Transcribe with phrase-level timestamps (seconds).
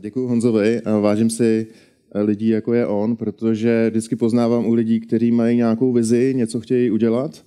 [0.00, 1.66] Děkuji Honzovi vážím si
[2.14, 6.90] lidí, jako je on, protože vždycky poznávám u lidí, kteří mají nějakou vizi, něco chtějí
[6.90, 7.44] udělat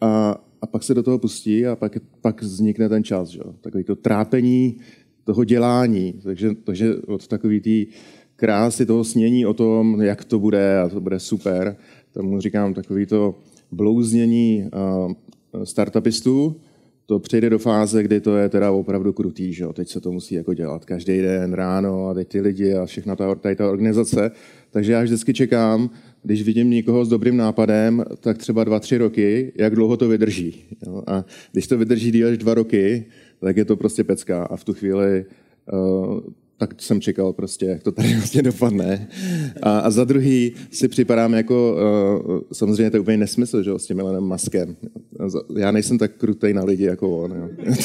[0.00, 3.28] a, a pak se do toho pustí a pak, pak vznikne ten čas.
[3.28, 3.40] Že?
[3.60, 4.76] Takový to trápení
[5.24, 6.14] toho dělání.
[6.22, 7.92] Takže, takže od takový té
[8.36, 11.76] krásy toho snění o tom, jak to bude a to bude super,
[12.12, 13.34] tomu říkám takový to
[13.72, 14.70] blouznění
[15.64, 16.56] startupistů,
[17.06, 19.72] to přijde do fáze, kdy to je teda opravdu krutý, že jo?
[19.72, 23.16] teď se to musí jako dělat každý den ráno a teď ty lidi a všechna
[23.16, 24.30] ta, tady ta organizace.
[24.70, 25.90] Takže já vždycky čekám,
[26.22, 30.64] když vidím někoho s dobrým nápadem, tak třeba dva, tři roky, jak dlouho to vydrží.
[30.86, 31.02] Jo?
[31.06, 33.04] A když to vydrží díl až dva roky,
[33.40, 35.24] tak je to prostě pecka a v tu chvíli
[35.72, 36.20] uh,
[36.66, 39.08] tak jsem čekal prostě, jak to tady vlastně dopadne.
[39.62, 41.76] A, a za druhý si připadám jako,
[42.28, 44.76] uh, samozřejmě to je úplně nesmysl, že s tím Elonem Maskem.
[45.56, 47.32] Já nejsem tak krutej na lidi jako on.
[47.32, 47.48] Jo.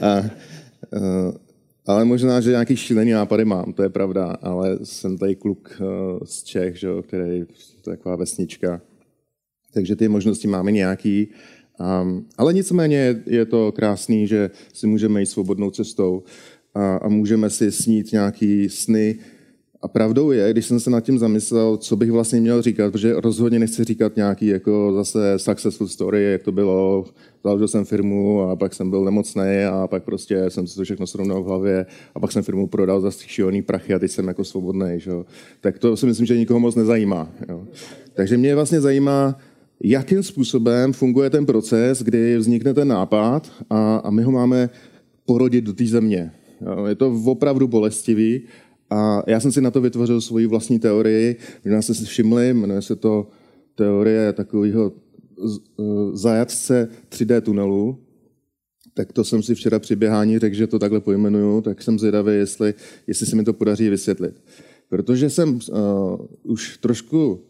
[0.00, 1.34] a, uh,
[1.86, 5.86] ale možná, že nějaký šílený nápady mám, to je pravda, ale jsem tady kluk uh,
[6.24, 7.44] z Čech, že, který
[7.82, 8.80] to je taková vesnička.
[9.74, 11.28] Takže ty možnosti máme nějaký.
[12.02, 16.22] Um, ale nicméně je, to krásný, že si můžeme jít svobodnou cestou
[16.74, 19.18] a, a můžeme si snít nějaký sny.
[19.82, 23.14] A pravdou je, když jsem se nad tím zamyslel, co bych vlastně měl říkat, protože
[23.20, 27.04] rozhodně nechci říkat nějaký jako zase successful story, jak to bylo,
[27.44, 31.06] založil jsem firmu a pak jsem byl nemocný a pak prostě jsem si to všechno
[31.06, 34.44] srovnal v hlavě a pak jsem firmu prodal za šílený prachy a teď jsem jako
[34.44, 34.94] svobodný.
[34.96, 35.10] Že?
[35.60, 37.32] Tak to si myslím, že nikoho moc nezajímá.
[37.48, 37.64] Jo?
[38.14, 39.38] Takže mě vlastně zajímá,
[39.82, 44.70] jakým způsobem funguje ten proces, kdy vznikne ten nápad a, a my ho máme
[45.26, 46.32] porodit do té země.
[46.88, 48.42] Je to opravdu bolestivý
[48.90, 51.36] a já jsem si na to vytvořil svoji vlastní teorii.
[51.64, 53.26] Možná jste si všimli, jmenuje se to
[53.74, 54.92] teorie takového
[56.12, 57.98] zajatce 3D tunelu.
[58.94, 62.34] Tak to jsem si včera při běhání řekl, že to takhle pojmenuju, tak jsem zvědavý,
[62.34, 62.74] jestli,
[63.06, 64.42] jestli se mi to podaří vysvětlit.
[64.88, 65.80] Protože jsem uh,
[66.42, 67.40] už trošku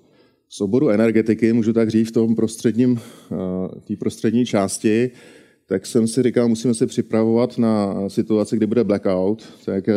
[0.49, 2.99] z oboru energetiky, můžu tak říct, v tom prostředním, uh,
[3.81, 5.11] té prostřední části,
[5.67, 9.95] tak jsem si říkal, musíme se připravovat na situaci, kdy bude blackout, tak eh,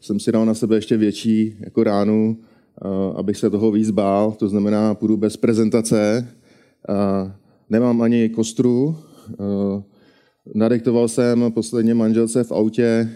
[0.00, 4.32] jsem si dal na sebe ještě větší jako ránu, eh, abych se toho víc bál,
[4.32, 6.28] to znamená, půjdu bez prezentace,
[6.88, 7.32] eh,
[7.70, 8.96] nemám ani kostru,
[10.54, 13.08] nadiktoval jsem posledně manželce v autě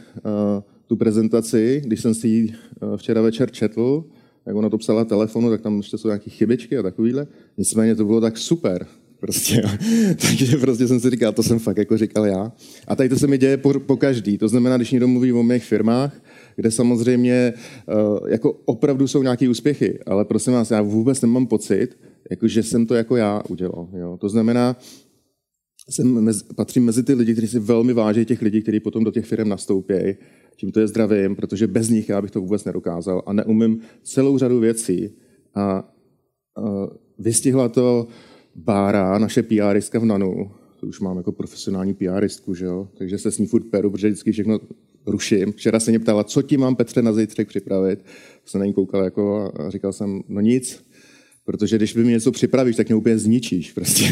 [0.86, 2.54] tu prezentaci, když jsem si ji
[2.96, 4.04] včera večer četl,
[4.46, 7.26] jak ona to psala telefonu, tak tam ještě jsou nějaké chybičky a takovýhle.
[7.58, 8.86] Nicméně to bylo tak super,
[9.20, 9.62] Prostě,
[10.28, 12.52] Takže prostě jsem si říkal, to jsem fakt jako říkal já.
[12.88, 14.38] A tady to se mi děje po, po každý.
[14.38, 16.22] To znamená, když někdo mluví o mých firmách,
[16.56, 17.54] kde samozřejmě
[17.86, 21.88] uh, jako opravdu jsou nějaké úspěchy, ale prosím vás, já vůbec nemám pocit,
[22.30, 23.88] jako, že jsem to jako já udělal.
[23.92, 24.16] Jo?
[24.20, 24.76] To znamená,
[25.90, 29.10] jsem mezi, patřím mezi ty lidi, kteří si velmi váží těch lidí, kteří potom do
[29.10, 29.94] těch firm nastoupí.
[30.56, 34.38] Tím to je zdravím, protože bez nich já bych to vůbec nedokázal a neumím celou
[34.38, 35.10] řadu věcí.
[35.54, 35.94] A
[36.58, 36.86] uh,
[37.18, 38.06] vystihla to
[38.56, 40.50] Bára, naše PRistka v Nanu,
[40.80, 42.88] to už mám jako profesionální PRistku, že jo?
[42.98, 44.60] takže se s ní furt peru, protože vždycky všechno
[45.06, 45.52] ruším.
[45.52, 48.04] Včera se mě ptala, co ti mám Petře na zítřek připravit.
[48.44, 50.84] Jsem na ní koukal jako a říkal jsem, no nic,
[51.44, 53.72] protože když by mi něco připravíš, tak mě úplně zničíš.
[53.72, 54.04] Prostě.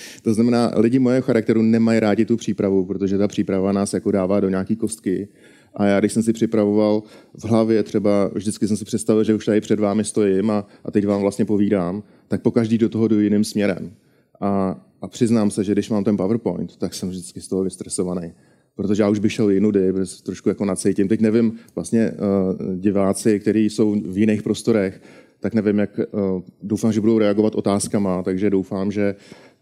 [0.22, 4.40] to znamená, lidi mojeho charakteru nemají rádi tu přípravu, protože ta příprava nás jako dává
[4.40, 5.28] do nějaký kostky.
[5.74, 7.02] A já, když jsem si připravoval
[7.34, 10.90] v hlavě třeba, vždycky jsem si představil, že už tady před vámi stojím a, a
[10.90, 13.92] teď vám vlastně povídám, tak po každý do toho jdu jiným směrem.
[14.40, 18.32] A, a přiznám se, že když mám ten PowerPoint, tak jsem vždycky z toho vystresovaný.
[18.74, 19.92] Protože já už bych šel jinudy,
[20.22, 21.08] trošku jako nacítím.
[21.08, 25.02] Teď nevím, vlastně uh, diváci, kteří jsou v jiných prostorech,
[25.40, 29.14] tak nevím, jak, uh, doufám, že budou reagovat otázkama, takže doufám, že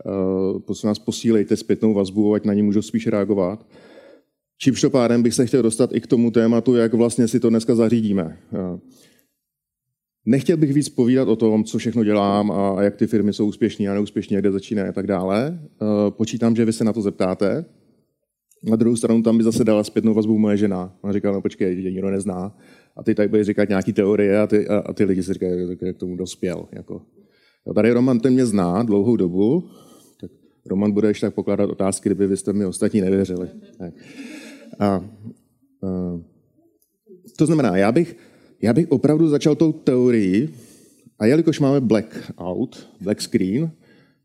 [0.04, 3.66] uh, prosím vás posílejte zpětnou vazbu, ať na ní můžu spíš reagovat.
[4.58, 7.50] Čímž to pádem bych se chtěl dostat i k tomu tématu, jak vlastně si to
[7.50, 8.38] dneska zařídíme.
[10.26, 13.88] Nechtěl bych víc povídat o tom, co všechno dělám a jak ty firmy jsou úspěšné
[13.88, 15.58] a neúspěšné, kde začínají a tak dále.
[16.10, 17.64] Počítám, že vy se na to zeptáte.
[18.64, 20.96] Na druhou stranu tam by zase dala zpětnou vazbu moje žena.
[21.02, 22.58] Ona říkala, no počkej, tě nikdo nezná.
[22.96, 25.52] A ty tady budeš říkat nějaký teorie a ty, a, ty lidi si říkají,
[25.82, 26.68] jak k tomu dospěl.
[26.72, 27.02] Jako.
[27.70, 29.68] A tady Roman ten mě zná dlouhou dobu,
[30.20, 30.30] tak
[30.66, 33.48] Roman bude ještě tak pokládat otázky, kdyby vy jste mi ostatní nevěřili.
[33.78, 33.94] Tak.
[34.78, 35.00] A, a,
[37.36, 38.16] to znamená, já bych
[38.62, 40.48] já bych opravdu začal tou teorií,
[41.18, 43.70] a jelikož máme black out, black screen,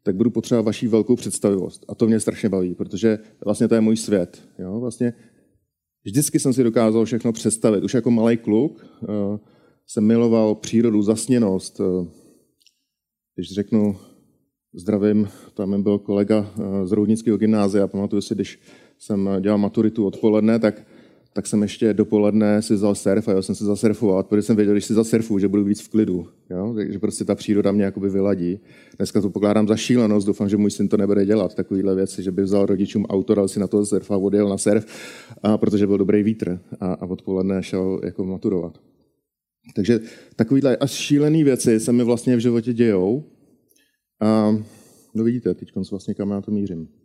[0.03, 1.85] tak budu potřebovat vaší velkou představivost.
[1.87, 4.41] A to mě strašně baví, protože vlastně to je můj svět.
[4.59, 4.79] Jo?
[4.79, 5.13] Vlastně
[6.03, 7.83] vždycky jsem si dokázal všechno představit.
[7.83, 9.37] Už jako malý kluk uh,
[9.87, 11.79] jsem miloval přírodu, zasněnost.
[11.79, 12.07] Uh,
[13.35, 13.97] když řeknu
[14.73, 17.87] zdravím, tam byl kolega uh, z Roudnického gymnázia.
[17.87, 18.59] Pamatuju si, když
[19.01, 20.83] jsem dělal maturitu odpoledne, tak
[21.33, 24.73] tak jsem ještě dopoledne si vzal surf a já jsem se zasurfovat, protože jsem věděl,
[24.73, 26.27] když si zasurfu, že budu víc v klidu.
[26.49, 26.73] Jo?
[26.75, 28.59] Takže prostě ta příroda mě jakoby vyladí.
[28.97, 32.31] Dneska to pokládám za šílenost, doufám, že můj syn to nebude dělat, takovýhle věci, že
[32.31, 34.85] by vzal rodičům auto, dal si na to surf a odjel na surf,
[35.43, 38.77] a protože byl dobrý vítr a, a odpoledne šel jako maturovat.
[39.75, 39.99] Takže
[40.35, 43.23] takovýhle až šílené věci se mi vlastně v životě dějou.
[44.21, 44.57] A
[45.15, 47.00] no vidíte, teď vlastně kam já to mířím.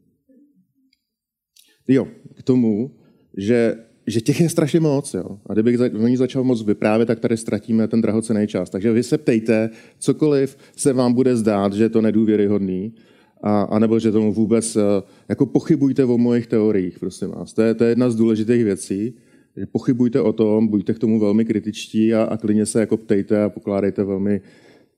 [1.89, 2.91] Jo, k tomu,
[3.37, 5.15] že že těch je strašně moc.
[5.15, 5.39] Jo?
[5.47, 8.71] A kdybych za, o ní začal moc vyprávět, tak tady ztratíme ten drahocený čas.
[8.71, 12.95] Takže vy se ptejte, cokoliv se vám bude zdát, že je to nedůvěryhodný,
[13.43, 14.81] a, anebo že tomu vůbec, eh,
[15.29, 17.53] jako pochybujte o mojich teoriích, prosím vás.
[17.53, 19.15] To je, to je jedna z důležitých věcí,
[19.57, 23.45] že pochybujte o tom, buďte k tomu velmi kritičtí a, a klidně se jako ptejte
[23.45, 24.41] a pokládejte velmi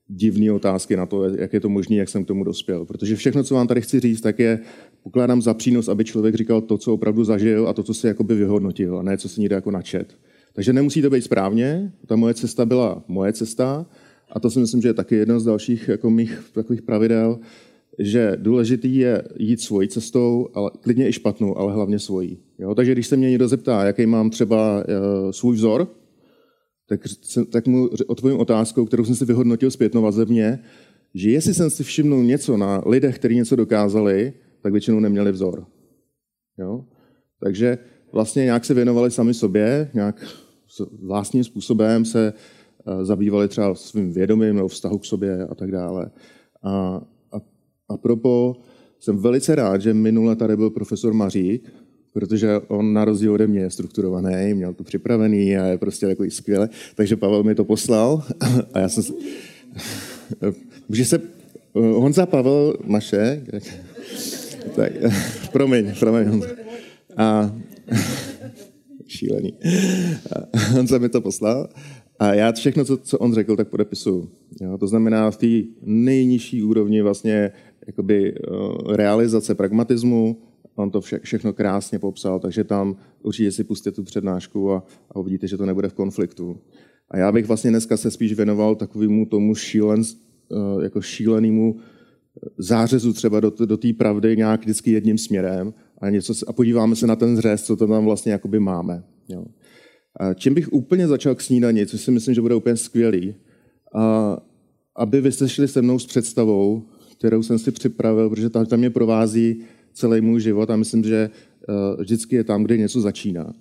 [0.09, 2.85] divné otázky na to, jak je to možné, jak jsem k tomu dospěl.
[2.85, 4.59] Protože všechno, co vám tady chci říct, tak je,
[5.03, 8.35] pokládám za přínos, aby člověk říkal to, co opravdu zažil a to, co si jakoby
[8.35, 10.15] vyhodnotil, a ne co si někde jako načet.
[10.53, 13.85] Takže nemusí to být správně, ta moje cesta byla moje cesta
[14.31, 17.39] a to si myslím, že je taky jedno z dalších jako mých takových pravidel,
[17.99, 22.37] že důležitý je jít svojí cestou, ale klidně i špatnou, ale hlavně svojí.
[22.59, 22.75] Jo?
[22.75, 25.87] Takže když se mě někdo zeptá, jaký mám třeba uh, svůj vzor,
[26.89, 27.01] tak,
[27.51, 30.59] tak mu odpovím otázkou, kterou jsem si vyhodnotil zpětno vazebně,
[31.13, 35.65] že jestli jsem si všimnul něco na lidech, kteří něco dokázali, tak většinou neměli vzor.
[36.57, 36.85] Jo?
[37.43, 37.77] Takže
[38.11, 40.25] vlastně nějak se věnovali sami sobě, nějak
[41.01, 46.11] vlastním způsobem se eh, zabývali třeba svým vědomím nebo vztahu k sobě a tak dále.
[46.63, 47.01] A,
[47.31, 47.41] a,
[47.89, 48.55] a propo
[48.99, 51.73] jsem velice rád, že minule tady byl profesor Mařík,
[52.19, 56.31] protože on na rozdíl ode mě je strukturovaný, měl to připravený a je prostě takový
[56.31, 56.69] skvěle.
[56.95, 58.23] Takže Pavel mi to poslal
[58.73, 59.03] a já jsem...
[60.89, 61.21] Může se...
[61.73, 63.43] Honza Pavel Maše...
[64.75, 64.91] Tak,
[65.51, 66.41] promiň, promiň.
[67.17, 67.55] A,
[69.07, 69.53] šílený.
[70.31, 71.69] A se mi to poslal.
[72.19, 74.29] A já všechno, co, co on řekl, tak podepisuju.
[74.61, 74.77] Jo?
[74.77, 75.47] To znamená v té
[75.81, 77.51] nejnižší úrovni vlastně
[77.87, 80.37] jakoby, uh, realizace pragmatismu,
[80.79, 85.19] on to vše, všechno krásně popsal, takže tam určitě si pustíte tu přednášku a, a
[85.19, 86.57] uvidíte, že to nebude v konfliktu.
[87.11, 91.75] A já bych vlastně dneska se spíš věnoval takovému tomu šílen, uh, jako šílenému
[92.57, 97.07] zářezu třeba do, do té pravdy nějak vždycky jedním směrem a, něco, a podíváme se
[97.07, 99.03] na ten zřez, co to tam vlastně jakoby máme.
[99.29, 99.45] Jo.
[100.19, 103.35] A čím bych úplně začal k snídani, což si myslím, že bude úplně skvělý,
[103.95, 104.37] a,
[104.95, 106.83] aby vy jste šli se mnou s představou,
[107.17, 111.29] kterou jsem si připravil, protože tam, tam mě provází celý můj život a myslím, že
[111.69, 113.53] uh, vždycky je tam, kde něco začíná.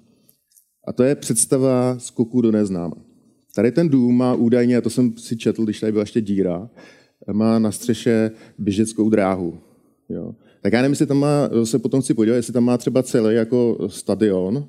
[0.86, 2.96] A to je představa skoku do neznáma.
[3.54, 6.70] Tady ten dům má údajně, a to jsem si četl, když tady byla ještě díra,
[7.32, 9.58] má na střeše běžeckou dráhu.
[10.08, 10.34] Jo.
[10.62, 13.34] Tak já nevím, jestli tam má, se potom chci podívat, jestli tam má třeba celý
[13.34, 14.68] jako stadion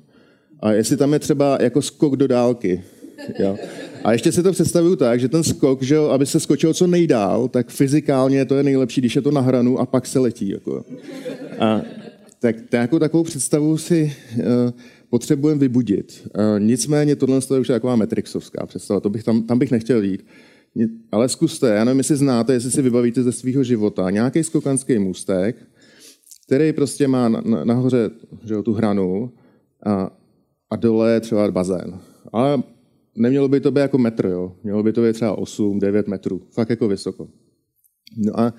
[0.60, 2.84] a jestli tam je třeba jako skok do dálky.
[3.38, 3.58] Jo.
[4.04, 7.48] A ještě si to představuju tak, že ten skok, že aby se skočil co nejdál,
[7.48, 10.48] tak fyzikálně to je nejlepší, když je to na hranu a pak se letí.
[10.48, 10.84] Jako.
[11.58, 11.82] A
[12.40, 14.44] tak jako takovou představu si uh,
[15.10, 16.28] potřebujeme vybudit.
[16.38, 20.26] Uh, nicméně tohle je už taková metrixovská představa, to bych tam, tam bych nechtěl jít.
[21.12, 25.56] Ale zkuste, já nevím, jestli znáte, jestli si vybavíte ze svého života, nějaký skokanský můstek,
[26.46, 27.28] který prostě má
[27.64, 28.10] nahoře
[28.44, 29.32] že jo, tu hranu
[29.86, 30.10] a,
[30.70, 32.00] a dole třeba bazén.
[32.32, 32.62] Ale
[33.16, 34.56] nemělo by to být jako metr, jo.
[34.62, 36.42] Mělo by to být třeba 8, 9 metrů.
[36.50, 37.28] Fakt jako vysoko.
[38.16, 38.54] No a,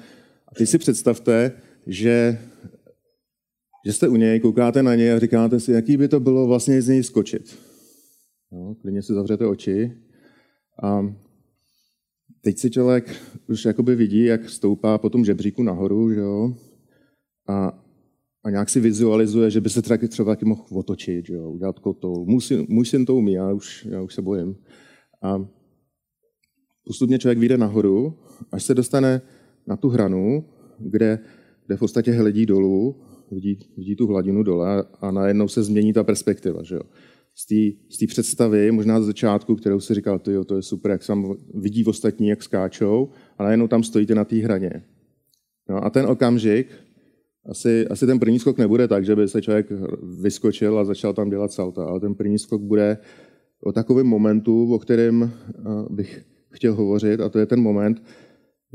[0.58, 1.51] teď si představte,
[1.88, 2.39] že,
[3.86, 6.81] že jste u něj, koukáte na něj a říkáte si, jaký by to bylo vlastně
[6.81, 7.58] z něj skočit.
[8.51, 9.98] Jo, klidně si zavřete oči
[10.84, 11.15] a
[12.41, 13.15] teď si člověk
[13.50, 16.55] už jakoby vidí, jak stoupá po tom žebříku nahoru, že jo?
[17.48, 17.84] A,
[18.43, 21.51] a nějak si vizualizuje, že by se taky třeba taky mohl otočit, že jo?
[21.51, 22.25] udělat kotou.
[22.25, 24.55] Můj syn, můj syn to umí, já už, já už se bojím.
[25.21, 25.45] A
[26.86, 28.19] postupně člověk vyjde nahoru,
[28.51, 29.21] až se dostane
[29.67, 30.45] na tu hranu,
[30.79, 31.19] kde,
[31.67, 32.95] kde v podstatě hledí dolů,
[33.31, 36.63] vidí, vidí tu hladinu dole a najednou se změní ta perspektiva.
[36.63, 36.81] Že jo?
[37.89, 41.03] z té představy, možná z začátku, kterou si říkal, ty jo, to je super, jak
[41.03, 44.83] sam vidí ostatní, jak skáčou, a najednou tam stojíte na té hraně.
[45.69, 46.67] No a ten okamžik,
[47.50, 49.67] asi, asi ten první skok nebude tak, že by se člověk
[50.21, 52.98] vyskočil a začal tam dělat salta, ale ten první skok bude
[53.63, 58.03] o takovém momentu, o kterém eh, bych chtěl hovořit, a to je ten moment,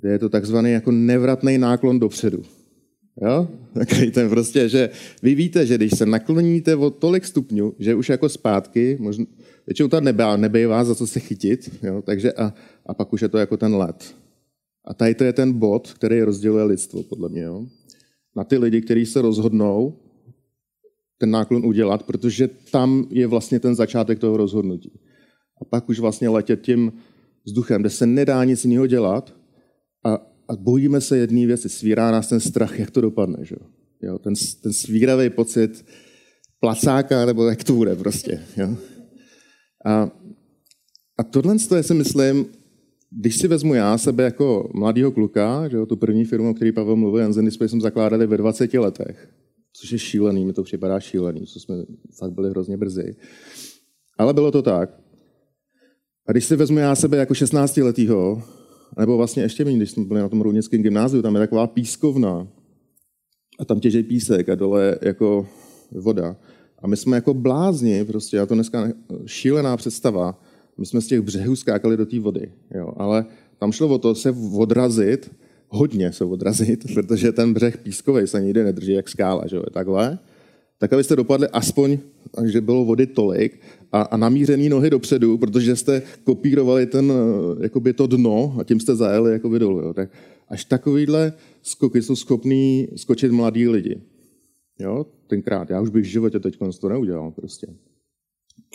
[0.00, 2.42] kde je to takzvaný jako nevratný náklon dopředu.
[3.22, 3.48] Jo?
[3.74, 4.90] Takový ten prostě, že
[5.22, 9.24] vy víte, že když se nakloníte o tolik stupňů, že už jako zpátky, možná,
[9.66, 12.02] většinou ta nebe, nebejvá za co se chytit, jo?
[12.02, 12.54] takže a,
[12.86, 14.14] a pak už je to jako ten let.
[14.84, 17.42] A tady to je ten bod, který rozděluje lidstvo, podle mě.
[17.42, 17.66] Jo?
[18.36, 19.98] Na ty lidi, kteří se rozhodnou
[21.18, 24.92] ten náklon udělat, protože tam je vlastně ten začátek toho rozhodnutí.
[25.60, 26.92] A pak už vlastně letět tím
[27.44, 29.34] vzduchem, kde se nedá nic jiného dělat
[30.04, 30.14] a,
[30.48, 33.38] a bojíme se jedné věci, svírá nás ten strach, jak to dopadne.
[33.44, 33.56] Že?
[34.02, 35.84] Jo, ten, ten svíravý pocit
[36.60, 38.42] placáka, nebo jak to bude prostě.
[38.56, 38.76] Jo?
[39.84, 40.10] A,
[41.18, 42.46] a tohle je, si myslím,
[43.10, 46.72] když si vezmu já sebe jako mladého kluka, že jo, tu první firmu, o který
[46.72, 49.28] Pavel mluvil, Janzen Display jsme zakládali ve 20 letech,
[49.72, 51.74] což je šílený, mi to připadá šílený, co jsme
[52.18, 53.16] fakt byli hrozně brzy.
[54.18, 55.00] Ale bylo to tak.
[56.26, 58.42] A když si vezmu já sebe jako 16 letýho,
[58.98, 62.48] nebo vlastně ještě méně, když jsme byli na tom Rounickém gymnáziu, tam je taková pískovna
[63.58, 65.48] a tam těžej písek a dole jako
[65.92, 66.36] voda.
[66.82, 68.88] A my jsme jako blázni, prostě, já to dneska
[69.26, 70.40] šílená představa,
[70.78, 73.24] my jsme z těch břehů skákali do té vody, jo, ale
[73.58, 75.30] tam šlo o to se odrazit,
[75.68, 80.18] hodně se odrazit, protože ten břeh pískový se nikdy nedrží jak skála, že jo, takhle,
[80.78, 81.98] tak abyste dopadli aspoň,
[82.44, 83.60] že bylo vody tolik
[83.92, 87.12] a, a namířený nohy dopředu, protože jste kopírovali ten,
[87.60, 89.80] jakoby to dno a tím jste zajeli jakoby dolů.
[89.80, 89.94] Jo.
[89.94, 90.10] Tak
[90.48, 94.00] až takovýhle skoky jsou schopní skočit mladí lidi.
[94.78, 95.70] Jo, tenkrát.
[95.70, 97.66] Já už bych v životě teď to neudělal prostě.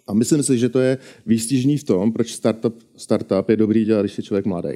[0.08, 4.02] A myslím si, že to je výstižný v tom, proč startup, startup je dobrý dělat,
[4.02, 4.70] když je člověk mladý.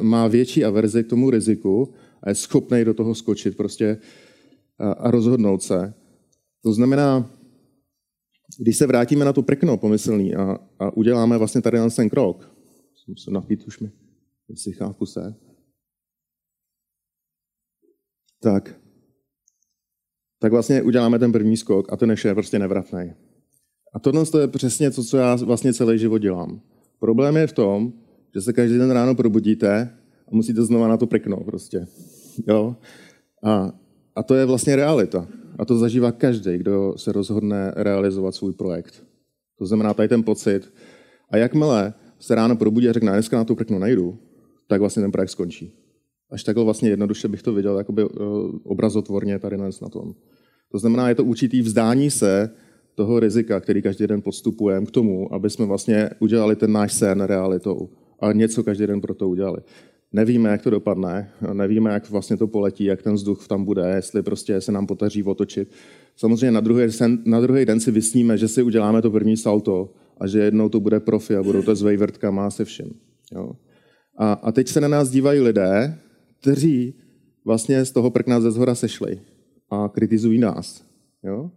[0.00, 3.98] Má větší averzi k tomu riziku a je schopný do toho skočit prostě
[4.78, 5.94] a, rozhodnout se.
[6.62, 7.30] To znamená,
[8.58, 12.54] když se vrátíme na to prkno pomyslný a, a uděláme vlastně tady ten krok,
[13.08, 13.90] musím napít už mi,
[14.48, 15.34] jestli chápu se,
[18.42, 18.80] tak,
[20.38, 23.14] tak vlastně uděláme ten první skok a ten je prostě nevratný.
[23.94, 26.60] A tohle je přesně to, co já vlastně celý život dělám.
[27.00, 27.92] Problém je v tom,
[28.34, 29.90] že se každý den ráno probudíte
[30.28, 31.86] a musíte znova na to prknout prostě.
[32.48, 32.76] Jo?
[33.44, 33.72] A,
[34.16, 35.28] a to je vlastně realita.
[35.58, 39.04] A to zažívá každý, kdo se rozhodne realizovat svůj projekt.
[39.58, 40.72] To znamená tady ten pocit.
[41.30, 44.18] A jakmile se ráno probudí a řekne, dneska na to prknu nejdu,
[44.68, 45.72] tak vlastně ten projekt skončí.
[46.30, 48.10] Až takhle vlastně jednoduše bych to viděl jakoby uh,
[48.64, 50.14] obrazotvorně tady na tom.
[50.72, 52.50] To znamená, je to určitý vzdání se
[52.98, 57.20] toho rizika, který každý den podstupujeme k tomu, aby jsme vlastně udělali ten náš sen
[57.20, 57.88] realitou
[58.20, 59.58] a něco každý den pro to udělali.
[60.12, 64.22] Nevíme, jak to dopadne, nevíme, jak vlastně to poletí, jak ten vzduch tam bude, jestli
[64.22, 65.70] prostě se nám potaří otočit.
[66.16, 69.94] Samozřejmě na druhý, den, na druhý den si vysníme, že si uděláme to první salto
[70.20, 72.90] a že jednou to bude profi a budou to s vejvrtkama se vším.
[73.32, 73.52] Jo.
[74.16, 75.98] A, a teď se na nás dívají lidé,
[76.40, 76.94] kteří
[77.44, 79.20] vlastně z toho prkna ze zhora sešli
[79.70, 80.82] a kritizují nás.
[81.22, 81.50] Jo?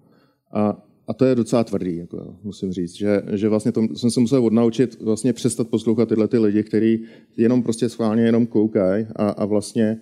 [0.53, 4.19] A a to je docela tvrdý, jako, musím říct, že, že vlastně to jsem se
[4.19, 7.03] musel odnaučit vlastně přestat poslouchat tyhle ty lidi, kteří
[7.37, 9.97] jenom prostě schválně jenom koukají a, a vlastně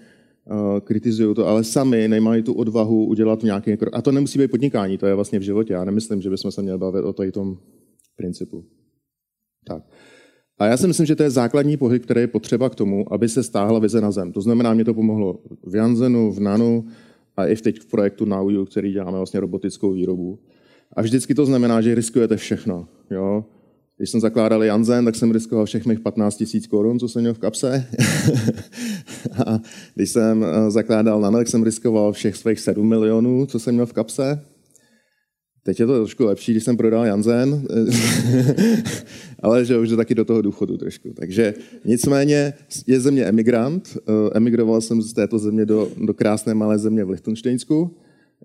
[0.46, 3.94] uh, kritizují to, ale sami nemají tu odvahu udělat nějaký krok.
[3.94, 5.74] A to nemusí být podnikání, to je vlastně v životě.
[5.74, 7.58] Já nemyslím, že bychom se měli bavit o tady tom
[8.15, 8.65] principu.
[9.65, 9.84] Tak.
[10.60, 13.29] A já si myslím, že to je základní pohyb, který je potřeba k tomu, aby
[13.29, 14.32] se stáhla vize na zem.
[14.32, 16.86] To znamená, mě to pomohlo v Janzenu, v Nanu
[17.38, 20.39] a i v teď v projektu Now který děláme vlastně robotickou výrobu.
[20.96, 22.88] A vždycky to znamená, že riskujete všechno.
[23.12, 23.46] Jo?
[23.98, 27.34] Když jsem zakládal Janzen, tak jsem riskoval všech mých 15 tisíc korun, co jsem měl
[27.34, 27.86] v kapse.
[29.46, 29.60] a
[29.96, 33.86] když jsem eh, zakládal Nano, tak jsem riskoval všech svých 7 milionů, co jsem měl
[33.86, 34.41] v kapse.
[35.63, 37.67] Teď je to trošku lepší, když jsem prodal Janzen,
[39.39, 41.13] ale že už je taky do toho důchodu trošku.
[41.13, 41.53] Takže
[41.86, 42.53] nicméně
[42.88, 43.98] je země emigrant.
[43.98, 47.98] Eh, emigroval jsem z této země do, do krásné malé země v Lichtensteinsku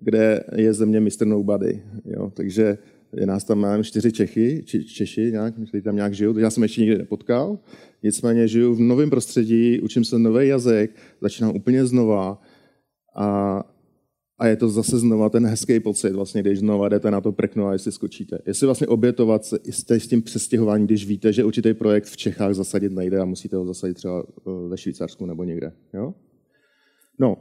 [0.05, 1.27] kde je země Mr.
[1.27, 1.83] Nobody.
[2.05, 2.31] Jo?
[2.37, 2.79] Takže
[3.17, 6.39] je nás tam mám čtyři Čechy, či, Češi, nějak, kteří tam nějak žijou.
[6.39, 7.59] Já jsem ještě nikdy nepotkal.
[8.03, 12.43] Nicméně žiju v novém prostředí, učím se nový jazyk, začínám úplně znova
[13.17, 13.61] a,
[14.39, 17.67] a je to zase znova ten hezký pocit, vlastně, když znova jdete na to prkno
[17.67, 18.39] a jestli skočíte.
[18.47, 22.55] Jestli vlastně obětovat se jste s tím přestěhováním, když víte, že určitý projekt v Čechách
[22.55, 25.73] zasadit nejde a musíte ho zasadit třeba eh, ve Švýcarsku nebo někde.
[25.95, 26.15] Jo?
[27.19, 27.37] No,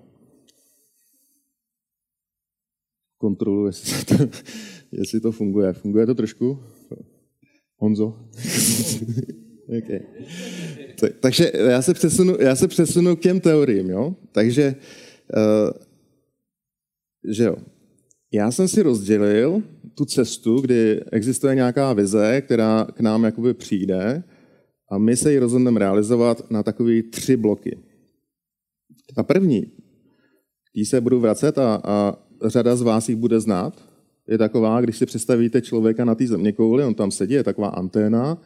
[3.24, 4.16] kontrolu, jestli to,
[4.92, 5.74] jestli to funguje.
[5.74, 6.60] Funguje to trošku?
[7.78, 8.08] Honzo?
[9.78, 10.00] okay.
[11.00, 13.90] tak, takže já se, přesunu, já se přesunu k těm teoriím.
[13.90, 14.16] Jo?
[14.32, 14.76] Takže,
[15.36, 15.72] uh,
[17.32, 17.56] že jo.
[18.34, 19.64] Já jsem si rozdělil
[19.96, 24.24] tu cestu, kdy existuje nějaká vize, která k nám jakoby přijde
[24.92, 27.78] a my se ji rozhodneme realizovat na takové tři bloky.
[29.16, 29.72] Ta první,
[30.74, 33.82] tý se budu vracet a, a řada z vás jich bude znát.
[34.28, 37.68] Je taková, když si představíte člověka na té země kouli, on tam sedí, je taková
[37.68, 38.38] anténa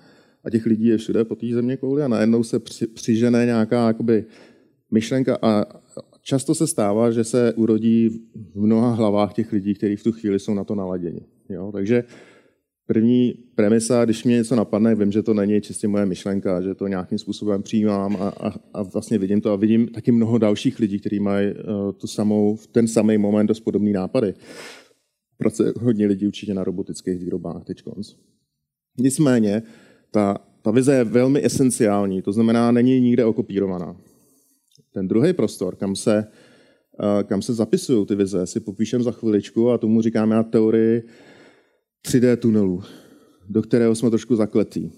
[0.44, 3.88] a těch lidí je všude po té země kouli a najednou se při, přižené nějaká
[3.88, 4.26] jakoby,
[4.92, 5.66] myšlenka a
[6.22, 8.10] často se stává, že se urodí
[8.56, 11.22] v mnoha hlavách těch lidí, kteří v tu chvíli jsou na to naladěni.
[11.50, 11.72] Jo?
[11.72, 12.04] Takže
[12.88, 16.88] první premisa, když mě něco napadne, vím, že to není čistě moje myšlenka, že to
[16.88, 21.00] nějakým způsobem přijímám a, a, a vlastně vidím to a vidím taky mnoho dalších lidí,
[21.00, 24.34] kteří mají uh, tu samou, v ten samý moment dost podobné nápady.
[25.38, 27.84] Pracuje hodně lidí určitě na robotických výrobách teď.
[28.98, 29.64] Nicméně,
[30.12, 33.98] ta, ta vize je velmi esenciální, to znamená, není nikde okopírovaná.
[34.94, 36.28] Ten druhý prostor, kam se,
[37.00, 41.04] uh, kam se zapisují ty vize, si popíšem za chviličku a tomu říkáme na teorii
[42.08, 42.84] 3D tunelu,
[43.50, 44.92] do kterého jsme trošku zakletí.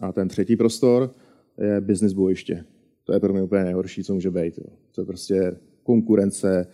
[0.00, 1.14] A ten třetí prostor
[1.58, 2.64] je business bojiště.
[3.04, 4.58] To je pro mě úplně nejhorší, co může být.
[4.58, 4.64] Jo.
[4.94, 6.66] To je prostě konkurence,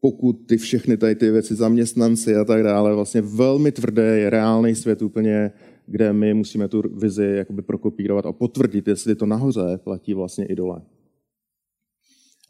[0.00, 5.02] pokud ty všechny tady ty věci, zaměstnanci a tak dále, vlastně velmi tvrdé, reálný svět
[5.02, 5.50] úplně,
[5.86, 10.54] kde my musíme tu vizi jakoby prokopírovat a potvrdit, jestli to nahoře platí vlastně i
[10.54, 10.82] dole.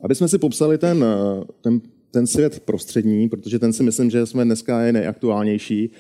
[0.05, 1.05] Aby jsme si popsali ten,
[1.61, 5.91] ten, ten svět prostřední, protože ten si myslím, že jsme dneska je nejaktuálnější,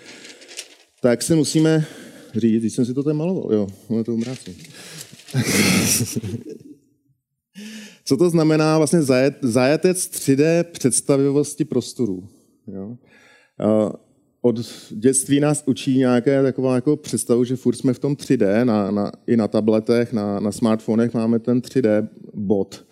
[1.00, 1.86] tak si musíme
[2.34, 4.54] říct, když jsem si to tady maloval, jo, ale to obrácím.
[8.04, 12.28] Co to znamená vlastně zajet, zajetec 3D představivosti prostoru?
[12.66, 12.96] Jo?
[14.40, 14.56] Od
[14.90, 19.12] dětství nás učí nějaké taková jako představu, že furt jsme v tom 3D, na, na,
[19.26, 22.84] i na tabletech, na, na smartfonech máme ten 3D bod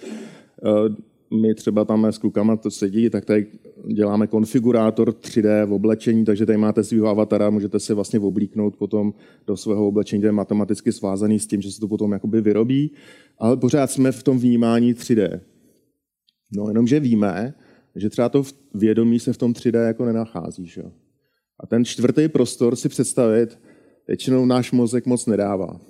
[1.30, 3.46] my třeba tam s klukama to sedí, tak tady
[3.94, 9.14] děláme konfigurátor 3D v oblečení, takže tady máte svého avatara, můžete si vlastně oblíknout potom
[9.46, 12.92] do svého oblečení, to je matematicky svázaný s tím, že se to potom jakoby vyrobí,
[13.38, 15.40] ale pořád jsme v tom vnímání 3D.
[16.56, 17.54] No jenomže víme,
[17.96, 18.42] že třeba to
[18.74, 20.66] vědomí se v tom 3D jako nenachází.
[20.66, 20.82] Že?
[21.60, 23.58] A ten čtvrtý prostor si představit,
[24.08, 25.80] většinou náš mozek moc nedává.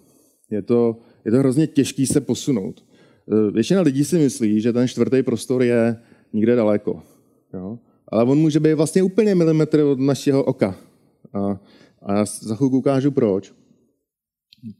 [0.50, 2.84] Je to, je to hrozně těžký se posunout.
[3.32, 5.96] Eh, většina lidí si myslí, že ten čtvrtý prostor je
[6.32, 7.02] někde daleko.
[7.54, 7.78] Jo?
[8.08, 10.78] Ale on může být vlastně úplně milimetr od našeho oka.
[11.32, 11.60] A,
[12.02, 13.52] a já za chvilku ukážu proč.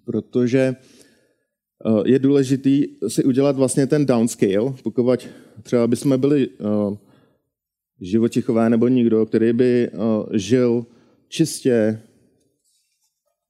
[0.05, 0.77] Protože
[1.87, 5.29] eh, je důležitý si udělat vlastně ten downscale, pokud
[5.63, 6.97] třeba by jsme byli eh,
[8.01, 9.91] živočichové nebo nikdo, který by
[10.33, 10.87] žil
[11.29, 12.01] čistě,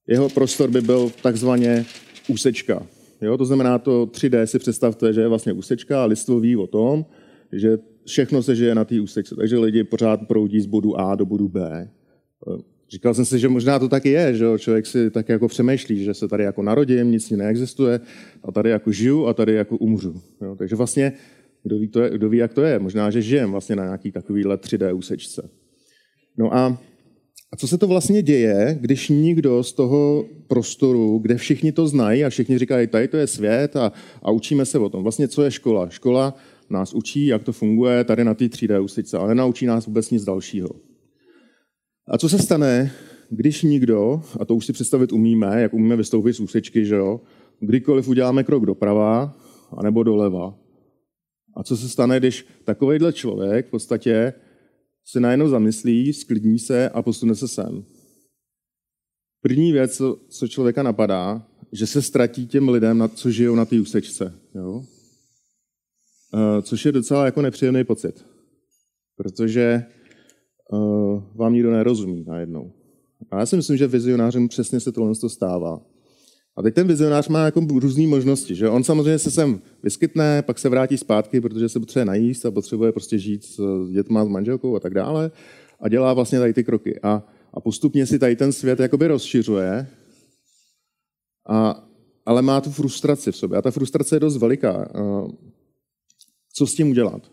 [0.06, 1.86] jeho prostor by byl takzvaně
[2.28, 2.86] úsečka.
[3.20, 3.38] Jo?
[3.38, 7.06] To znamená, to 3D si představte, že je vlastně úsečka a lidstvo ví o tom,
[7.52, 11.26] že všechno se žije na té úsečce, takže lidi pořád proudí z bodu A do
[11.26, 11.90] bodu B.
[12.90, 16.14] Říkal jsem si, že možná to taky je, že člověk si tak jako přemýšlí, že
[16.14, 18.00] se tady jako narodím, nic neexistuje
[18.44, 20.22] a tady jako žiju a tady jako umřu.
[20.42, 20.56] Jo?
[20.58, 21.12] Takže vlastně,
[21.62, 24.12] kdo ví, to je, kdo ví, jak to je, možná, že žijem vlastně na nějaký
[24.12, 25.50] takovýhle 3D úsečce.
[26.38, 26.78] No a
[27.52, 32.24] a co se to vlastně děje, když nikdo z toho prostoru, kde všichni to znají
[32.24, 33.92] a všichni říkají, tady to je svět a,
[34.22, 35.02] a učíme se o tom.
[35.02, 35.88] Vlastně co je škola?
[35.88, 36.34] Škola
[36.70, 40.24] nás učí, jak to funguje tady na té 3D úsice, ale naučí nás vůbec nic
[40.24, 40.68] dalšího.
[42.08, 42.92] A co se stane,
[43.30, 47.20] když nikdo, a to už si představit umíme, jak umíme vystoupit z úsečky, že jo,
[47.60, 49.36] kdykoliv uděláme krok doprava,
[49.76, 50.58] anebo doleva.
[51.56, 54.32] A co se stane, když takovýhle člověk v podstatě
[55.04, 57.84] se najednou zamyslí, sklidní se a posune se sem.
[59.42, 64.34] První věc, co člověka napadá, že se ztratí těm lidem, co žijou na té úsečce.
[64.54, 64.84] Jo?
[66.34, 68.24] Eh, což je docela jako nepříjemný pocit.
[69.16, 69.86] Protože eh,
[71.34, 72.72] vám nikdo nerozumí najednou.
[73.30, 75.80] A já si myslím, že vizionářům přesně se tohle stává.
[76.56, 78.54] A teď ten vizionář má jako různé možnosti.
[78.54, 78.68] Že?
[78.68, 82.92] On samozřejmě se sem vyskytne, pak se vrátí zpátky, protože se potřebuje najíst a potřebuje
[82.92, 83.60] prostě žít s
[83.92, 85.30] dětma, s manželkou a tak dále.
[85.80, 87.00] A dělá vlastně tady ty kroky.
[87.02, 87.22] A,
[87.54, 89.86] a postupně si tady ten svět jakoby rozšiřuje,
[91.48, 91.86] a,
[92.26, 93.58] ale má tu frustraci v sobě.
[93.58, 94.88] A ta frustrace je dost veliká.
[96.58, 97.32] Co s tím udělat?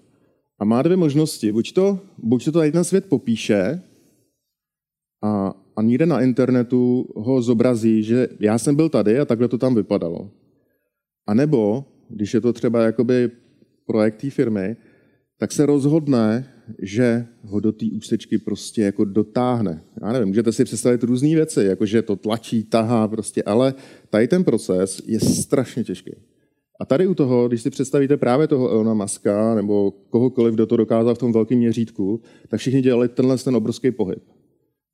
[0.60, 1.52] A má dvě možnosti.
[1.52, 3.82] Buď to, buď to tady ten svět popíše
[5.24, 9.58] a, a někde na internetu ho zobrazí, že já jsem byl tady a takhle to
[9.58, 10.32] tam vypadalo.
[11.28, 13.32] A nebo, když je to třeba jakoby
[13.86, 14.76] projekt té firmy,
[15.38, 19.84] tak se rozhodne, že ho do té úsečky prostě jako dotáhne.
[20.02, 23.74] Já nevím, můžete si představit různé věci, jako že to tlačí, tahá prostě, ale
[24.10, 26.12] tady ten proces je strašně těžký.
[26.84, 30.78] A tady u toho, když si představíte právě toho Elona Muska nebo kohokoliv, kdo to
[30.78, 34.24] dokázal v tom velkém měřítku, tak všichni dělali tenhle ten obrovský pohyb.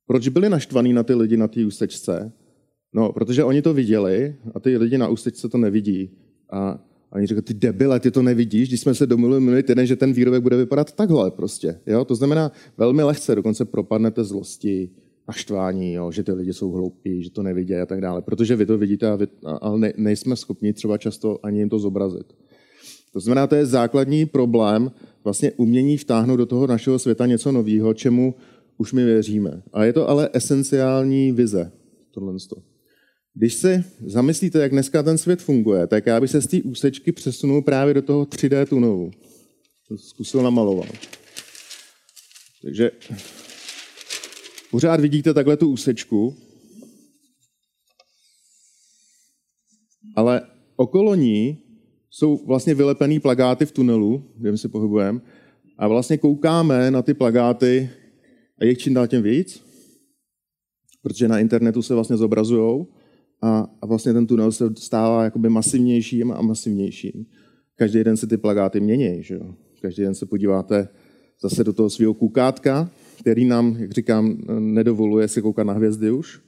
[0.06, 2.32] Proč byli naštvaní na ty lidi na té ústečce?
[2.92, 6.10] No, protože oni to viděli a ty lidi na ústečce to nevidí.
[6.50, 6.78] A
[7.12, 10.12] oni říkají, ty debile, ty to nevidíš, když jsme se domluvili minulý týden, že ten
[10.12, 11.80] výrobek bude vypadat takhle prostě.
[11.86, 12.04] Jo?
[12.04, 14.90] To znamená, velmi lehce dokonce propadnete zlosti,
[15.28, 16.12] naštvání, jo?
[16.12, 18.22] že ty lidi jsou hloupí, že to nevidí a tak dále.
[18.22, 19.26] Protože vy to vidíte, a vy,
[19.60, 22.34] ale ne, nejsme schopni třeba často ani jim to zobrazit.
[23.12, 24.90] To znamená, to je základní problém
[25.24, 28.34] vlastně umění vtáhnout do toho našeho světa něco nového, čemu
[28.78, 29.62] už my věříme.
[29.72, 31.72] A je to ale esenciální vize,
[32.10, 32.34] tohle.
[33.34, 37.12] Když se zamyslíte, jak dneska ten svět funguje, tak já bych se z té úsečky
[37.12, 39.10] přesunul právě do toho 3D tunelu.
[39.88, 40.88] To zkusil namalovat.
[42.62, 42.90] Takže
[44.70, 46.34] pořád vidíte takhle tu úsečku,
[50.16, 50.42] ale
[50.76, 51.58] okolo ní
[52.10, 55.20] jsou vlastně vylepený plagáty v tunelu, kde my se pohybujeme,
[55.78, 57.90] a vlastně koukáme na ty plagáty
[58.58, 59.64] a jich čím dál tím víc,
[61.02, 62.86] protože na internetu se vlastně zobrazují
[63.42, 67.26] a, a vlastně ten tunel se stává jakoby masivnějším a masivnějším.
[67.76, 69.54] Každý den se ty plagáty mění, že jo?
[69.80, 70.88] Každý den se podíváte
[71.42, 76.40] zase do toho svého koukátka, který nám, jak říkám, nedovoluje si koukat na hvězdy už,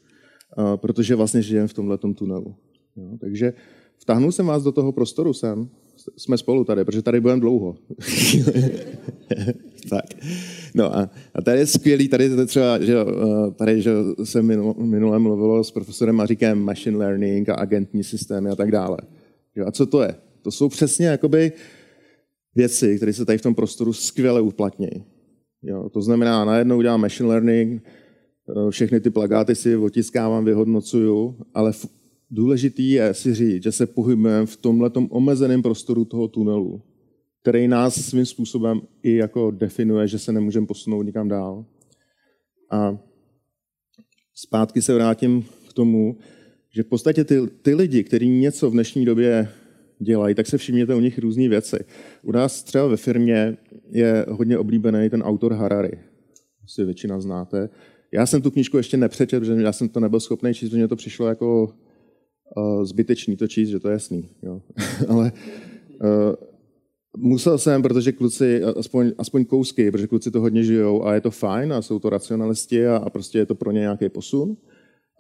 [0.76, 2.54] protože vlastně žijeme v tomhle tunelu.
[2.96, 3.18] Jo?
[3.20, 3.52] Takže
[3.98, 5.68] vtáhnul jsem vás do toho prostoru sem,
[6.16, 7.76] jsme spolu tady, protože tady budeme dlouho.
[9.90, 10.04] tak.
[10.74, 13.90] No a, a tady je skvělý, tady je třeba, že eh, tady že
[14.24, 18.96] jsem minule mluvil s profesorem Maříkem machine learning a agentní systémy a tak dále.
[19.56, 20.14] Jo, a co to je?
[20.42, 21.52] To jsou přesně jakoby
[22.54, 25.04] věci, které se tady v tom prostoru skvěle uplatnějí.
[25.62, 31.72] Jo, to znamená, najednou udělám machine learning, eh, všechny ty plagáty si otiskávám, vyhodnocuju, ale
[32.30, 36.82] důležitý je si říct, že se pohybujeme v tomhle omezeném prostoru toho tunelu,
[37.42, 41.64] který nás svým způsobem i jako definuje, že se nemůžeme posunout nikam dál.
[42.70, 42.98] A
[44.34, 46.18] zpátky se vrátím k tomu,
[46.74, 49.48] že v podstatě ty, ty lidi, kteří něco v dnešní době
[50.02, 51.76] dělají, tak se všimněte u nich různé věci.
[52.22, 53.56] U nás třeba ve firmě
[53.90, 55.98] je hodně oblíbený ten autor Harari.
[56.64, 57.68] Asi většina znáte.
[58.12, 60.88] Já jsem tu knížku ještě nepřečetl, protože já jsem to nebyl schopný číst, protože mě
[60.88, 61.74] to přišlo jako
[62.56, 64.28] uh, zbytečný to číst, že to je jasný.
[64.42, 64.62] Jo.
[65.08, 65.32] Ale
[66.00, 66.34] uh,
[67.16, 71.30] musel jsem, protože kluci, aspoň, aspoň kousky, protože kluci to hodně žijou a je to
[71.30, 74.56] fajn a jsou to racionalisti a, a prostě je to pro ně nějaký posun.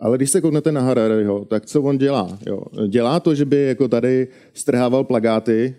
[0.02, 2.38] Ale když se kouknete na Harariho, tak co on dělá?
[2.46, 2.62] Jo?
[2.88, 5.74] Dělá to, že by jako tady strhával plagáty,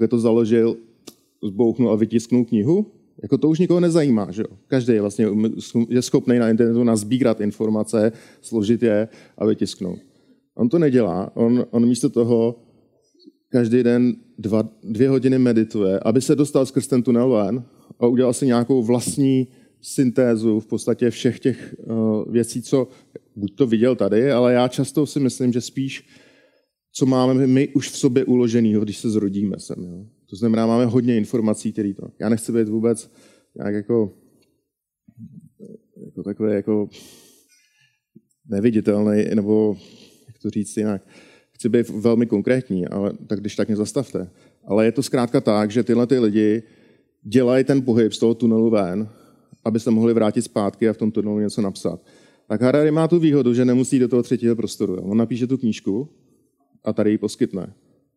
[0.00, 0.76] je to založil,
[1.44, 2.86] zbouchnul a vytisknul knihu?
[3.22, 4.56] Jako to už nikoho nezajímá, že jo?
[4.66, 5.26] Každý je vlastně
[5.88, 9.98] je schopný na internetu nazbírat informace, složit je a vytisknout.
[10.54, 11.30] On to nedělá.
[11.34, 12.56] On, on místo toho
[13.48, 17.64] každý den dva, dvě hodiny medituje, aby se dostal skrz ten tunel ven
[18.00, 19.48] a udělal si nějakou vlastní
[19.86, 22.88] syntézu v podstatě všech těch uh, věcí, co
[23.36, 26.08] buď to viděl tady, ale já často si myslím, že spíš,
[26.92, 29.84] co máme my už v sobě uloženého, když se zrodíme sem.
[29.84, 30.06] Jo.
[30.30, 32.08] To znamená, máme hodně informací, které to...
[32.20, 33.10] Já nechci být vůbec
[33.56, 34.12] nějak jako,
[36.06, 36.88] jako takové jako
[38.48, 39.76] neviditelný, nebo
[40.42, 41.02] to říct jinak.
[41.50, 44.30] Chci být velmi konkrétní, ale tak když tak mě zastavte.
[44.64, 46.62] Ale je to zkrátka tak, že tyhle ty lidi
[47.22, 49.08] dělají ten pohyb z toho tunelu ven,
[49.66, 52.00] aby se mohli vrátit zpátky a v tom tunelu něco napsat.
[52.48, 54.94] Tak Harari má tu výhodu, že nemusí do toho třetího prostoru.
[55.02, 56.08] On napíše tu knížku
[56.84, 57.74] a tady ji poskytne.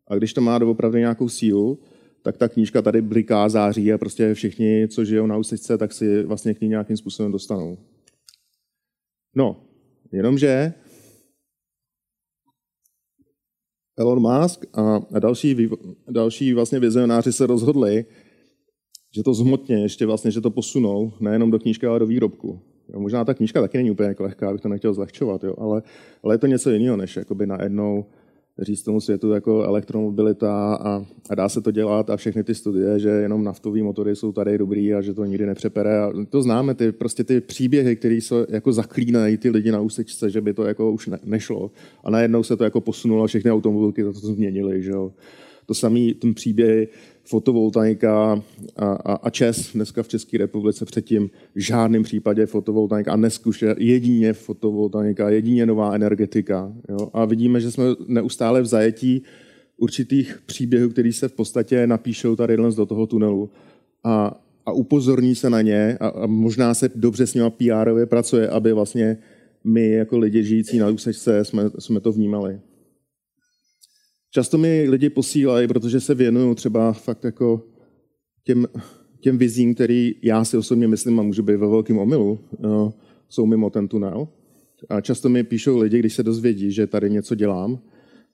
[0.08, 1.78] A když to má doopravdy nějakou sílu,
[2.22, 6.22] tak ta knížka tady bliká, září a prostě všichni, co žijou na úsečce, tak si
[6.22, 7.78] vlastně k ní nějakým způsobem dostanou.
[9.34, 9.62] No,
[10.12, 10.74] jenomže
[13.98, 14.64] Elon Musk
[15.12, 15.68] a další,
[16.10, 18.04] další vlastně vizionáři se rozhodli,
[19.10, 22.60] že to zhmotně ještě vlastně, že to posunou nejenom do knížky, ale do výrobku.
[22.92, 25.82] Jo, možná ta knížka taky není úplně jako lehká, abych to nechtěl zlehčovat, jo, ale,
[26.22, 28.04] ale je to něco jiného, než jakoby najednou
[28.58, 32.98] říct tomu světu jako elektromobilita a, a dá se to dělat a všechny ty studie,
[32.98, 35.98] že jenom naftové motory jsou tady dobrý a že to nikdy nepřepere.
[35.98, 40.30] A to známe, ty, prostě ty příběhy, které se jako zaklínají ty lidi na úsečce,
[40.30, 41.70] že by to jako už ne, nešlo.
[42.04, 44.82] A najednou se to jako posunulo a všechny automobilky to, to změnily.
[44.82, 45.12] Že jo.
[45.70, 46.88] To samý ten příběh
[47.24, 48.42] fotovoltaika
[48.76, 53.28] a, a, a ČES dneska v České republice předtím v žádném případě fotovoltaika a
[53.60, 56.72] je jedině fotovoltaika, jedině nová energetika.
[56.88, 57.10] Jo?
[57.12, 59.22] A vidíme, že jsme neustále v zajetí
[59.76, 63.50] určitých příběhů, které se v podstatě napíšou tady do toho tunelu
[64.04, 68.48] a, a upozorní se na ně a, a možná se dobře s nimi pr pracuje,
[68.48, 69.18] aby vlastně
[69.64, 72.60] my jako lidi žijící na úsečce jsme, jsme to vnímali.
[74.30, 77.62] Často mi lidi posílají, protože se věnují třeba fakt jako
[78.44, 78.66] těm,
[79.20, 82.38] těm vizím, který já si osobně myslím a můžu být ve velkém omylu,
[83.28, 84.28] jsou mimo ten tunel.
[84.88, 87.80] A často mi píšou lidi, když se dozvědí, že tady něco dělám,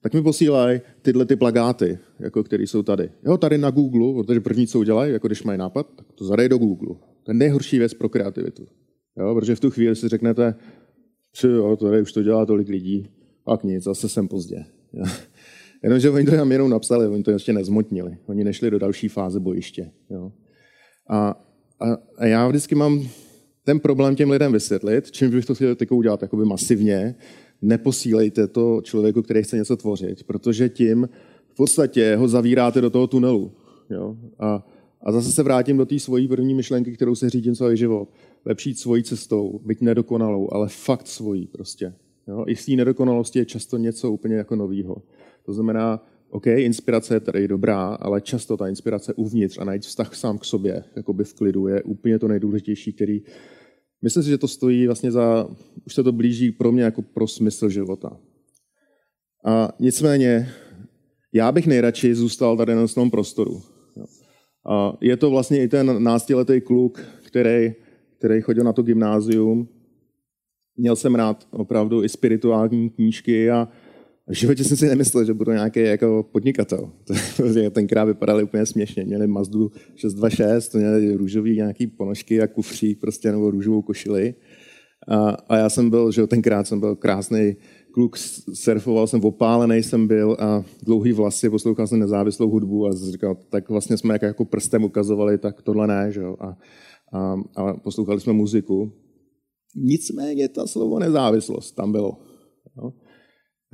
[0.01, 3.11] tak mi posílají tyhle ty plagáty, jako které jsou tady.
[3.25, 6.49] Jo, tady na Google, protože první, co udělají, jako když mají nápad, tak to zadají
[6.49, 6.97] do Google.
[7.23, 8.67] To je nejhorší věc pro kreativitu.
[9.19, 10.55] Jo, protože v tu chvíli si řeknete,
[11.41, 13.09] že jo, tady už to dělá tolik lidí,
[13.45, 14.65] pak nic, zase jsem pozdě.
[14.93, 15.05] Jo.
[15.87, 18.17] Jenomže oni to tam jenom napsali, oni to ještě nezmotnili.
[18.27, 19.91] Oni nešli do další fáze bojiště.
[20.11, 20.33] Jo.
[21.09, 21.45] A,
[21.81, 23.09] a, a já vždycky mám
[23.65, 27.15] ten problém těm lidem vysvětlit, čím bych to chtěl teď udělat jakoby masivně,
[27.63, 31.09] neposílejte to člověku, který chce něco tvořit, protože tím
[31.49, 33.53] v podstatě ho zavíráte do toho tunelu.
[33.91, 34.17] Jo?
[34.39, 34.67] A,
[35.03, 38.09] a zase se vrátím do té svojí první myšlenky, kterou se řídím celý život.
[38.45, 41.95] Lepší svojí cestou, být nedokonalou, ale fakt svojí prostě.
[42.29, 42.45] Jo?
[42.49, 44.97] I z té nedokonalosti je často něco úplně jako novýho.
[45.47, 50.15] To znamená, OK, inspirace je tady dobrá, ale často ta inspirace uvnitř a najít vztah
[50.15, 53.23] sám k sobě, jakoby v klidu, je úplně to nejdůležitější, který
[54.03, 55.49] Myslím si, že to stojí vlastně za,
[55.87, 58.17] už se to blíží pro mě jako pro smysl života.
[59.45, 60.49] A nicméně,
[61.33, 63.63] já bych nejradši zůstal tady na tom prostoru.
[64.69, 67.75] A je to vlastně i ten náctiletý kluk, který,
[68.19, 69.69] který chodil na to gymnázium.
[70.77, 73.69] Měl jsem rád opravdu i spirituální knížky a
[74.29, 76.91] v životě jsem si nemyslel, že budu nějaký jako podnikatel.
[77.71, 79.05] Tenkrát vypadali úplně směšně.
[79.05, 84.35] Měli Mazdu 626, měli růžový nějaký ponožky a kufřík prostě, nebo růžovou košili.
[85.09, 87.57] A, a já jsem byl, že tenkrát jsem byl krásný
[87.95, 88.17] kluk,
[88.55, 93.69] surfoval jsem, opálený jsem byl a dlouhý vlasy, poslouchal jsem nezávislou hudbu a říkal, tak
[93.69, 96.37] vlastně jsme jako, jako prstem ukazovali, tak tohle ne, že jo.
[96.41, 96.57] A,
[97.13, 98.93] a, a poslouchali jsme muziku.
[99.77, 102.19] Nicméně ta slovo nezávislost tam bylo.
[102.77, 102.93] Jo.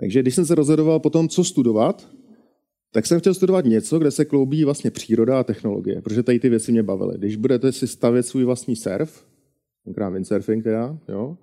[0.01, 2.09] Takže když jsem se rozhodoval potom, co studovat,
[2.93, 6.49] tak jsem chtěl studovat něco, kde se kloubí vlastně příroda a technologie, protože tady ty
[6.49, 7.19] věci mě bavily.
[7.19, 9.27] Když budete si stavět svůj vlastní surf,
[9.85, 11.37] tenkrát windsurfing teda, jo,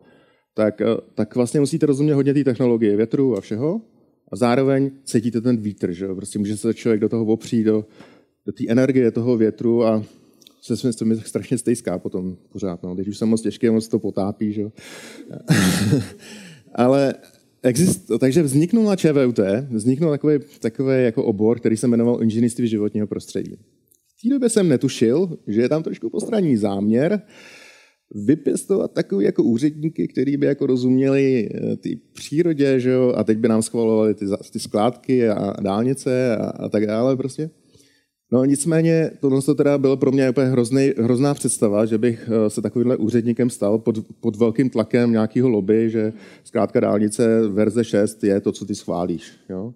[0.53, 0.85] tak, eh,
[1.15, 3.81] tak vlastně musíte rozumět hodně té technologie, větru a všeho,
[4.31, 6.15] a zároveň cítíte ten vítr, že jo?
[6.15, 7.85] Prostě může se člověk do toho opřít, do,
[8.45, 10.03] do té energie toho větru a
[10.61, 12.95] se svým to mi strašně stejská potom pořád, no.
[12.95, 14.71] Když už jsem moc těžký, moc to potápí, že jo.
[16.75, 17.13] Ale
[17.63, 19.39] Exist, takže vzniknul na ČVUT,
[19.71, 23.55] vzniknul takový, takový jako obor, který se jmenoval inženýrství životního prostředí.
[24.17, 27.21] V té době jsem netušil, že je tam trošku postranní záměr
[28.15, 33.37] vypěstovat takový jako úředníky, který by jako rozuměli eh, ty přírodě, že jo, a teď
[33.37, 37.49] by nám schvalovali ty, ty skládky a dálnice a, a tak dále prostě.
[38.31, 42.49] No nicméně tohle to teda bylo pro mě úplně hrozný, hrozná představa, že bych eh,
[42.49, 46.13] se takovýmhle úředníkem stal pod, pod velkým tlakem nějakého lobby, že
[46.43, 49.31] zkrátka dálnice verze 6 je to, co ty schválíš.
[49.49, 49.73] Jo?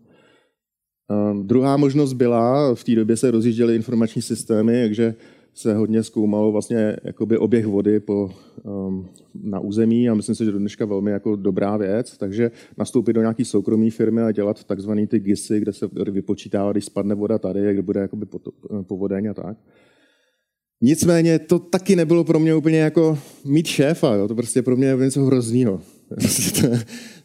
[1.31, 5.15] Um, druhá možnost byla, v té době se rozjížděly informační systémy, takže
[5.53, 8.31] se hodně zkoumalo vlastně jakoby oběh vody po,
[8.63, 9.09] um,
[9.43, 13.21] na území a myslím si, že do dneška velmi jako dobrá věc, takže nastoupit do
[13.21, 17.73] nějaké soukromé firmy a dělat takzvané ty GISy, kde se vypočítává, když spadne voda tady,
[17.73, 18.25] kde bude jakoby
[18.87, 19.57] povodeň a tak.
[20.81, 24.27] Nicméně to taky nebylo pro mě úplně jako mít šéfa, jo?
[24.27, 25.81] to prostě pro mě je něco hroznýho.
[26.61, 26.67] to,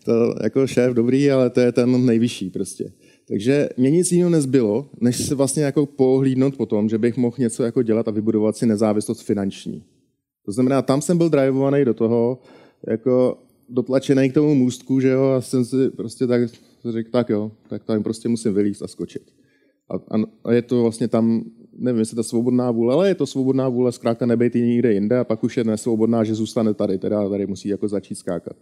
[0.05, 2.93] to, jako šéf dobrý, ale to je ten nejvyšší prostě.
[3.29, 7.37] Takže mě nic jiného nezbylo, než se vlastně jako pohlídnout po tom, že bych mohl
[7.39, 9.85] něco jako dělat a vybudovat si nezávislost finanční.
[10.45, 12.39] To znamená, tam jsem byl drivovaný do toho,
[12.87, 13.39] jako
[13.69, 16.51] dotlačený k tomu můstku, že jo, a jsem si prostě tak
[16.85, 19.23] řekl, tak jo, tak tam prostě musím vylízt a skočit.
[19.91, 21.45] A, a, a je to vlastně tam,
[21.79, 25.25] nevím, jestli to svobodná vůle, ale je to svobodná vůle zkrátka nebejt někde jinde a
[25.25, 28.57] pak už je nesvobodná, že zůstane tady, teda tady musí jako začít skákat.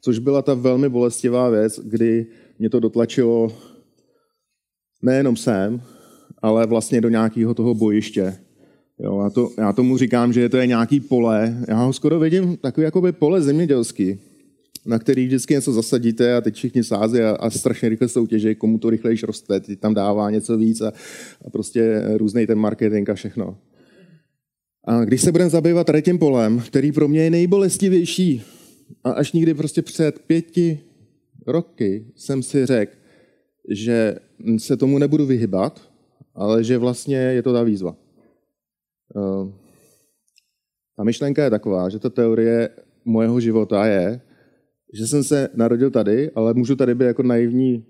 [0.00, 2.26] Což byla ta velmi bolestivá věc, kdy
[2.58, 3.52] mě to dotlačilo
[5.02, 5.82] nejenom sem,
[6.42, 8.36] ale vlastně do nějakého toho bojiště.
[8.98, 11.56] Jo, já, to, já tomu říkám, že to je nějaký pole.
[11.68, 14.18] Já ho skoro vidím takový jakoby pole zemědělský,
[14.86, 18.78] na který vždycky něco zasadíte a teď všichni sází a, a strašně rychle soutěží, komu
[18.78, 20.92] to rychlejš roste, teď tam dává něco víc a,
[21.46, 23.56] a prostě různý ten marketing a všechno.
[24.84, 28.42] A když se budeme zabývat tady tím polem, který pro mě je nejbolestivější,
[29.04, 30.80] a až nikdy prostě před pěti
[31.46, 32.92] roky jsem si řekl,
[33.70, 34.18] že
[34.58, 35.90] se tomu nebudu vyhybat,
[36.34, 37.96] ale že vlastně je to ta výzva.
[39.16, 39.52] Eh,
[40.96, 42.68] ta myšlenka je taková, že ta teorie
[43.04, 44.20] mojeho života je,
[44.94, 47.86] že jsem se narodil tady, ale můžu tady být jako naivní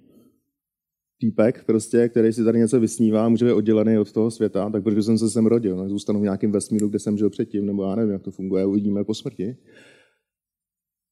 [1.21, 5.03] týpek, prostě, který si tady něco vysnívá, může být oddělený od toho světa, tak protože
[5.03, 7.95] jsem se sem rodil, no, zůstanu v nějakém vesmíru, kde jsem žil předtím, nebo já
[7.95, 9.57] nevím, jak to funguje, uvidíme po smrti.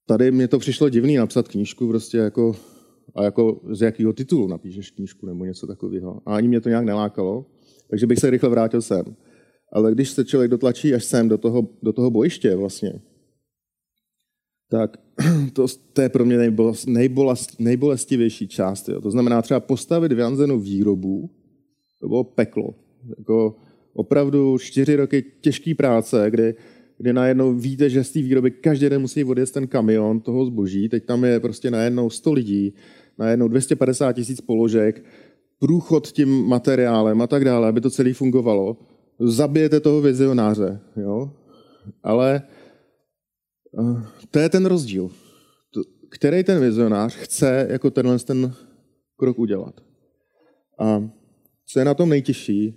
[0.06, 2.56] Tady mě to přišlo divný napsat knížku, prostě jako
[3.14, 6.20] a jako z jakého titulu napíšeš knížku nebo něco takového.
[6.26, 7.46] A ani mě to nějak nelákalo,
[7.90, 9.04] takže bych se rychle vrátil sem.
[9.72, 13.00] Ale když se člověk dotlačí až sem do toho, do toho bojiště vlastně,
[14.70, 14.96] tak
[15.52, 18.88] to, to je pro mě nejbolest, nejbolest, nejbolestivější část.
[18.88, 19.00] Jo.
[19.00, 21.30] To znamená třeba postavit vyanzenou výrobu,
[22.00, 22.74] to bylo peklo.
[23.18, 23.56] Jako
[23.92, 26.54] opravdu čtyři roky těžké práce, kdy,
[26.98, 30.88] kdy najednou víte, že z té výroby každý den musí odjet ten kamion toho zboží,
[30.88, 32.74] teď tam je prostě najednou 100 lidí,
[33.20, 35.04] najednou 250 tisíc položek,
[35.58, 38.76] průchod tím materiálem a tak dále, aby to celé fungovalo,
[39.18, 40.80] zabijete toho vizionáře.
[40.96, 41.32] Jo?
[42.02, 42.42] Ale
[43.72, 45.10] uh, to je ten rozdíl.
[46.10, 48.52] Který ten vizionář chce jako tenhle ten
[49.16, 49.80] krok udělat.
[50.78, 51.08] A
[51.66, 52.74] co je na tom nejtěžší,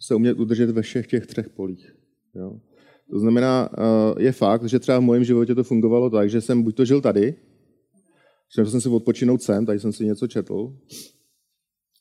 [0.00, 1.96] se umět udržet ve všech těch třech polích.
[2.34, 2.60] Jo?
[3.10, 6.62] To znamená, uh, je fakt, že třeba v mém životě to fungovalo tak, že jsem
[6.62, 7.34] buď to žil tady,
[8.58, 10.76] že jsem si odpočinout sem, tady jsem si něco četl,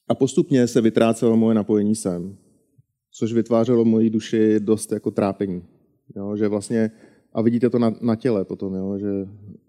[0.07, 2.37] a postupně se vytrácelo moje napojení sem,
[3.11, 5.63] což vytvářelo moji duši dost jako trápení.
[6.15, 6.35] Jo?
[6.35, 6.91] Že vlastně,
[7.33, 8.97] a vidíte to na, na těle potom, jo?
[8.97, 9.07] že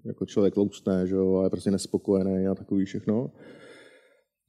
[0.04, 1.36] jako člověk loustne, že jo?
[1.36, 3.30] a je prostě nespokojený a takový všechno.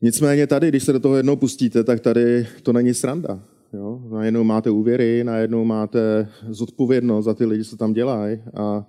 [0.02, 3.44] Nicméně tady, když se do toho jednou pustíte, tak tady to není sranda.
[3.74, 4.02] Jo?
[4.12, 8.88] Najednou máte úvěry, najednou máte zodpovědnost za ty lidi, co tam dělají a,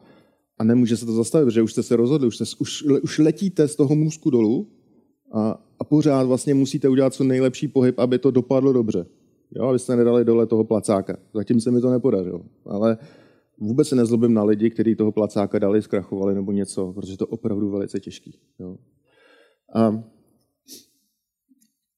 [0.59, 3.69] a nemůže se to zastavit, protože už jste se rozhodli, už, jste, už, už letíte
[3.69, 4.69] z toho můzku dolů
[5.33, 9.07] a, a pořád vlastně musíte udělat co nejlepší pohyb, aby to dopadlo dobře.
[9.57, 11.16] Jo, abyste nedali dole toho placáka.
[11.35, 12.45] Zatím se mi to nepodařilo.
[12.66, 12.99] Ale
[13.59, 17.71] vůbec se nezlobím na lidi, kteří toho placáka dali, zkrachovali nebo něco, protože to opravdu
[17.71, 18.38] velice těžký.
[18.59, 18.77] Jo.
[19.75, 20.05] A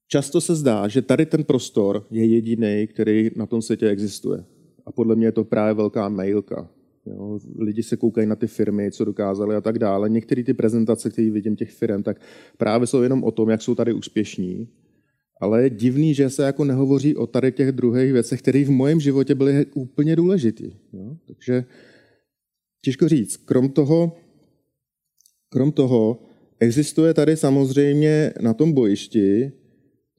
[0.08, 4.44] často se zdá, že tady ten prostor je jediný, který na tom světě existuje.
[4.86, 6.70] A podle mě je to právě velká mailka.
[7.10, 10.08] Jo, lidi se koukají na ty firmy, co dokázali a tak dále.
[10.08, 12.20] Některé ty prezentace, které vidím těch firm, tak
[12.56, 14.68] právě jsou jenom o tom, jak jsou tady úspěšní.
[15.40, 19.00] Ale je divný, že se jako nehovoří o tady těch druhých věcech, které v mém
[19.00, 20.64] životě byly úplně důležité.
[21.26, 21.64] Takže
[22.82, 23.36] těžko říct.
[23.36, 24.16] Krom toho,
[25.48, 26.22] krom toho
[26.60, 29.52] existuje tady samozřejmě na tom bojišti,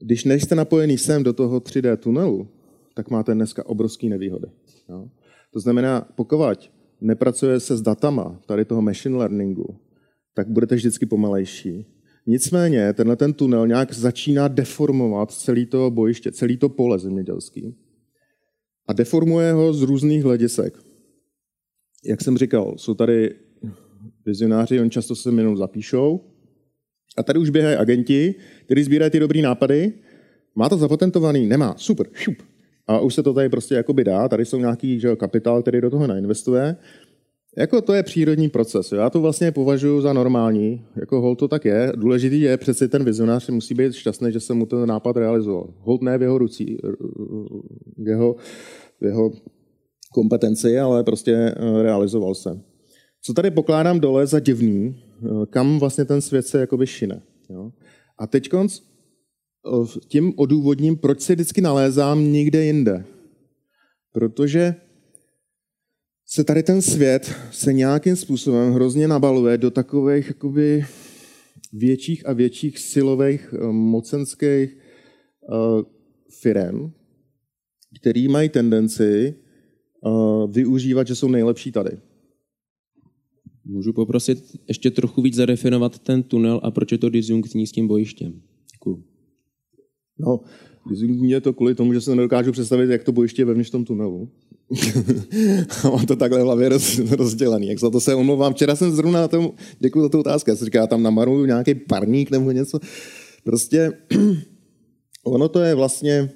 [0.02, 2.48] když nejste napojený sem do toho 3D tunelu,
[2.94, 4.46] tak máte dneska obrovský nevýhody.
[4.88, 5.08] Jo?
[5.52, 9.76] To znamená, pokud nepracuje se s datama tady toho machine learningu,
[10.34, 11.86] tak budete vždycky pomalejší.
[12.26, 17.76] Nicméně tenhle ten tunel nějak začíná deformovat celý to bojiště, celý to pole zemědělský.
[18.86, 20.78] A deformuje ho z různých hledisek.
[22.04, 23.34] Jak jsem říkal, jsou tady
[24.26, 26.20] vizionáři, oni často se jenom zapíšou.
[27.16, 28.34] A tady už běhají agenti,
[28.64, 29.92] kteří sbírají ty dobrý nápady.
[30.54, 31.46] Má to zapatentovaný?
[31.46, 31.74] Nemá.
[31.78, 32.06] Super.
[32.12, 32.49] Šup.
[32.90, 35.90] A už se to tady prostě jakoby dá, tady jsou nějaký že, kapitál, který do
[35.90, 36.76] toho nainvestuje.
[37.56, 38.92] Jako to je přírodní proces.
[38.92, 40.84] Já to vlastně považuji za normální.
[40.96, 41.92] Jako hold to tak je.
[41.96, 45.74] Důležitý je přeci ten vizionář musí být šťastný, že se mu ten nápad realizoval.
[45.78, 46.78] Hold ne v jeho rucí,
[47.96, 48.36] v jeho,
[49.00, 49.30] v jeho
[50.14, 52.60] kompetenci, ale prostě eh, realizoval se.
[53.22, 57.22] Co tady pokládám dole za divný, eh, kam vlastně ten svět se jakoby šine.
[57.50, 57.70] Jo?
[58.18, 58.48] A teď
[60.08, 63.04] tím odůvodním, proč se vždycky nalézám někde jinde.
[64.12, 64.74] Protože
[66.26, 70.84] se tady ten svět se nějakým způsobem hrozně nabaluje do takových jakoby
[71.72, 74.76] větších a větších silových eh, mocenských
[75.48, 75.82] uh,
[76.40, 76.92] firem,
[78.00, 79.34] který mají tendenci
[80.00, 81.90] uh, využívat, že jsou nejlepší tady.
[83.64, 87.88] Můžu poprosit ještě trochu víc zadefinovat ten tunel a proč je to disjunktní s tím
[87.88, 88.42] bojištěm?
[90.20, 90.40] No,
[90.90, 93.84] disjunktní je to kvůli tomu, že se nedokážu představit, jak to bojiště je vevnitř tom
[93.84, 94.28] tunelu.
[95.84, 97.68] mám to takhle v hlavě roz, rozdělený.
[97.68, 98.54] Jak za to se omlouvám.
[98.54, 101.74] Včera jsem zrovna na tom, děkuji za tu otázku, já jsem říkal, tam namaruju nějaký
[101.74, 102.80] parník nebo něco.
[103.44, 103.92] Prostě
[105.24, 106.30] ono to je vlastně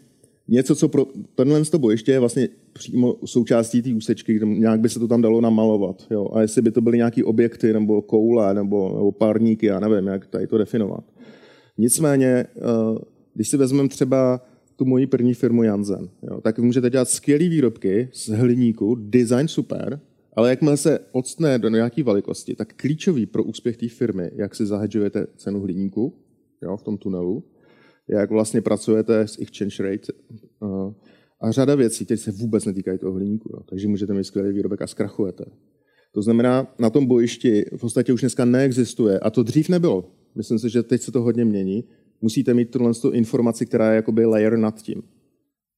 [0.49, 4.89] něco, co pro tenhle to bojiště je vlastně přímo součástí té úsečky, kde nějak by
[4.89, 6.07] se to tam dalo namalovat.
[6.11, 6.29] Jo?
[6.33, 10.27] A jestli by to byly nějaké objekty nebo koule nebo, nebo párníky, já nevím, jak
[10.27, 11.05] tady to definovat.
[11.79, 12.45] Nicméně, eh,
[13.35, 14.41] když si vezmeme třeba
[14.77, 16.09] tu moji první firmu Janzen.
[16.23, 16.41] Jo.
[16.41, 20.01] Tak můžete dělat skvělé výrobky z hliníku, design super,
[20.37, 24.67] ale jakmile se odstne do nějaké velikosti, tak klíčový pro úspěch té firmy, jak si
[24.67, 26.15] zahedžujete cenu hliníku
[26.63, 27.45] jo, v tom tunelu,
[28.09, 30.13] jak vlastně pracujete s exchange rate
[30.61, 30.93] uh,
[31.41, 33.51] a řada věcí, které se vůbec netýkají toho hliníku.
[33.53, 33.63] Jo.
[33.69, 35.45] Takže můžete mít skvělý výrobek a zkrachujete.
[36.13, 40.11] To znamená, na tom bojišti v podstatě už dneska neexistuje, a to dřív nebylo.
[40.35, 41.85] Myslím si, že teď se to hodně mění,
[42.25, 45.03] musíte mít tuhle informaci, která je jakoby layer nad tím.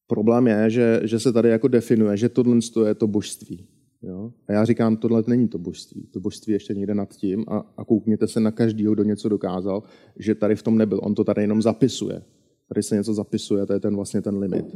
[0.07, 3.67] Problém je, že, že se tady jako definuje, že tohle je to božství.
[4.03, 4.33] Jo?
[4.49, 6.07] A já říkám, tohle není to božství.
[6.11, 9.83] To božství ještě někde nad tím a, a koukněte se na každýho, kdo něco dokázal,
[10.17, 11.01] že tady v tom nebyl.
[11.03, 12.23] On to tady jenom zapisuje.
[12.69, 14.67] Tady se něco zapisuje, to je ten vlastně ten limit.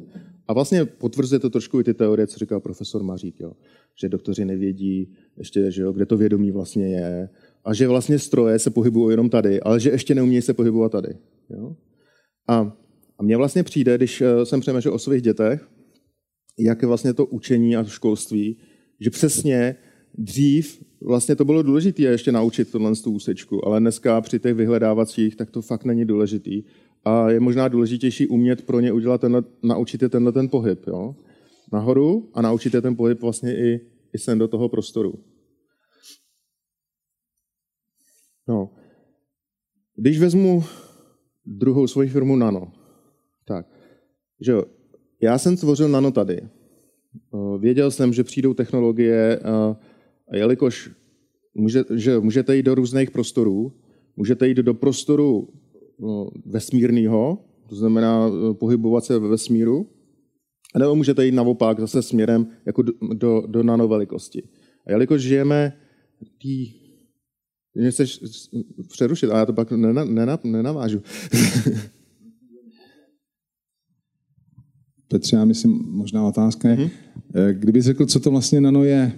[0.49, 3.53] A vlastně potvrzuje to trošku i ty teorie, co říkal profesor Mařík, jo?
[3.95, 7.29] že doktoři nevědí ještě, že jo, kde to vědomí vlastně je,
[7.65, 11.15] a že vlastně stroje se pohybují jenom tady, ale že ještě neumějí se pohybovat tady.
[11.51, 11.77] Jo?
[12.49, 12.77] A,
[13.19, 15.69] a mně vlastně přijde, když eh, jsem přemýšlel o svých dětech,
[16.59, 18.57] jak je vlastně to učení a školství,
[19.01, 19.77] že přesně
[20.19, 25.37] dřív vlastně to bylo důležité ještě naučit tohle tu úsečku, ale dneska při těch vyhledávacích,
[25.37, 26.63] tak to fakt není důležitý.
[27.05, 30.87] a je možná důležitější umět pro ně udělat tenhle, naučit je tenhle ten pohyb.
[30.87, 31.17] Jo?
[31.73, 33.81] Nahoru a naučit je ten pohyb vlastně i,
[34.15, 35.15] i sem do toho prostoru.
[38.51, 38.71] No.
[39.97, 40.65] Když vezmu
[41.47, 42.73] druhou svoji firmu Nano,
[43.45, 43.67] tak,
[44.41, 44.65] že jo,
[45.23, 46.41] já jsem tvořil Nano tady.
[47.59, 49.39] Věděl jsem, že přijdou technologie,
[50.33, 50.91] a jelikož
[51.55, 53.73] může, že můžete jít do různých prostorů,
[54.17, 55.49] můžete jít do prostoru
[56.47, 57.39] vesmírného,
[57.69, 59.87] to znamená pohybovat se ve vesmíru,
[60.79, 64.43] nebo můžete jít naopak zase směrem jako do, do, do nanovelikosti.
[64.87, 65.73] A jelikož žijeme
[66.43, 66.80] tý
[67.75, 68.21] mě chceš
[68.89, 71.03] přerušit, a já to pak nena, nena, nenavážu.
[75.09, 76.91] Petře, já myslím, možná otázka je, mm-hmm.
[77.53, 79.13] kdyby řekl, co to vlastně nano je,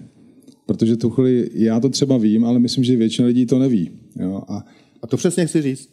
[0.67, 3.91] protože tu chvíli, já to třeba vím, ale myslím, že většina lidí to neví.
[4.21, 4.43] Jo?
[4.49, 4.65] A,
[5.03, 5.91] a to přesně chci říct.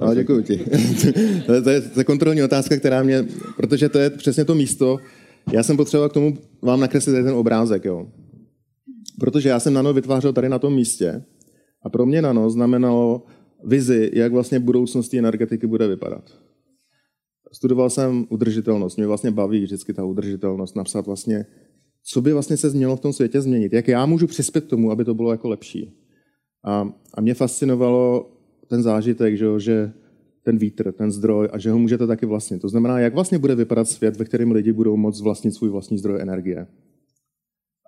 [0.00, 0.56] Ale děkuji ti.
[1.46, 3.26] to, je, to, je, je kontrolní otázka, která mě,
[3.56, 4.98] protože to je přesně to místo,
[5.52, 8.08] já jsem potřeboval k tomu vám nakreslit ten obrázek, jo.
[9.20, 11.22] Protože já jsem nano vytvářel tady na tom místě
[11.84, 13.22] a pro mě nano znamenalo
[13.64, 16.30] vizi, jak vlastně budoucnost energetiky bude vypadat.
[17.52, 21.46] Studoval jsem udržitelnost, mě vlastně baví vždycky ta udržitelnost, napsat vlastně,
[22.02, 24.90] co by vlastně se změnilo v tom světě změnit, jak já můžu přispět k tomu,
[24.90, 25.92] aby to bylo jako lepší.
[26.64, 28.30] A, a mě fascinovalo
[28.68, 29.92] ten zážitek, že, že
[30.44, 32.62] ten vítr, ten zdroj a že ho můžete taky vlastnit.
[32.62, 35.98] To znamená, jak vlastně bude vypadat svět, ve kterém lidi budou moct vlastnit svůj vlastní
[35.98, 36.66] zdroj energie.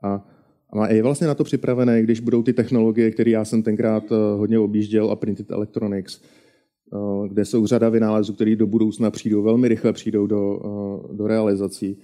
[0.04, 0.28] A
[0.70, 4.14] a je vlastně na to připravené, když budou ty technologie, které já jsem tenkrát eh,
[4.36, 9.68] hodně objížděl, a Printed Electronics, eh, kde jsou řada vynálezů, které do budoucna přijdou, velmi
[9.68, 11.98] rychle přijdou do, eh, do realizací.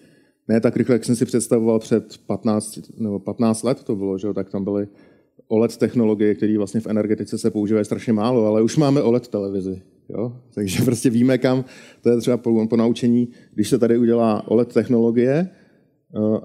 [0.48, 4.32] Ne tak rychle, jak jsem si představoval před 15, nebo 15 let to bylo, že?
[4.34, 4.88] tak tam byly
[5.48, 9.82] OLED technologie, které vlastně v energetice se používají strašně málo, ale už máme OLED televizi.
[10.08, 10.36] Jo?
[10.54, 11.64] Takže prostě víme, kam,
[12.02, 15.50] to je třeba po, po naučení, když se tady udělá OLED technologie,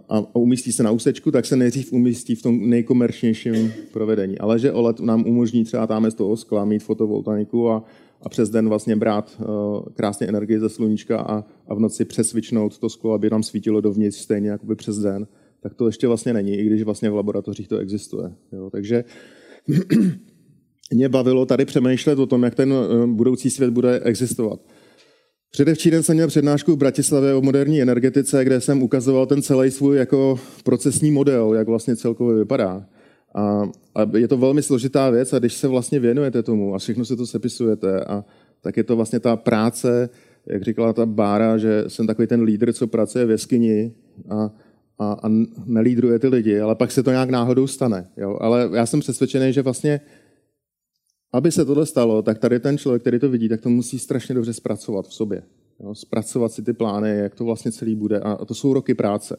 [0.09, 4.37] a umístí se na úsečku, tak se nejdřív umístí v tom nejkomerčnějším provedení.
[4.37, 7.83] Ale že OLED nám umožní třeba tam z toho skla mít fotovoltaiku a,
[8.21, 9.45] a přes den vlastně brát uh,
[9.93, 14.17] krásně energii ze sluníčka a, a v noci přesvičnout to sklo, aby nám svítilo dovnitř
[14.17, 15.27] stejně jako přes den,
[15.59, 18.31] tak to ještě vlastně není, i když vlastně v laboratořích to existuje.
[18.51, 18.69] Jo?
[18.69, 19.03] Takže
[20.93, 24.59] mě bavilo tady přemýšlet o tom, jak ten uh, budoucí svět bude existovat.
[25.57, 29.97] Předevčírem jsem měl přednášku v Bratislavě o moderní energetice, kde jsem ukazoval ten celý svůj
[29.97, 32.85] jako procesní model, jak vlastně celkově vypadá.
[33.35, 37.05] A, a je to velmi složitá věc a když se vlastně věnujete tomu a všechno
[37.05, 38.25] se to sepisujete, a,
[38.61, 40.09] tak je to vlastně ta práce,
[40.45, 43.93] jak říkala ta Bára, že jsem takový ten lídr, co pracuje v jeskyni
[44.29, 44.51] a,
[44.99, 45.29] a, a
[45.65, 48.07] nelídruje ty lidi, ale pak se to nějak náhodou stane.
[48.17, 48.37] Jo?
[48.41, 49.99] Ale já jsem přesvědčený, že vlastně
[51.37, 54.35] aby se tohle stalo, tak tady ten člověk, který to vidí, tak to musí strašně
[54.35, 55.43] dobře zpracovat v sobě.
[55.79, 55.95] Jo?
[55.95, 58.19] Zpracovat si ty plány, jak to vlastně celý bude.
[58.19, 59.37] A to jsou roky práce.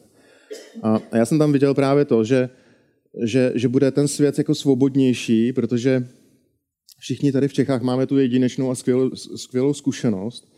[0.83, 2.49] A já jsem tam viděl právě to, že,
[3.23, 6.07] že, že bude ten svět jako svobodnější, protože
[6.99, 10.53] všichni tady v Čechách máme tu jedinečnou a skvělou, skvělou zkušenost,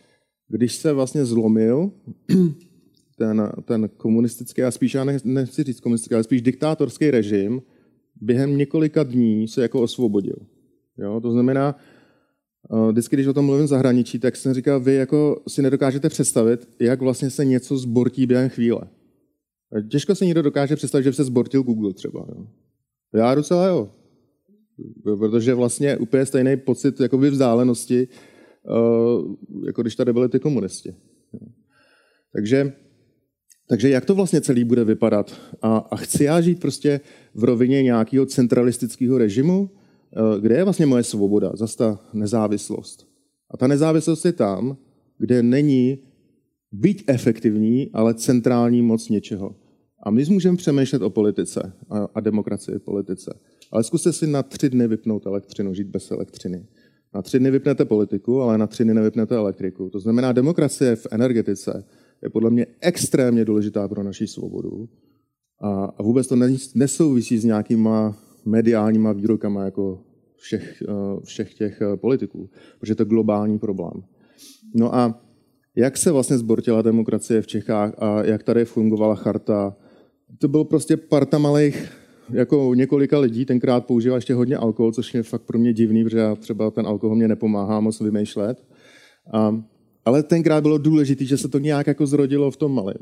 [0.48, 1.92] když se vlastně zlomil
[3.18, 7.62] ten, ten komunistický, a spíš já nechci říct komunistický, ale spíš diktátorský režim,
[8.22, 10.36] během několika dní se jako osvobodil.
[11.02, 11.22] Jo?
[11.22, 11.76] To znamená,
[12.74, 16.10] eh, vždycky, když o tom mluvím v zahraničí, tak jsem říkal, vy jako si nedokážete
[16.10, 18.82] představit, jak vlastně se něco zbortí během chvíle.
[19.90, 22.26] Těžko se někdo dokáže představit, že se zbortil Google třeba.
[22.30, 22.48] Jo?
[23.14, 23.90] Já docela jo.
[25.04, 30.96] Protože vlastně úplně stejný pocit jakoby vzdálenosti, eh, jako když tady byli ty komunisti.
[32.34, 32.74] Takže,
[33.70, 35.36] takže jak to vlastně celý bude vypadat?
[35.62, 37.00] A, a chci já žít prostě
[37.36, 39.70] v rovině nějakého centralistického režimu,
[40.40, 43.08] kde je vlastně moje svoboda, zase ta nezávislost.
[43.50, 44.78] A ta nezávislost je tam,
[45.18, 45.98] kde není
[46.72, 49.56] být efektivní, ale centrální moc něčeho.
[50.04, 53.40] A my můžeme přemýšlet o politice a, a demokracii v politice.
[53.72, 56.66] Ale zkuste si na tři dny vypnout elektřinu, žít bez elektřiny.
[57.14, 59.90] Na tři dny vypnete politiku, ale na tři dny nevypnete elektriku.
[59.90, 61.84] To znamená, demokracie v energetice
[62.24, 64.90] je podle mě extrémně důležitá pro naši svobodu.
[65.62, 66.36] A, a vůbec to
[66.76, 70.00] nesouvisí s nějakýma mediálníma výrokama jako
[70.36, 74.04] všech, eh, všech těch eh, politiků, protože to je globální problém.
[74.76, 75.22] No a
[75.76, 79.76] jak se vlastně zbortila demokracie v Čechách a jak tady fungovala charta,
[80.38, 81.92] to byl prostě parta malých
[82.34, 86.18] jako několika lidí, tenkrát používal ještě hodně alkohol, což je fakt pro mě divný, protože
[86.18, 88.64] já třeba ten alkohol mě nepomáhá moc vymýšlet.
[89.34, 89.62] A,
[90.06, 92.98] ale tenkrát bylo důležité, že se to nějak jako zrodilo v tom malém.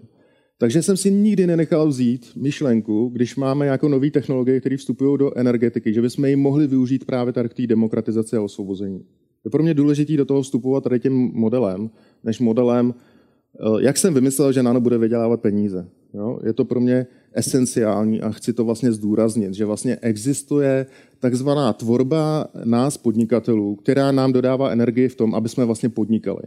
[0.62, 5.38] Takže jsem si nikdy nenechal vzít myšlenku, když máme jako nové technologie, které vstupují do
[5.38, 9.06] energetiky, že bychom ji mohli využít právě tady k té demokratizaci a osvobození.
[9.46, 11.90] Je pro mě důležité do toho vstupovat tady tím modelem,
[12.24, 15.88] než modelem, eh, jak jsem vymyslel, že Nano bude vydělávat peníze.
[16.14, 16.40] Jo?
[16.44, 20.86] Je to pro mě esenciální a chci to vlastně zdůraznit, že vlastně existuje
[21.20, 26.44] takzvaná tvorba nás podnikatelů, která nám dodává energii v tom, aby jsme vlastně podnikali.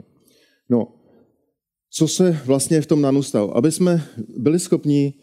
[0.68, 0.88] No,
[1.94, 3.56] co se vlastně v tom nanu stalo?
[3.56, 4.02] Aby jsme
[4.36, 5.14] byli schopni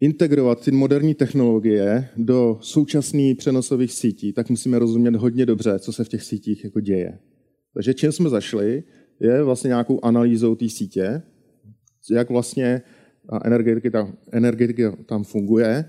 [0.00, 6.04] integrovat ty moderní technologie do současných přenosových sítí, tak musíme rozumět hodně dobře, co se
[6.04, 7.18] v těch sítích jako děje.
[7.74, 8.82] Takže čím jsme zašli,
[9.20, 11.22] je vlastně nějakou analýzou té sítě,
[12.10, 12.82] jak vlastně
[13.28, 15.84] a energetika tam, energetika tam funguje,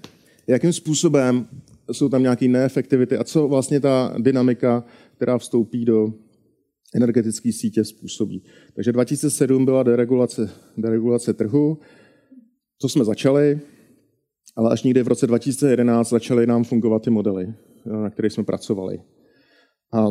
[0.48, 1.48] jakým způsobem
[1.92, 4.84] jsou tam nějaké neefektivity a co vlastně ta dynamika,
[5.16, 6.14] která vstoupí do
[6.96, 8.44] energetické sítě, způsobí.
[8.74, 11.78] Takže 2007 byla deregulace, deregulace trhu,
[12.82, 13.60] to jsme začali,
[14.56, 17.54] ale až někdy v roce 2011 začaly nám fungovat ty modely,
[17.86, 19.02] na kterých jsme pracovali.
[19.94, 20.08] A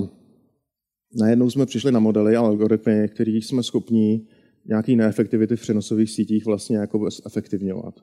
[1.21, 4.27] najednou jsme přišli na modely a algoritmy, kterých jsme schopni
[4.67, 7.95] nějaký neefektivity v přenosových sítích vlastně jako efektivňovat.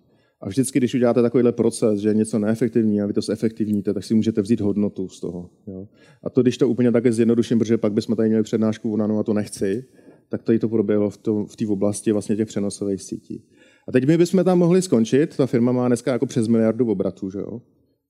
[0.41, 4.03] A vždycky, když uděláte takovýhle proces, že je něco neefektivní a vy to zefektivníte, tak
[4.03, 5.49] si můžete vzít hodnotu z toho.
[5.67, 5.87] Jo?
[6.23, 9.19] A to, když to úplně také zjednoduším, protože pak bychom tady měli přednášku o nano
[9.19, 9.85] a to nechci,
[10.29, 13.43] tak tady to proběhlo v, tom, v té oblasti vlastně těch přenosových sítí.
[13.87, 15.37] A teď my bychom tam mohli skončit.
[15.37, 17.61] Ta firma má dneska jako přes miliardu obratů, že jo?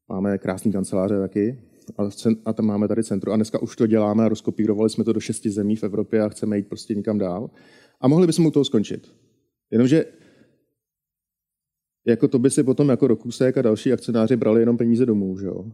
[0.10, 1.60] Máme krásný kanceláře taky.
[1.98, 2.10] A,
[2.46, 3.32] a tam máme tady centru.
[3.32, 6.30] A dneska už to děláme a rozkopírovali jsme to do šesti zemí v Evropě a
[6.30, 7.50] chceme jít prostě někam dál.
[8.02, 9.08] A mohli bychom u toho skončit.
[9.72, 10.06] Jenomže
[12.06, 15.46] jako to by si potom jako Rokusek a další akcionáři brali jenom peníze domů, že
[15.46, 15.66] jo?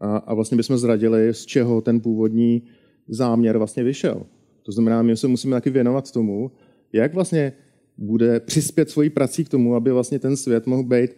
[0.00, 2.62] A, a vlastně bychom zradili, z čeho ten původní
[3.08, 4.26] záměr vlastně vyšel.
[4.62, 6.50] To znamená, my se musíme taky věnovat tomu,
[6.92, 7.52] jak vlastně
[7.98, 11.10] bude přispět svojí prací k tomu, aby vlastně ten svět mohl být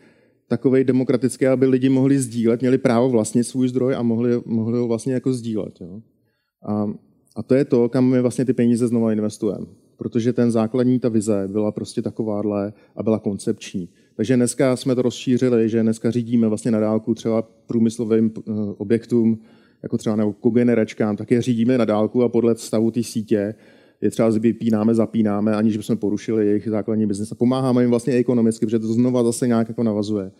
[0.48, 4.88] takový demokratický, aby lidi mohli sdílet, měli právo vlastnit svůj zdroj a mohli, mohli ho
[4.88, 5.80] vlastně jako sdílet.
[5.80, 6.00] Jo?
[6.68, 6.92] A,
[7.36, 9.66] a to je to, kam my vlastně ty peníze znova investujeme.
[9.96, 13.88] Protože ten základní, ta vize byla prostě takováhle a byla koncepční.
[14.16, 19.38] Takže dneska jsme to rozšířili, že dneska řídíme vlastně na dálku třeba průmyslovým eh, objektům,
[19.82, 23.54] jako třeba nebo kogeneračkám, tak je řídíme na dálku a podle stavu té sítě
[24.02, 28.66] je třeba vypínáme, zapínáme, aniž bychom porušili jejich základní biznes a pomáháme jim vlastně ekonomicky,
[28.66, 30.30] protože to znova zase nějak jako navazuje.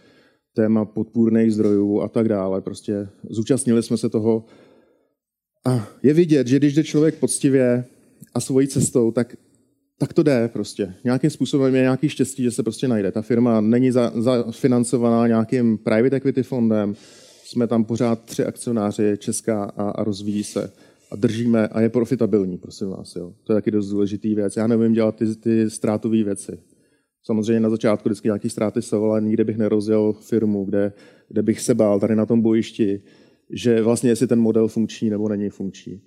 [0.55, 2.61] Téma podpůrných zdrojů a tak dále.
[2.61, 4.45] Prostě zúčastnili jsme se toho.
[5.67, 7.85] A je vidět, že když jde člověk poctivě
[8.35, 9.37] a svojí cestou, tak
[10.03, 10.95] tak to jde prostě.
[11.05, 13.13] Nějakým způsobem je nějaký štěstí, že se prostě najde.
[13.13, 16.95] Ta firma není zafinancovaná za nějakým private equity fondem,
[17.45, 20.73] jsme tam pořád tři akcionáři, česká a, a rozvíjí se
[21.11, 23.17] a držíme a je profitabilní, prosím vás.
[23.17, 23.33] Jo.
[23.45, 24.57] To je taky dost důležitý věc.
[24.57, 26.59] Já nevím dělat ty, ty ztrátové věci.
[27.25, 30.93] Samozřejmě na začátku vždycky nějaký ztráty jsou, ale nikdy bych nerozjel firmu, kde,
[31.29, 33.03] kde bych se bál tady na tom bojišti,
[33.51, 36.01] že vlastně jestli ten model funkční nebo není funkční.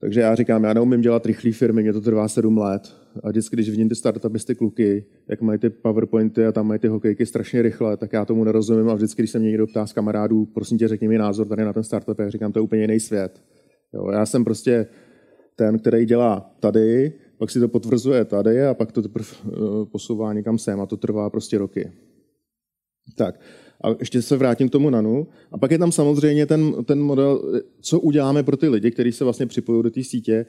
[0.00, 2.99] Takže já říkám, já neumím dělat rychlé firmy, mě to trvá sedm let.
[3.22, 6.88] A vždycky, když vidím ty startupy, kluky, jak mají ty PowerPointy a tam mají ty
[6.88, 8.88] hokejky strašně rychle, tak já tomu nerozumím.
[8.88, 11.64] A vždycky, když se mě někdo ptá z kamarádů, prosím tě, řekni mi názor tady
[11.64, 13.42] na ten startup, já říkám, to je úplně jiný svět.
[13.94, 14.86] Jo, já jsem prostě
[15.56, 19.22] ten, který dělá tady, pak si to potvrzuje tady a pak to eh,
[19.92, 21.92] posouvá někam sem a to trvá prostě roky.
[23.16, 23.40] Tak,
[23.84, 25.26] a ještě se vrátím k tomu nanu.
[25.52, 29.24] A pak je tam samozřejmě ten, ten model, co uděláme pro ty lidi, kteří se
[29.24, 30.46] vlastně připojují do té sítě,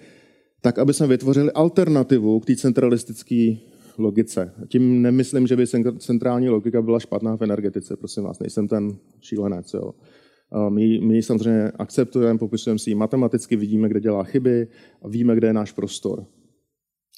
[0.62, 3.56] tak, aby jsme vytvořili alternativu k té centralistické
[3.98, 4.54] logice.
[4.68, 9.74] Tím nemyslím, že by centrální logika byla špatná v energetice, prosím vás, nejsem ten šílenec.
[9.74, 9.94] Jo.
[10.70, 14.68] My, my samozřejmě akceptujeme, popisujeme si ji matematicky, vidíme, kde dělá chyby
[15.02, 16.26] a víme, kde je náš prostor.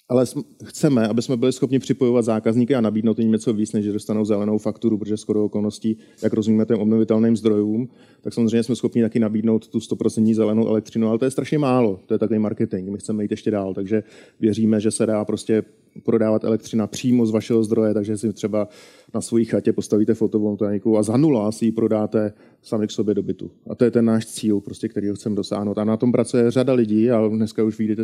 [0.09, 0.25] Ale
[0.63, 4.57] chceme, aby jsme byli schopni připojovat zákazníky a nabídnout jim něco víc, než dostanou zelenou
[4.57, 7.89] fakturu, protože skoro okolností, jak rozumíme těm obnovitelným zdrojům,
[8.21, 11.99] tak samozřejmě jsme schopni taky nabídnout tu 100% zelenou elektřinu, ale to je strašně málo.
[12.05, 12.89] To je takový marketing.
[12.89, 14.03] My chceme jít ještě dál, takže
[14.39, 15.63] věříme, že se dá prostě
[16.03, 18.67] prodávat elektřina přímo z vašeho zdroje, takže si třeba
[19.13, 23.23] na své chatě postavíte fotovoltaiku a za nula si ji prodáte sami k sobě do
[23.23, 23.51] bytu.
[23.69, 25.77] A to je ten náš cíl, prostě, který chceme dosáhnout.
[25.77, 28.03] A na tom pracuje řada lidí a dneska už vidíte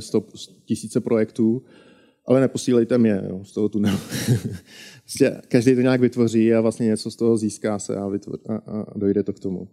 [0.66, 1.62] tisíce projektů,
[2.26, 3.98] ale neposílejte mě jo, z toho tunelu.
[5.04, 8.56] prostě každý to nějak vytvoří a vlastně něco z toho získá se a, vytvor, a,
[8.56, 9.68] a dojde to k tomu.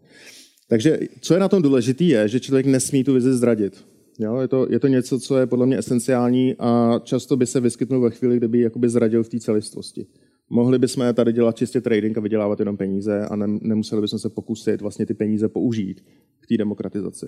[0.69, 3.85] Takže co je na tom důležité, je, že člověk nesmí tu vizi zradit.
[4.19, 7.61] Jo, je, to, je to něco, co je podle mě esenciální a často by se
[7.61, 10.07] vyskytnul ve chvíli, kdyby jakoby zradil v té celistvosti.
[10.51, 14.29] Mohli bychom tady dělat čistě trading a vydělávat jenom peníze a ne, nemuseli bychom se
[14.29, 16.01] pokusit vlastně ty peníze použít
[16.41, 17.27] k té demokratizaci.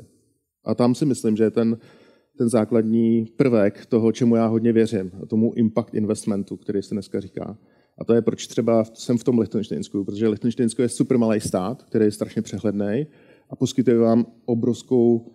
[0.64, 1.78] A tam si myslím, že je ten,
[2.38, 7.58] ten základní prvek toho, čemu já hodně věřím, tomu impact investmentu, který se dneska říká.
[7.98, 11.82] A to je, proč třeba jsem v tom Lichtensteinsku, protože Lichtensteinsko je super malý stát,
[11.82, 13.06] který je strašně přehledný
[13.50, 15.32] a poskytuje vám obrovskou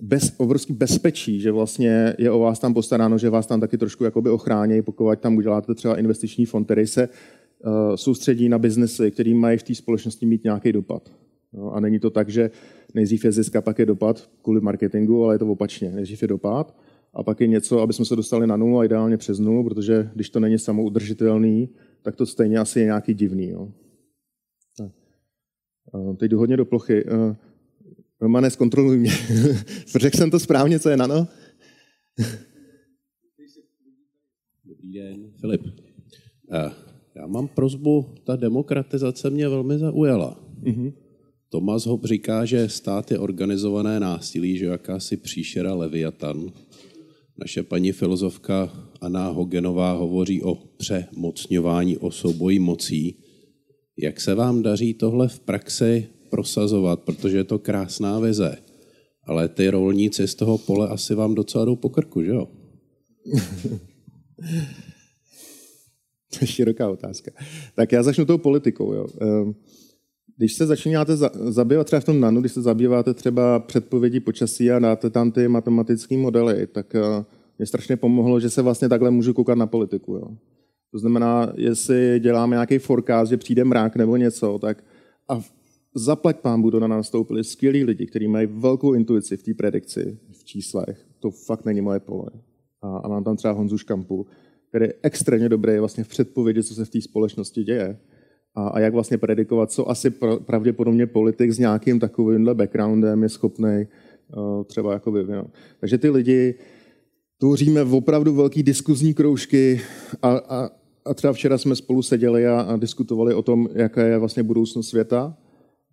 [0.00, 4.04] bez, obrovský bezpečí, že vlastně je o vás tam postaráno, že vás tam taky trošku
[4.04, 9.34] jakoby ochrání, pokud tam uděláte třeba investiční fond, který se uh, soustředí na biznesy, který
[9.34, 11.12] mají v té společnosti mít nějaký dopad.
[11.52, 12.50] No, a není to tak, že
[12.94, 15.90] nejdřív je zisk a pak je dopad kvůli marketingu, ale je to opačně.
[15.92, 16.76] Nejdřív je dopad
[17.14, 20.10] a pak je něco, aby jsme se dostali na nulu a ideálně přes nulu, protože
[20.14, 21.68] když to není samoudržitelný,
[22.02, 23.48] tak to stejně asi je nějaký divný.
[23.48, 23.68] Jo.
[24.78, 24.92] Tak.
[26.16, 27.04] Teď jdu hodně do plochy.
[28.20, 29.12] Romane, zkontroluj mě.
[29.96, 31.28] Řekl jsem to správně, co je nano?
[34.64, 35.62] Dobrý den, Filip.
[37.14, 40.40] Já mám prozbu, ta demokratizace mě velmi zaujala.
[40.62, 40.92] Mm-hmm.
[41.48, 46.52] Tomas Hobb říká, že stát je organizované násilí, že jakási příšera Leviatan.
[47.38, 53.16] Naše paní filozofka Anna Hogenová hovoří o přemocňování, o souboji mocí.
[53.98, 58.56] Jak se vám daří tohle v praxi prosazovat, protože je to krásná vize,
[59.24, 62.48] ale ty rolníci z toho pole asi vám docela jdou po krku, že jo?
[66.32, 67.30] to je široká otázka.
[67.74, 68.92] Tak já začnu tou politikou.
[68.94, 69.06] Jo.
[69.20, 69.54] Ehm,
[70.36, 71.16] když se začínáte
[71.48, 75.48] zabývat třeba v tom nanu, když se zabýváte třeba předpovědí počasí a dáte tam ty
[75.48, 77.24] matematické modely, tak eh,
[77.58, 80.14] mě strašně pomohlo, že se vlastně takhle můžu koukat na politiku.
[80.14, 80.28] Jo.
[80.92, 84.84] To znamená, jestli děláme nějaký forecast, že přijde mrák nebo něco, tak
[85.28, 85.40] a
[85.94, 90.18] zaplať pán budu na nás nastoupili skvělí lidi, kteří mají velkou intuici v té predikci,
[90.32, 91.06] v číslech.
[91.18, 92.30] To fakt není moje pole.
[92.82, 94.26] A, a mám tam třeba Honzu Škampu,
[94.68, 97.98] který je extrémně dobrý vlastně v předpovědi, co se v té společnosti děje
[98.54, 100.10] a, a jak vlastně predikovat, co asi
[100.44, 103.86] pravděpodobně politik s nějakým takovýmhle backgroundem je schopný
[104.36, 105.50] uh, třeba jako vyvinout.
[105.80, 106.54] Takže ty lidi,
[107.38, 109.80] tvoříme opravdu velký diskuzní kroužky
[110.22, 110.70] a, a,
[111.04, 114.88] a třeba včera jsme spolu seděli a, a diskutovali o tom, jaká je vlastně budoucnost
[114.88, 115.36] světa.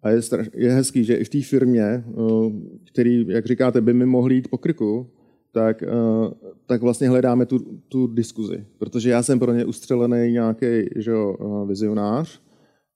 [0.06, 2.52] A je, straš, je hezký, že i v té firmě, uh,
[2.92, 5.08] který, jak říkáte, by mi mohli jít po krku,
[5.52, 6.34] tak, uh,
[6.66, 8.66] tak vlastně hledáme tu, tu diskuzi.
[8.78, 11.36] Protože já jsem pro ně ustřelený nějaký že jo,
[11.68, 12.42] vizionář,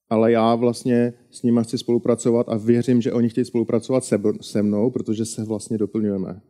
[0.09, 4.63] ale já vlastně s nimi chci spolupracovat a věřím, že oni chtějí spolupracovat se, se
[4.63, 6.41] mnou, protože se vlastně doplňujeme.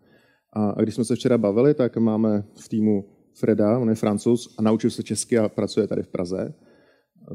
[0.54, 4.56] A, a když jsme se včera bavili, tak máme v týmu Freda, on je francouz
[4.58, 6.54] a naučil se česky a pracuje tady v Praze,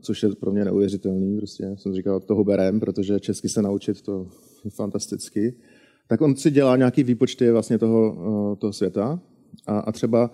[0.01, 1.37] což je pro mě neuvěřitelný.
[1.37, 4.27] Prostě jsem říkal, toho berem, protože česky se naučit to
[4.65, 5.55] je fantasticky.
[6.09, 8.17] Tak on si dělá nějaký výpočty vlastně toho,
[8.53, 9.21] eh, toho světa
[9.67, 10.31] a, a třeba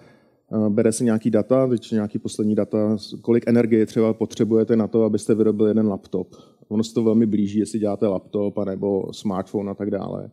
[0.52, 5.34] Eh, bere si nějaký data, nějaký poslední data, kolik energie třeba potřebujete na to, abyste
[5.34, 6.34] vyrobili jeden laptop.
[6.68, 10.30] Ono se to velmi blíží, jestli děláte laptop nebo smartphone a tak dále.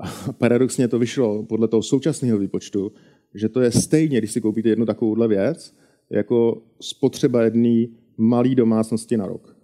[0.00, 2.92] A paradoxně to vyšlo podle toho současného výpočtu,
[3.34, 5.74] že to je stejně, když si koupíte jednu takovouhle věc,
[6.10, 7.86] jako spotřeba jedné
[8.16, 9.56] malé domácnosti na rok.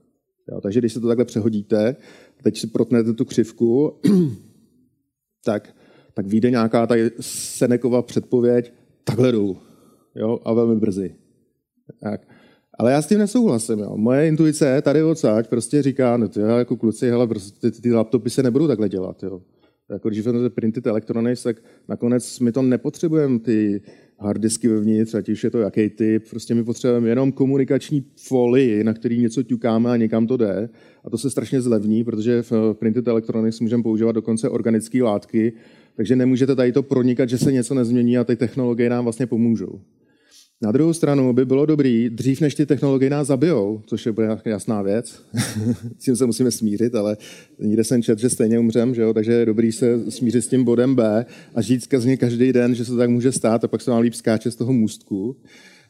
[0.52, 1.96] Jo, takže když se to takhle přehodíte,
[2.42, 4.00] teď si protnete tu křivku,
[5.44, 5.74] tak,
[6.14, 8.72] tak vyjde nějaká ta Senekova předpověď
[9.04, 9.58] takhle dolů
[10.14, 11.14] jo, a velmi brzy.
[12.00, 12.28] Tak.
[12.78, 13.78] Ale já s tím nesouhlasím.
[13.78, 13.96] Jo.
[13.96, 17.92] Moje intuice tady odsaď prostě říká, no to já jako kluci, hele, prostě ty, ty
[17.92, 19.22] laptopy se nebudou takhle dělat.
[19.22, 19.42] Jo.
[19.90, 21.56] Jako když vezmete printed electronics, tak
[21.88, 23.82] nakonec my to nepotřebujeme ty
[24.18, 28.94] harddisky vevnitř, ať už je to jaký typ, prostě my potřebujeme jenom komunikační folii, na
[28.94, 30.68] který něco ťukáme a někam to jde.
[31.04, 35.52] A to se strašně zlevní, protože v printed electronics můžeme používat dokonce organické látky,
[35.96, 39.80] takže nemůžete tady to pronikat, že se něco nezmění a ty technologie nám vlastně pomůžou.
[40.60, 44.12] Na druhou stranu by bylo dobrý, dřív než ty technologie nás zabijou, což je
[44.44, 45.22] jasná věc,
[45.98, 47.16] s tím se musíme smířit, ale
[47.58, 49.14] někde jsem čet, že stejně umřem, že jo?
[49.14, 52.84] takže je dobrý se smířit s tím bodem B a žít zkazně každý den, že
[52.84, 55.36] se to tak může stát a pak se vám líp skáče z toho můstku,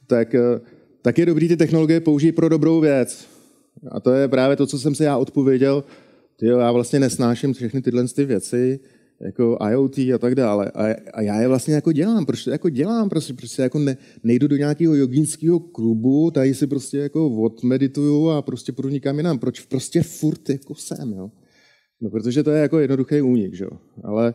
[0.06, 0.60] tak, eh,
[1.02, 3.26] tak je dobrý ty technologie použít pro dobrou věc.
[3.90, 5.84] A to je právě to, co jsem se já odpověděl,
[6.36, 8.80] tyjo, já vlastně nesnáším všechny tyhle ty věci,
[9.20, 10.70] jako IoT a tak dále.
[10.74, 12.26] A, a já je vlastně jako dělám.
[12.26, 13.08] Proč to jako dělám?
[13.08, 18.42] Prostě, prostě jako ne, nejdu do nějakého jogínského klubu, tady si prostě jako odmedituju a
[18.42, 19.38] prostě půjdu nikam jinam.
[19.38, 21.30] Proč prostě furt jako jsem, jo?
[22.00, 23.70] No, protože to je jako jednoduchý únik, že jo?
[24.04, 24.34] Ale,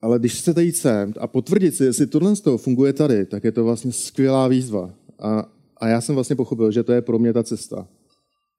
[0.00, 3.44] ale když se tady sem a potvrdit si, jestli tohle z toho funguje tady, tak
[3.44, 4.94] je to vlastně skvělá výzva.
[5.18, 7.88] A, a já jsem vlastně pochopil, že to je pro mě ta cesta.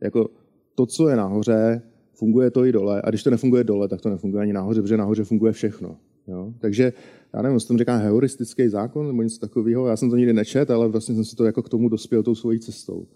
[0.01, 0.29] Jako
[0.75, 1.81] to, co je nahoře,
[2.23, 3.01] funguje to i dole.
[3.03, 5.97] A když to nefunguje dole, tak to nefunguje ani nahoře, protože nahoře funguje všechno.
[6.27, 6.53] Jo?
[6.59, 6.93] Takže
[7.33, 9.87] já nevím, jestli tomu říká heuristický zákon nebo něco takového.
[9.87, 12.35] Já jsem to nikdy nečet, ale vlastně jsem se to jako k tomu dospěl tou
[12.35, 13.07] svojí cestou.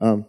[0.00, 0.24] A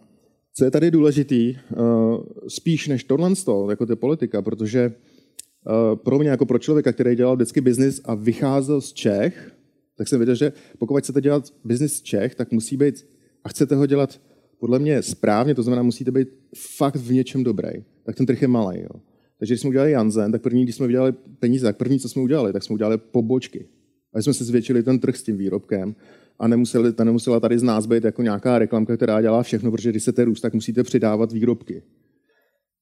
[0.54, 3.30] co je tady důležitý, uh, spíš než tohle,
[3.70, 8.14] jako ty politika, protože uh, pro mě jako pro člověka, který dělal vždycky biznis a
[8.14, 9.52] vycházel z Čech,
[9.98, 13.06] tak jsem věděl, že pokud chcete dělat biznis z Čech, tak musí být,
[13.44, 14.20] a chcete ho dělat
[14.64, 16.28] podle mě správně, to znamená, musíte být
[16.76, 17.70] fakt v něčem dobrý
[18.04, 18.80] tak ten trh je malý.
[18.80, 19.00] Jo.
[19.38, 22.22] Takže když jsme udělali Janzen, tak první, když jsme udělali peníze, tak první, co jsme
[22.22, 23.68] udělali, tak jsme udělali pobočky.
[24.14, 25.94] A jsme si zvětšili ten trh s tím výrobkem
[26.38, 29.90] a nemuseli, ta nemusela tady z nás být jako nějaká reklamka, která dělá všechno, protože
[29.90, 31.82] když se růst, tak musíte přidávat výrobky.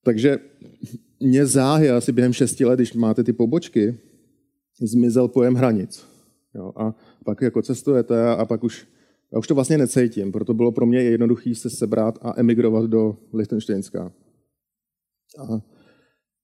[0.05, 0.39] Takže
[1.21, 3.99] mě záhy asi během šesti let, když máte ty pobočky,
[4.83, 6.07] zmizel pojem hranic.
[6.55, 8.87] Jo, a pak jako cestujete a pak už,
[9.33, 13.17] já už to vlastně necítím, proto bylo pro mě jednoduché se sebrat a emigrovat do
[13.33, 14.13] Lichtensteinska.
[15.39, 15.61] A,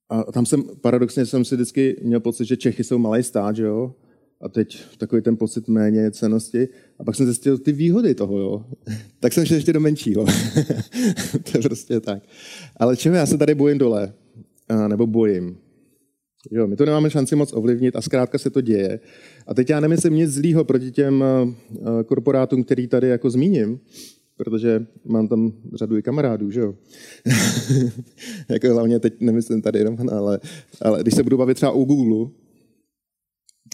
[0.08, 3.64] a tam jsem, paradoxně jsem si vždycky měl pocit, že Čechy jsou malý stát, že
[3.64, 3.94] jo?
[4.40, 6.68] A teď takový ten pocit méně cenosti.
[6.98, 8.64] A pak jsem zjistil ty výhody toho, jo.
[9.20, 10.24] tak jsem šel ještě do menšího.
[11.52, 12.22] to je prostě tak.
[12.76, 14.12] Ale čeho já se tady bojím dole?
[14.68, 15.58] A, nebo bojím?
[16.50, 19.00] Jo, my to nemáme šanci moc ovlivnit a zkrátka se to děje.
[19.48, 21.24] A teď já nemyslím nic zlýho proti těm
[22.06, 23.80] korporátům, který tady jako zmíním,
[24.36, 26.74] protože mám tam řadu i kamarádů, že jo.
[28.48, 30.40] jako hlavně teď nemyslím tady jenom, ale,
[30.82, 32.30] ale když se budu bavit třeba o Google,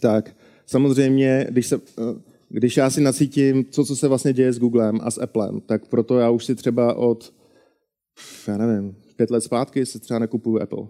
[0.01, 1.79] tak samozřejmě, když, se,
[2.49, 5.87] když já si nacítím, co, co se vlastně děje s Googlem a s Applem, tak
[5.87, 7.33] proto já už si třeba od,
[8.47, 10.87] já nevím, pět let zpátky si třeba nekupuju Apple.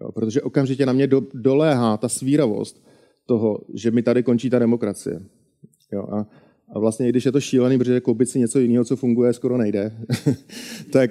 [0.00, 2.85] Jo, protože okamžitě na mě do, doléhá ta svíravost
[3.26, 5.22] toho, že mi tady končí ta demokracie.
[5.92, 6.26] Jo, a,
[6.72, 9.56] a vlastně, i když je to šílený, protože koupit si něco jiného, co funguje, skoro
[9.56, 9.96] nejde,
[10.92, 11.10] tak,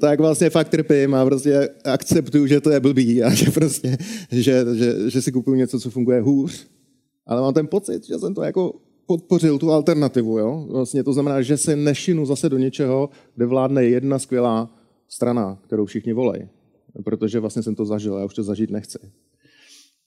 [0.00, 3.96] tak vlastně fakt trpím a prostě akceptuju, že to je blbý a že prostě,
[4.30, 6.66] že, že, že si kupuju něco, co funguje hůř.
[7.26, 8.74] Ale mám ten pocit, že jsem to jako
[9.06, 10.38] podpořil tu alternativu.
[10.38, 10.66] Jo?
[10.70, 14.74] Vlastně to znamená, že se nešinu zase do něčeho, kde vládne jedna skvělá
[15.08, 16.48] strana, kterou všichni volají
[17.02, 18.98] protože vlastně jsem to zažil, já už to zažít nechci.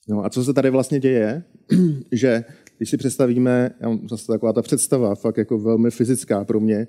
[0.07, 1.43] No a co se tady vlastně děje,
[2.11, 2.43] že
[2.77, 3.71] když si představíme,
[4.09, 6.87] zase taková ta představa, fakt jako velmi fyzická pro mě,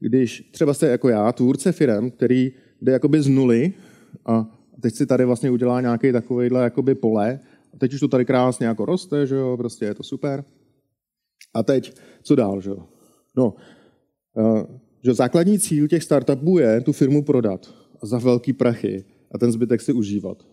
[0.00, 2.52] když třeba jste jako já, tvůrce firm, který
[2.82, 3.72] jde jakoby z nuly
[4.26, 7.40] a teď si tady vlastně udělá nějaký takovýhle jakoby pole
[7.74, 10.44] a teď už to tady krásně jako roste, že jo, prostě je to super.
[11.54, 11.92] A teď,
[12.22, 12.86] co dál, že jo?
[13.36, 13.54] No,
[14.34, 14.62] uh,
[15.04, 19.80] že základní cíl těch startupů je tu firmu prodat za velký prachy a ten zbytek
[19.80, 20.46] si užívat.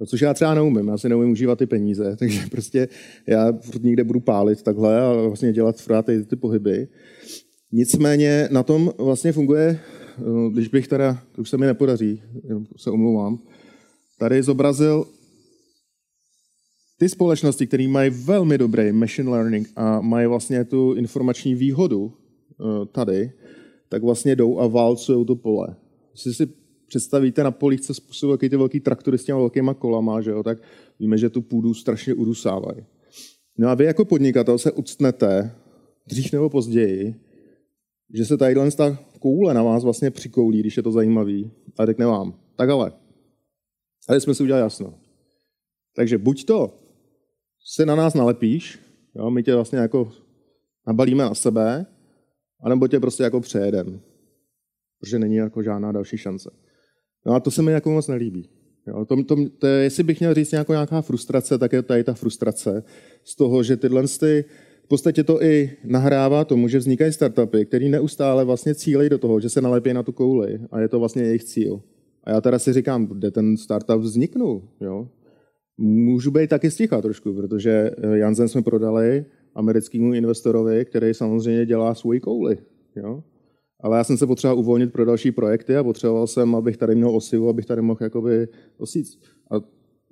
[0.00, 2.88] No, což já třeba neumím, já si neumím užívat ty peníze, takže prostě
[3.26, 6.88] já někde budu pálit takhle a vlastně dělat ty, ty pohyby.
[7.72, 9.80] Nicméně na tom vlastně funguje,
[10.18, 12.22] eh, když bych teda, to už se mi nepodaří,
[12.76, 13.38] se omlouvám,
[14.18, 15.06] tady zobrazil
[16.98, 22.86] ty společnosti, které mají velmi dobrý machine learning a mají vlastně tu informační výhodu eh,
[22.92, 23.32] tady,
[23.88, 25.76] tak vlastně jdou a válcují to pole.
[26.14, 26.46] Jestli si
[26.88, 30.42] představíte na polích, co způsobují jaký ty velký traktory s těma velkýma kolama, že jo,
[30.42, 30.58] tak
[31.00, 32.84] víme, že tu půdu strašně udusávají.
[33.58, 35.54] No a vy jako podnikatel se uctnete
[36.06, 37.14] dřív nebo později,
[38.14, 42.06] že se tadyhle ta koule na vás vlastně přikoulí, když je to zajímavý, a řekne
[42.06, 42.92] vám, tak ale,
[44.06, 44.94] tady jsme si udělali jasno.
[45.96, 46.76] Takže buď to
[47.64, 48.78] se na nás nalepíš,
[49.14, 50.12] jo, my tě vlastně jako
[50.86, 51.86] nabalíme na sebe,
[52.60, 54.00] anebo tě prostě jako přejedem,
[55.00, 56.50] protože není jako žádná další šance.
[57.26, 58.48] No a to se mi jako moc nelíbí.
[58.86, 62.14] Jo, to, to, to, jestli bych měl říct nějakou, nějaká frustrace, tak je tady ta
[62.14, 62.82] frustrace
[63.24, 64.44] z toho, že tyhle ty,
[64.84, 69.40] v podstatě to i nahrává tomu, že vznikají startupy, které neustále vlastně cílejí do toho,
[69.40, 71.80] že se nalepí na tu kouli a je to vlastně jejich cíl.
[72.24, 75.08] A já teda si říkám, kde ten startup vzniknul, jo?
[75.78, 82.20] Můžu být taky sticha trošku, protože Jansen jsme prodali americkému investorovi, který samozřejmě dělá svoji
[82.20, 82.58] kouli.
[82.96, 83.22] Jo?
[83.80, 87.16] Ale já jsem se potřeboval uvolnit pro další projekty a potřeboval jsem, abych tady měl
[87.16, 88.48] osivu, abych tady mohl jakoby
[88.78, 89.06] osít.
[89.50, 89.54] A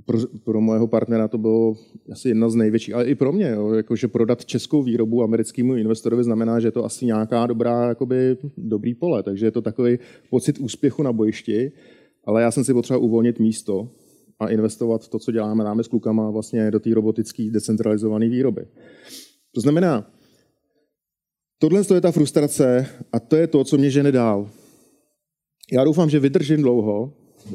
[0.05, 1.75] pro, pro mého partnera to bylo
[2.13, 6.25] asi jedna z největších, ale i pro mě, jo, jakože prodat českou výrobu americkému investorovi
[6.25, 9.99] znamená, že je to asi nějaká dobrá, jakoby, dobrý pole, takže je to takový
[10.31, 11.73] pocit úspěchu na bojišti,
[12.25, 13.89] ale já jsem si potřeboval uvolnit místo
[14.41, 18.67] a investovat to, co děláme námi s klukama, vlastně do té robotické decentralizované výroby.
[19.55, 20.11] To znamená,
[21.59, 24.51] Tohle je ta frustrace a to je to, co mě žene dál.
[25.73, 27.13] Já doufám, že vydržím dlouho.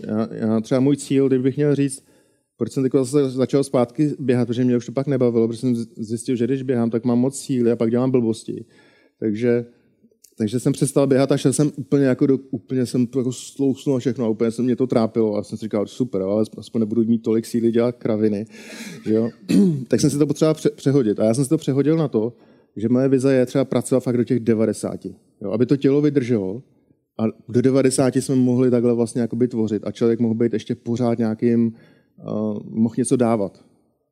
[0.08, 2.04] Já, já třeba můj cíl, kdybych měl říct,
[2.58, 6.36] proč jsem zase začal zpátky běhat, protože mě už to pak nebavilo, protože jsem zjistil,
[6.36, 8.66] že když běhám, tak mám moc síly a pak dělám blbosti.
[9.20, 9.66] Takže,
[10.38, 14.26] takže jsem přestal běhat a šel jsem úplně jako do, úplně jsem jako slousnul všechno
[14.26, 17.22] a úplně se mě to trápilo a jsem si říkal, super, ale aspoň nebudu mít
[17.22, 18.46] tolik síly dělat kraviny.
[19.06, 19.30] Že jo?
[19.88, 21.20] tak jsem si to potřeboval pře- přehodit.
[21.20, 22.34] A já jsem si to přehodil na to,
[22.76, 25.06] že moje vize je třeba pracovat fakt do těch 90.
[25.42, 26.64] Jo, aby to tělo vydrželo
[27.20, 31.18] a do 90 jsme mohli takhle vlastně jakoby tvořit a člověk mohl být ještě pořád
[31.18, 31.74] nějakým,
[32.18, 33.66] uh, mohl něco dávat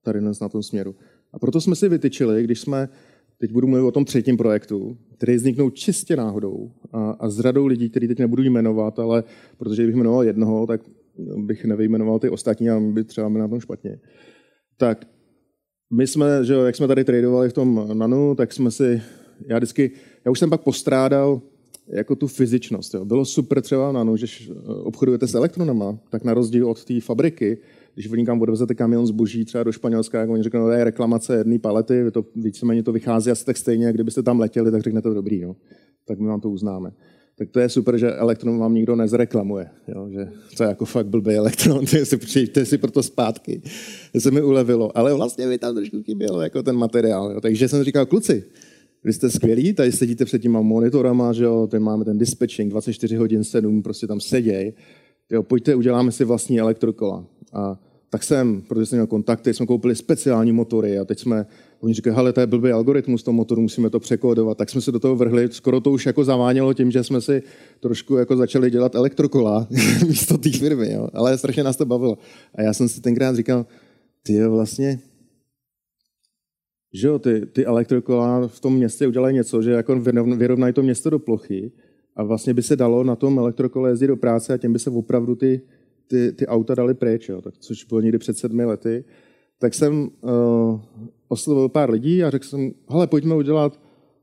[0.04, 0.96] tady na tom směru.
[1.34, 2.90] A proto jsme si vytyčili, když jsme,
[3.38, 7.66] teď budu mluvit o tom třetím projektu, který vzniknou čistě náhodou a, a s radou
[7.66, 9.24] lidí, který teď nebudu jmenovat, ale
[9.58, 10.82] protože bych jmenoval jednoho, tak
[11.38, 14.00] bych nevyjmenoval ty ostatní a by třeba byli na tom špatně.
[14.78, 15.06] Tak
[15.92, 19.02] my jsme, že jo, jak jsme tady tradovali v tom nanu, tak jsme si,
[19.48, 19.92] já vždycky,
[20.26, 21.42] já už jsem pak postrádal
[21.88, 22.94] jako tu fyzičnost.
[22.94, 23.06] Jo.
[23.06, 24.26] Bylo super třeba nanu, že
[24.84, 27.58] obchodujete s elektronama, tak na rozdíl od té fabriky,
[27.94, 31.38] když vy někam odvezete kamion zboží třeba do Španělska, jak oni řeknou, no, je reklamace
[31.38, 35.10] jedné palety, to víceméně to vychází asi tak stejně, jak kdybyste tam letěli, tak řeknete
[35.10, 35.56] dobrý, no.
[36.06, 36.92] tak my vám to uznáme.
[37.40, 39.70] Tak to je super, že elektron vám nikdo nezreklamuje.
[39.88, 40.10] Jo?
[40.12, 40.28] Že
[40.58, 43.62] to je jako fakt blbý elektron, ty si přijďte si proto zpátky.
[44.18, 44.98] Se mi ulevilo.
[44.98, 47.32] Ale vlastně mi tam trošku chybělo jako ten materiál.
[47.32, 47.42] Jo?
[47.42, 48.44] Takže jsem říkal, kluci,
[49.04, 53.16] vy jste skvělí, tady sedíte před těma monitorama, že jo, tady máme ten dispatching, 24
[53.16, 54.74] hodin 7, prostě tam seděj.
[55.30, 57.26] Jo, pojďte, uděláme si vlastní elektrokola.
[57.54, 57.80] A
[58.10, 61.46] tak jsem, protože jsem měl kontakty, jsme koupili speciální motory a teď jsme,
[61.80, 64.92] oni říkají, hele, to je blbý algoritmus toho motoru, musíme to překódovat, tak jsme se
[64.92, 67.44] do toho vrhli, skoro to už jako zavánělo tím, že jsme si
[67.80, 69.68] trošku jako začali dělat elektrokola
[70.08, 71.08] místo té firmy, jo.
[71.14, 72.18] ale strašně nás to bavilo.
[72.56, 73.66] A já jsem si tenkrát říkal,
[74.24, 75.00] ty jo, vlastně,
[76.94, 80.00] že jo, ty, ty elektrokola v tom městě udělají něco, že jako
[80.36, 81.72] vyrovnají to město do plochy
[82.16, 84.90] a vlastně by se dalo na tom elektrokole jezdit do práce a tím by se
[84.90, 85.62] opravdu ty
[86.10, 89.04] ty, ty auta dali pryč, jo, tak, což bylo někdy před sedmi lety,
[89.60, 90.80] tak jsem uh,
[91.30, 93.80] oslovil pár lidí a řekl jsem, hele, pojďme udělat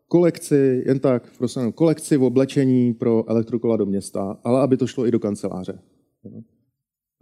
[0.08, 5.06] kolekci, jen tak, prosím, kolekci v oblečení pro elektrokola do města, ale aby to šlo
[5.06, 5.78] i do kanceláře.
[6.24, 6.40] Jo.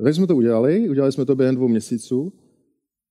[0.05, 2.33] Tak jsme to udělali, udělali jsme to během dvou měsíců,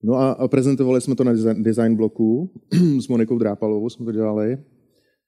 [0.02, 2.50] no a, prezentovali jsme to na design, bloku
[3.00, 4.58] s Monikou Drápalovou, jsme to dělali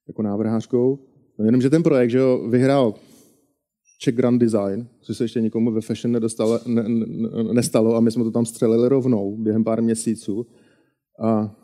[0.09, 0.99] jako návrhářkou.
[1.39, 2.95] No jenom, že ten projekt, že jo, vyhrál
[3.99, 7.07] Czech Grand Design, což se ještě nikomu ve fashion nedostalo, ne, ne,
[7.53, 10.47] nestalo a my jsme to tam střelili rovnou během pár měsíců.
[11.19, 11.57] A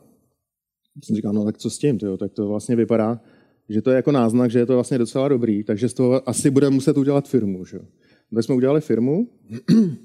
[1.05, 2.16] jsem říkal, no tak co s tím, tyjo?
[2.16, 3.20] tak to vlastně vypadá,
[3.68, 6.50] že to je jako náznak, že je to vlastně docela dobrý, takže z toho asi
[6.50, 7.64] budeme muset udělat firmu.
[7.64, 7.78] Že?
[8.34, 9.28] Tak jsme udělali firmu,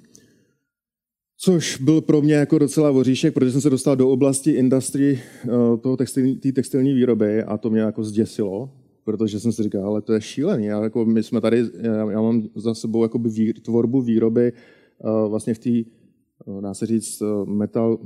[1.37, 5.47] což byl pro mě jako docela voříšek, protože jsem se dostal do oblasti industry eh,
[5.81, 8.69] toho textilní, textilní výroby a to mě jako zděsilo,
[9.03, 10.65] protože jsem si říkal, ale to je šílený.
[10.65, 14.53] Já, jako, my jsme tady, já, já mám za sebou jakoby vý, tvorbu výroby
[15.03, 15.69] uh, vlastně v té,
[16.45, 17.99] uh, dá se říct, metal,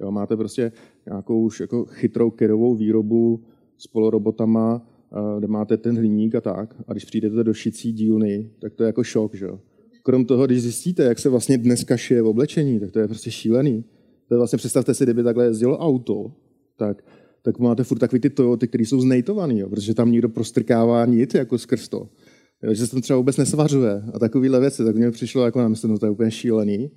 [0.00, 0.72] jo, máte prostě
[1.06, 3.44] nějakou už jako chytrou kerovou výrobu
[3.78, 6.74] s polorobotama, uh, kde máte ten hliník a tak.
[6.88, 9.60] A když přijdete do šicí dílny, tak to je jako šok, že jo.
[10.02, 13.30] Krom toho, když zjistíte, jak se vlastně dneska šije v oblečení, tak to je prostě
[13.30, 13.84] šílený.
[14.28, 16.32] To je vlastně, představte si, kdyby takhle jezdilo auto,
[16.76, 17.02] tak
[17.42, 21.34] tak máte furt takový ty Toyoty, které jsou znejtovaný, jo, protože tam někdo prostrkává nit
[21.34, 22.08] jako skrz to.
[22.62, 25.68] Jo, že se tam třeba vůbec nesvařuje a takovéhle věci, tak mně přišlo jako na
[25.68, 26.90] mysl, no to je úplně šílený.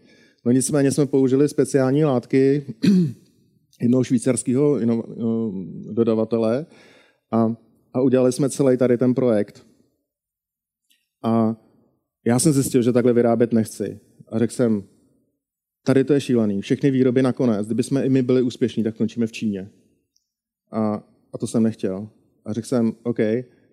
[0.45, 2.65] No nicméně jsme použili speciální látky
[3.81, 4.79] jednoho švýcarského
[5.91, 6.65] dodavatele
[7.31, 7.55] a,
[7.93, 9.65] a udělali jsme celý tady ten projekt.
[11.23, 11.55] A
[12.25, 13.99] já jsem zjistil, že takhle vyrábět nechci.
[14.27, 14.83] A řekl jsem,
[15.85, 16.61] tady to je šílený.
[16.61, 19.69] Všechny výroby nakonec, kdyby jsme i my byli úspěšní, tak končíme v Číně.
[20.71, 22.09] A, a to jsem nechtěl.
[22.45, 23.17] A řekl jsem, OK,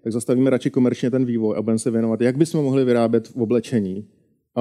[0.02, 3.36] tak zastavíme radši komerčně ten vývoj a budeme se věnovat, jak bychom mohli vyrábět v
[3.36, 4.08] oblečení,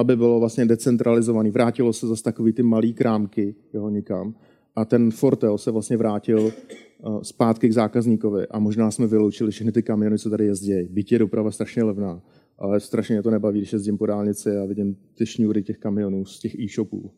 [0.00, 1.50] aby bylo vlastně decentralizovaný.
[1.50, 4.34] Vrátilo se zase takový ty malý krámky jo, nikam.
[4.76, 9.72] A ten Fortel se vlastně vrátil uh, zpátky k zákazníkovi a možná jsme vyloučili všechny
[9.72, 10.82] ty kamiony, co tady jezdí.
[10.90, 12.22] Byť je doprava strašně levná,
[12.58, 16.24] ale strašně mě to nebaví, když jezdím po dálnici a vidím ty šňůry těch kamionů
[16.24, 17.10] z těch e-shopů.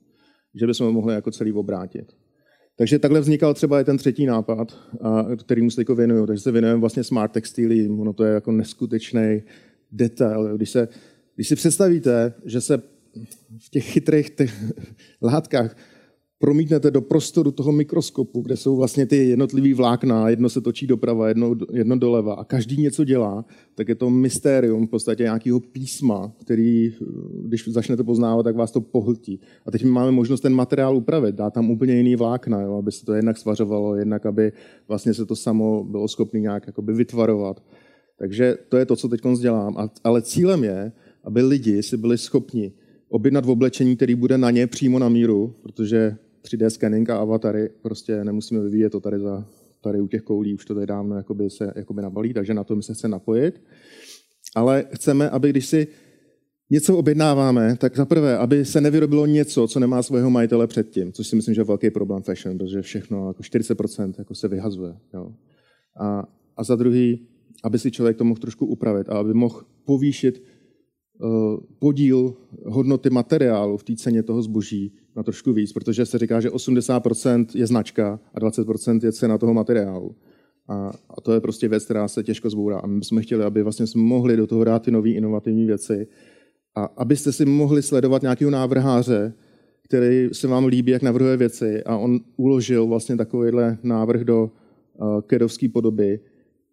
[0.54, 2.12] Že bychom mohli jako celý obrátit.
[2.76, 4.78] Takže takhle vznikal třeba i ten třetí nápad,
[5.38, 6.26] který se teď věnuju.
[6.26, 8.00] Takže se věnujeme vlastně smart textilím.
[8.00, 9.42] Ono to je jako neskutečný
[9.92, 10.56] detail.
[10.56, 10.88] Když, se,
[11.34, 12.82] když si představíte, že se
[13.58, 14.72] v těch chytrých těch
[15.22, 15.76] látkách
[16.42, 21.28] promítnete do prostoru toho mikroskopu, kde jsou vlastně ty jednotlivý vlákna, jedno se točí doprava,
[21.28, 26.32] jedno, jedno doleva a každý něco dělá, tak je to mystérium v podstatě nějakého písma,
[26.40, 26.94] který,
[27.44, 29.40] když začnete poznávat, tak vás to pohltí.
[29.66, 32.92] A teď my máme možnost ten materiál upravit, dát tam úplně jiný vlákna, jo, aby
[32.92, 34.52] se to jednak svařovalo, jednak aby
[34.88, 37.62] vlastně se to samo bylo schopné nějak jakoby vytvarovat.
[38.18, 39.90] Takže to je to, co teď dělám.
[40.04, 40.92] Ale cílem je,
[41.24, 42.72] aby lidi si byli schopni
[43.08, 47.70] objednat v oblečení, který bude na ně přímo na míru, protože 3D scanning a avatary
[47.82, 49.48] prostě nemusíme vyvíjet to tady, za,
[49.80, 52.82] tady u těch koulí, už to tady dávno jakoby se jakoby nabalí, takže na to
[52.82, 53.62] se chce napojit.
[54.56, 55.86] Ale chceme, aby když si
[56.70, 61.26] něco objednáváme, tak za prvé, aby se nevyrobilo něco, co nemá svého majitele předtím, což
[61.26, 64.94] si myslím, že je velký problém fashion, protože všechno, jako 40% jako se vyhazuje.
[65.14, 65.32] Jo.
[66.00, 66.24] A,
[66.56, 67.26] a za druhý,
[67.62, 70.42] aby si člověk to mohl trošku upravit a aby mohl povýšit
[71.78, 76.48] podíl hodnoty materiálu v té ceně toho zboží na trošku víc, protože se říká, že
[76.48, 80.14] 80% je značka a 20% je cena toho materiálu.
[80.68, 82.78] A, a to je prostě věc, která se těžko zbourá.
[82.78, 86.06] A my jsme chtěli, aby vlastně jsme mohli do toho dát ty nové inovativní věci
[86.74, 89.34] A abyste si mohli sledovat nějakého návrháře,
[89.84, 95.20] který se vám líbí, jak navrhuje věci a on uložil vlastně takovýhle návrh do uh,
[95.20, 96.20] kedovské podoby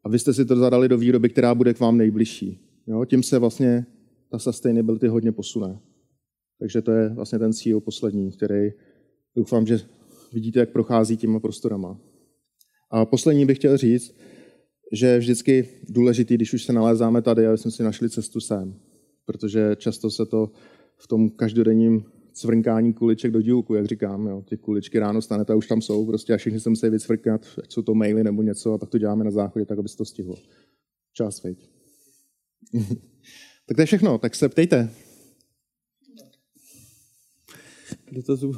[0.04, 2.60] a vy jste si to zadali do výroby, která bude k vám nejbližší.
[2.88, 3.06] Jo?
[3.06, 3.86] Tím se vlastně
[4.32, 5.80] ta sustainability hodně posune.
[6.60, 8.70] Takže to je vlastně ten cíl poslední, který
[9.36, 9.80] doufám, že
[10.34, 12.00] vidíte, jak prochází těma prostorama.
[12.92, 14.16] A poslední bych chtěl říct,
[14.92, 18.76] že je vždycky důležitý, když už se nalézáme tady, aby jsme si našli cestu sem.
[19.26, 20.52] Protože často se to
[20.98, 22.04] v tom každodenním
[22.34, 24.28] cvrnkání kuliček do dílku, jak říkám.
[24.28, 24.44] Jo.
[24.50, 27.72] Ty kuličky ráno stanete a už tam jsou prostě a všichni se musí vycvrkat, ať
[27.72, 30.06] jsou to maily nebo něco a pak to děláme na záchodě, tak aby se to
[30.06, 30.36] stihlo.
[31.14, 31.70] Čas, veď.
[33.70, 34.90] tak to je všechno, tak se ptejte.
[38.12, 38.56] Dotazů,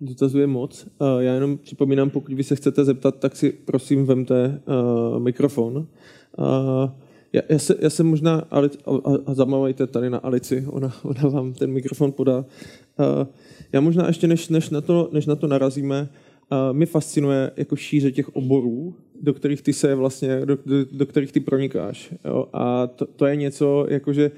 [0.00, 0.86] dotazů je moc.
[1.18, 5.76] Já jenom připomínám, pokud vy se chcete zeptat, tak si prosím vemte uh, mikrofon.
[5.76, 6.90] Uh,
[7.32, 8.62] já, já, se, já jsem možná, a, a,
[9.26, 12.38] a zamávajte tady na Alici, ona, ona vám ten mikrofon podá.
[12.38, 13.26] Uh,
[13.72, 16.08] já možná ještě, než, než, na, to, než na to narazíme,
[16.72, 21.32] mě fascinuje jako šíře těch oborů, do kterých ty se vlastně, do, do, do kterých
[21.32, 22.14] ty pronikáš.
[22.24, 22.48] Jo?
[22.52, 24.30] A to, to je něco, jakože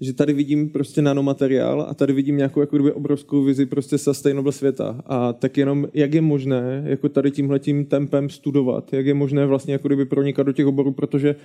[0.00, 4.52] že tady vidím prostě nanomateriál a tady vidím nějakou jako kdyby obrovskou vizi prostě sustainable
[4.52, 5.02] světa.
[5.06, 9.72] A tak jenom, jak je možné jako tady tímhletím tempem studovat, jak je možné vlastně
[9.72, 11.36] jako kdyby pronikat do těch oborů, protože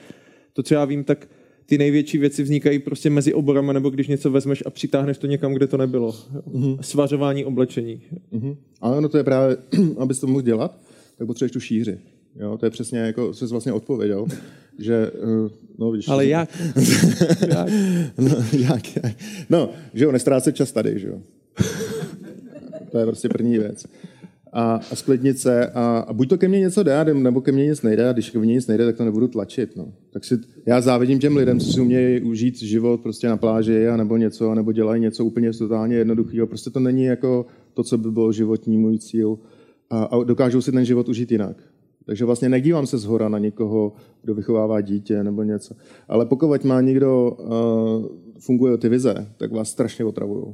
[0.53, 1.28] to, co já vím, tak
[1.70, 5.53] ty největší věci vznikají prostě mezi oborama, nebo když něco vezmeš a přitáhneš to někam,
[5.53, 6.11] kde to nebylo.
[6.11, 6.78] Mm-hmm.
[6.82, 8.01] Svařování oblečení.
[8.34, 8.57] Mm-hmm.
[8.82, 9.57] Ale no to je právě,
[9.97, 10.80] abys to mohl dělat,
[11.17, 11.97] tak potřebuješ tu šíři.
[12.39, 14.26] Jo, to je přesně jako, jsi vlastně odpověděl,
[14.80, 16.07] že, eh, no víš.
[16.07, 16.49] Ale jak?
[17.47, 17.70] jak?
[18.17, 19.15] No, jak, jak?
[19.49, 21.20] No, že jo, nestrácet čas tady, že jo.
[22.91, 23.86] to je prostě první věc
[24.54, 27.66] a, a sklidnit se a, a buď to ke mně něco jde, nebo ke mně
[27.66, 29.76] nic nejde a když ke mně nic nejde, tak to nebudu tlačit.
[29.76, 29.93] No.
[30.12, 33.97] Tak si, já závidím těm lidem, co si umějí užít život prostě na pláži a
[33.97, 36.47] nebo něco, nebo dělají něco úplně totálně jednoduchého.
[36.47, 39.39] Prostě to není jako to, co by bylo životní můj cíl
[39.89, 41.58] a, a dokážou si ten život užít jinak.
[42.06, 45.76] Takže vlastně nedívám se zhora na někoho, kdo vychovává dítě nebo něco.
[46.08, 48.06] Ale pokud má někdo, uh,
[48.39, 50.45] funguje ty vize, tak vás strašně otravují.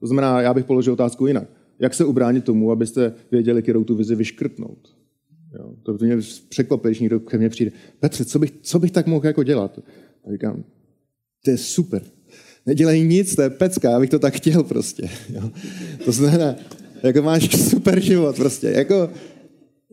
[0.00, 1.48] To znamená, já bych položil otázku jinak
[1.78, 4.96] jak se ubránit tomu, abyste věděli, kterou tu vizi vyškrtnout.
[5.58, 6.16] Jo, to mě
[6.48, 7.72] překvapí, když někdo ke mně přijde.
[8.00, 9.78] Petře, co bych, co bych tak mohl jako dělat?
[10.24, 10.64] A říkám,
[11.44, 12.02] to je super.
[12.66, 15.10] Nedělej nic, to je pecka, já bych to tak chtěl prostě.
[15.28, 15.50] Jo.
[16.04, 16.54] To znamená,
[17.02, 18.66] jako máš super život prostě.
[18.66, 19.10] Jako,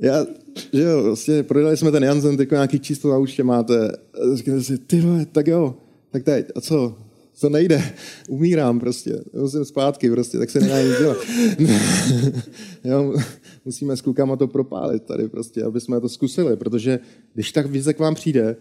[0.01, 0.25] já,
[0.73, 3.91] že jo, prostě prodali jsme ten Jansen, jako nějaký číslo na účtě máte.
[4.33, 5.75] Říkáte si, ty tak jo,
[6.11, 6.97] tak teď, a co?
[7.39, 7.83] To nejde,
[8.29, 11.17] umírám prostě, musím zpátky prostě, tak se nedá nic dělat.
[12.83, 13.15] jo,
[13.65, 16.99] musíme s klukama to propálit tady prostě, aby jsme to zkusili, protože
[17.33, 18.55] když tak vize k vám přijde,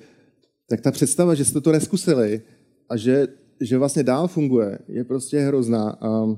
[0.69, 2.43] tak ta představa, že jste to neskusili
[2.89, 3.29] a že,
[3.61, 5.91] že vlastně dál funguje, je prostě hrozná.
[6.01, 6.37] A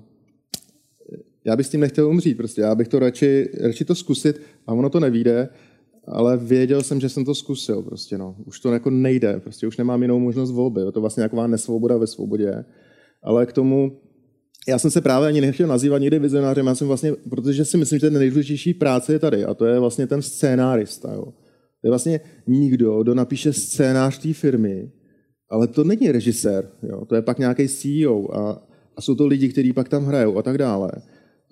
[1.44, 2.60] já bych s tím nechtěl umřít, prostě.
[2.60, 5.48] já bych to radši, radši to zkusit a ono to nevíde,
[6.06, 8.36] ale věděl jsem, že jsem to zkusil prostě, no.
[8.46, 11.96] Už to jako nejde, prostě už nemám jinou možnost volby, je to vlastně taková nesvoboda
[11.96, 12.64] ve svobodě.
[13.22, 14.00] Ale k tomu,
[14.68, 17.98] já jsem se právě ani nechtěl nazývat nikdy vizionářem, já jsem vlastně, protože si myslím,
[17.98, 21.24] že ten nejdůležitější práce je tady a to je vlastně ten scénárista, jo.
[21.80, 24.90] To je vlastně nikdo, kdo napíše scénář té firmy,
[25.50, 27.04] ale to není režisér, jo.
[27.04, 30.42] to je pak nějaký CEO a, a jsou to lidi, kteří pak tam hrajou a
[30.42, 30.92] tak dále.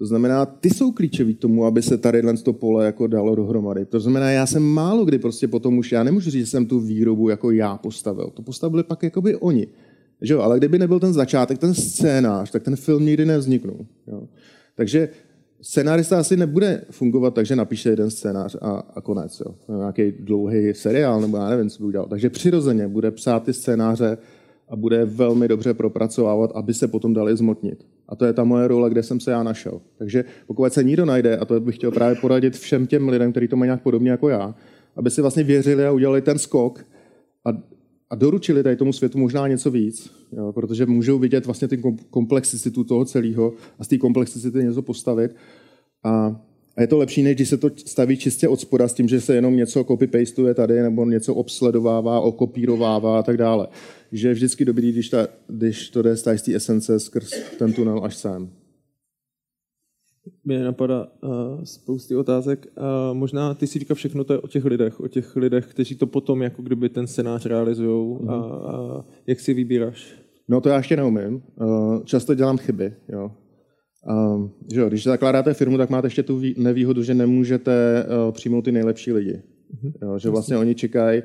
[0.02, 3.84] To znamená, ty jsou klíčoví tomu, aby se tady to pole jako dalo dohromady.
[3.84, 6.80] To znamená, já jsem málo kdy prostě potom už, já nemůžu říct, že jsem tu
[6.80, 8.30] výrobu jako já postavil.
[8.34, 9.66] To postavili pak jakoby oni.
[10.20, 10.40] Že jo?
[10.40, 13.86] Ale kdyby nebyl ten začátek, ten scénář, tak ten film nikdy nevzniknul.
[14.06, 14.28] Jo?
[14.74, 15.08] Takže
[15.60, 19.42] scénárista asi nebude fungovat tak, že napíše jeden scénář a, a konec.
[19.46, 19.76] Jo?
[19.76, 22.06] Nějaký dlouhý seriál, nebo já nevím, co by udělal.
[22.06, 24.18] Takže přirozeně bude psát ty scénáře
[24.72, 27.86] a bude velmi dobře propracovávat, aby se potom dali zmotnit.
[28.08, 29.80] A to je ta moje role, kde jsem se já našel.
[29.98, 33.48] Takže pokud se nikdo najde, a to bych chtěl právě poradit všem těm lidem, kteří
[33.48, 34.54] to mají nějak podobně jako já,
[34.96, 36.84] aby si vlastně věřili a udělali ten skok
[37.44, 37.50] a,
[38.10, 42.84] a doručili tady tomu světu možná něco víc, jo, protože můžou vidět vlastně ty komplexitu
[42.84, 45.36] toho celého a z té komplexity něco postavit.
[46.04, 46.40] A
[46.76, 49.20] a je to lepší, než když se to staví čistě od spoda s tím, že
[49.20, 53.68] se jenom něco copy-pastuje tady nebo něco obsledovává, okopírovává a tak dále.
[54.12, 58.04] Že je vždycky dobrý, když, ta, když to jde z té esence skrz ten tunel
[58.04, 58.50] až sem.
[60.44, 62.66] Mě napadá uh, spousty otázek.
[62.76, 65.94] Uh, možná ty si říká všechno to je o těch lidech, o těch lidech, kteří
[65.94, 68.18] to potom jako kdyby ten scénář realizují.
[68.20, 68.30] Mm.
[68.30, 70.14] A, a jak si vybíráš?
[70.48, 71.42] No to já ještě neumím.
[71.60, 72.94] Uh, často dělám chyby.
[73.08, 73.32] Jo.
[74.08, 78.62] Um, že jo, když zakládáte firmu, tak máte ještě tu nevýhodu, že nemůžete uh, přijmout
[78.62, 79.42] ty nejlepší lidi.
[79.74, 79.92] Mm-hmm.
[80.02, 81.22] Jo, že vlastně oni čekají,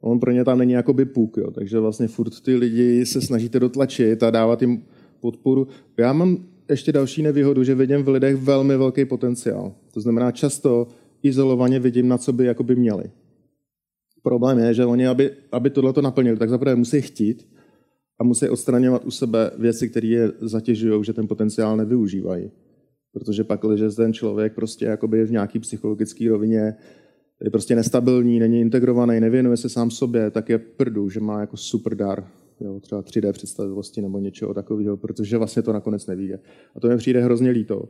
[0.00, 1.50] On pro ně tam není jakoby puk, jo.
[1.50, 4.82] takže vlastně furt ty lidi se snažíte dotlačit a dávat jim
[5.20, 5.68] podporu.
[5.98, 6.38] Já mám
[6.70, 9.72] ještě další nevýhodu, že vidím v lidech velmi velký potenciál.
[9.94, 10.88] To znamená, často
[11.22, 13.04] izolovaně vidím, na co by jakoby měli.
[14.22, 17.46] Problém je, že oni, aby, aby tohle to naplnili, tak zaprvé musí chtít
[18.20, 22.50] a musí odstraňovat u sebe věci, které je zatěžují, že ten potenciál nevyužívají.
[23.12, 26.74] Protože pak, když ten člověk prostě jakoby v nějaký psychologické rovině
[27.44, 31.56] je prostě nestabilní, není integrovaný, nevěnuje se sám sobě, tak je prdu, že má jako
[31.56, 32.26] super dar,
[32.60, 36.34] jo, třeba 3D představivosti nebo něčeho takového, protože vlastně to nakonec neví.
[36.34, 37.88] A to mi přijde hrozně líto.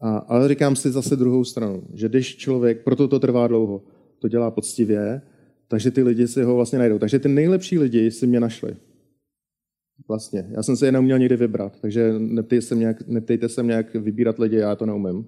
[0.00, 3.82] A, ale říkám si zase druhou stranu, že když člověk, proto to trvá dlouho,
[4.18, 5.22] to dělá poctivě,
[5.68, 6.98] takže ty lidi si ho vlastně najdou.
[6.98, 8.76] Takže ty nejlepší lidi si mě našli.
[10.08, 10.46] Vlastně.
[10.50, 14.38] Já jsem se je neuměl nikdy vybrat, takže neptejte se, nějak, neptejte se nějak vybírat
[14.38, 15.24] lidi, já to neumím.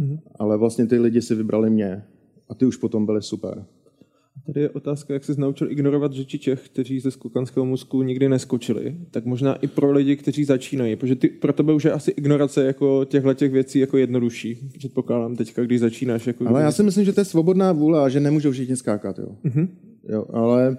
[0.00, 0.18] Mm-hmm.
[0.38, 2.02] Ale vlastně ty lidi si vybrali mě
[2.48, 3.64] a ty už potom byly super.
[4.46, 8.96] Tady je otázka, jak jsi naučil ignorovat řeči těch, kteří ze skukanského mozku nikdy neskočili.
[9.10, 12.64] Tak možná i pro lidi, kteří začínají, protože ty, pro tebe už je asi ignorace
[12.64, 14.70] jako těchto těch věcí jako jednodušší.
[14.78, 16.26] Předpokládám teďka, když začínáš.
[16.26, 19.18] Jako ale já si myslím, že to je svobodná vůle a že nemůžou všichni skákat.
[19.18, 19.28] Jo.
[19.44, 19.68] Mm-hmm.
[20.08, 20.78] Jo, ale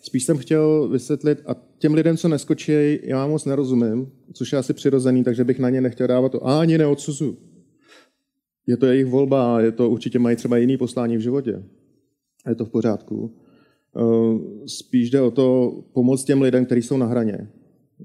[0.00, 4.72] spíš jsem chtěl vysvětlit, a těm lidem, co neskočí, já moc nerozumím, což je asi
[4.72, 7.38] přirozený, takže bych na ně nechtěl dávat to, a ani neodsuzu.
[8.66, 11.62] Je to jejich volba, je to určitě mají třeba jiný poslání v životě
[12.48, 13.34] je to v pořádku.
[13.96, 17.48] Eh, spíš jde o to pomoct těm lidem, kteří jsou na hraně.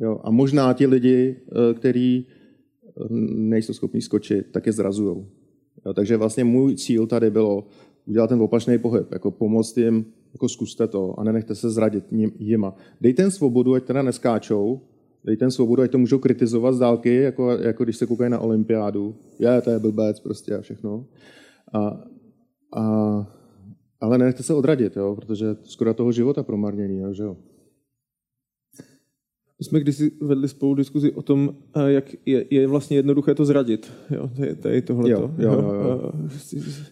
[0.02, 0.20] Jo?
[0.24, 2.92] A možná ti lidi, eh, kteří eh,
[3.36, 5.26] nejsou schopni skočit, tak je zrazují.
[5.96, 7.68] Takže vlastně můj cíl tady bylo
[8.06, 12.06] udělat ten opačný pohyb, jako pomoct jim, jako zkuste to a nenechte se zradit
[12.40, 12.76] jima.
[13.02, 14.82] Dejte jim svobodu, ať teda neskáčou,
[15.26, 18.40] dejte jim svobodu, ať to můžou kritizovat z dálky, jako, jako když se koukají na
[18.40, 19.16] olympiádu.
[19.40, 21.06] Je, to je blbec prostě a všechno.
[21.74, 22.04] A,
[22.76, 23.28] a
[24.02, 27.38] ale nenechte se odradit, jo, protože skoro toho života promarnění, že jo.
[29.62, 33.46] My jsme kdysi vedli spolu diskuzi o tom, eh, jak je, je vlastně jednoduché to
[33.46, 33.92] zradit.
[34.10, 34.30] Jo,
[34.62, 35.12] tady tohleto.
[35.12, 36.12] Jo, jo, jo, jo.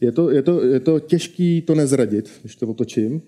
[0.01, 3.21] Je, to, je, to, je to těžký to nezradit, když to otočím,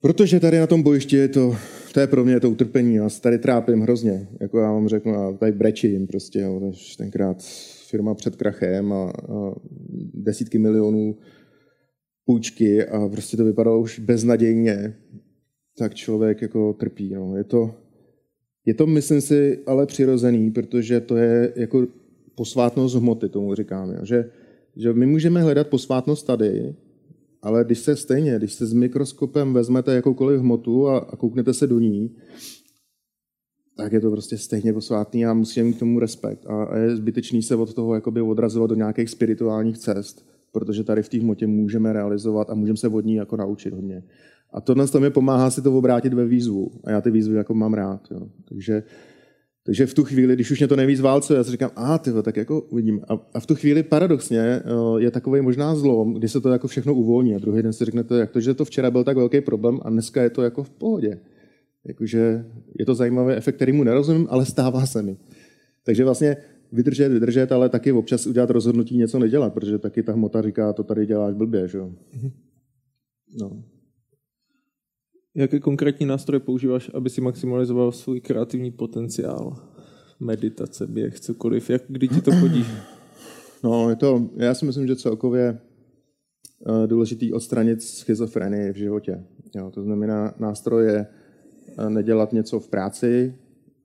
[0.00, 1.56] protože tady na tom bojišti je to,
[1.94, 2.94] to je pro mě to utrpení.
[2.94, 4.28] Já se tady trápím hrozně.
[4.40, 6.40] Jako já vám řeknu, a tady brečím prostě.
[6.40, 7.42] Jo, tenkrát
[7.90, 9.54] firma před krachem a, a
[10.14, 11.16] desítky milionů
[12.24, 14.96] půjčky a prostě to vypadalo už beznadějně,
[15.78, 17.14] tak člověk jako trpí.
[17.14, 17.36] No.
[17.36, 17.74] Je, to,
[18.66, 21.86] je to, myslím si, ale přirozený, protože to je jako
[22.34, 23.98] posvátnost hmoty, tomu říkáme.
[24.02, 24.30] Že,
[24.76, 26.74] že my můžeme hledat posvátnost tady,
[27.42, 31.66] ale když se stejně, když se s mikroskopem vezmete jakoukoliv hmotu a, a kouknete se
[31.66, 32.16] do ní,
[33.76, 36.46] tak je to prostě stejně posvátný a musíme mít k tomu respekt.
[36.46, 41.02] A, a je zbytečný se od toho jakoby odrazovat do nějakých spirituálních cest protože tady
[41.02, 44.02] v té hmotě můžeme realizovat a můžeme se od ní jako naučit hodně.
[44.52, 46.70] A tohle to mi pomáhá si to obrátit ve výzvu.
[46.84, 48.08] A já ty výzvy jako mám rád.
[48.10, 48.28] Jo.
[48.48, 48.82] Takže,
[49.64, 52.10] takže v tu chvíli, když už mě to nejvíc válcuje, já si říkám, a ty
[52.22, 53.00] tak jako uvidím.
[53.08, 54.62] A, a, v tu chvíli paradoxně
[54.98, 57.34] je takový možná zlom, kdy se to jako všechno uvolní.
[57.34, 59.90] A druhý den si řeknete, jak to, že to včera byl tak velký problém a
[59.90, 61.20] dneska je to jako v pohodě.
[61.86, 62.44] Jakože
[62.78, 65.16] je to zajímavý efekt, který mu nerozumím, ale stává se mi.
[65.84, 66.36] Takže vlastně
[66.72, 70.82] vydržet, vydržet, ale taky občas udělat rozhodnutí něco nedělat, protože taky ta hmota říká, to
[70.82, 71.92] tady děláš blbě, že jo.
[72.14, 72.30] Mhm.
[73.40, 73.62] No.
[75.34, 79.56] Jaké konkrétní nástroje používáš, aby si maximalizoval svůj kreativní potenciál?
[80.20, 81.70] Meditace, běh, cokoliv.
[81.70, 82.66] Jak, kdy ti to chodí?
[83.64, 85.58] No, je to, já si myslím, že celkově
[86.66, 89.24] uh, důležitý odstranit schizofrenii v životě.
[89.54, 91.06] Jo, to znamená, nástroje
[91.78, 93.34] uh, nedělat něco v práci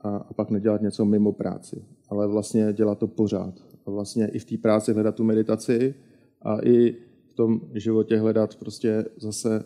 [0.01, 3.53] a, a pak nedělat něco mimo práci ale vlastně dělat to pořád.
[3.85, 5.95] A vlastně i v té práci hledat tu meditaci
[6.41, 6.95] a i
[7.27, 9.63] v tom životě hledat prostě zase,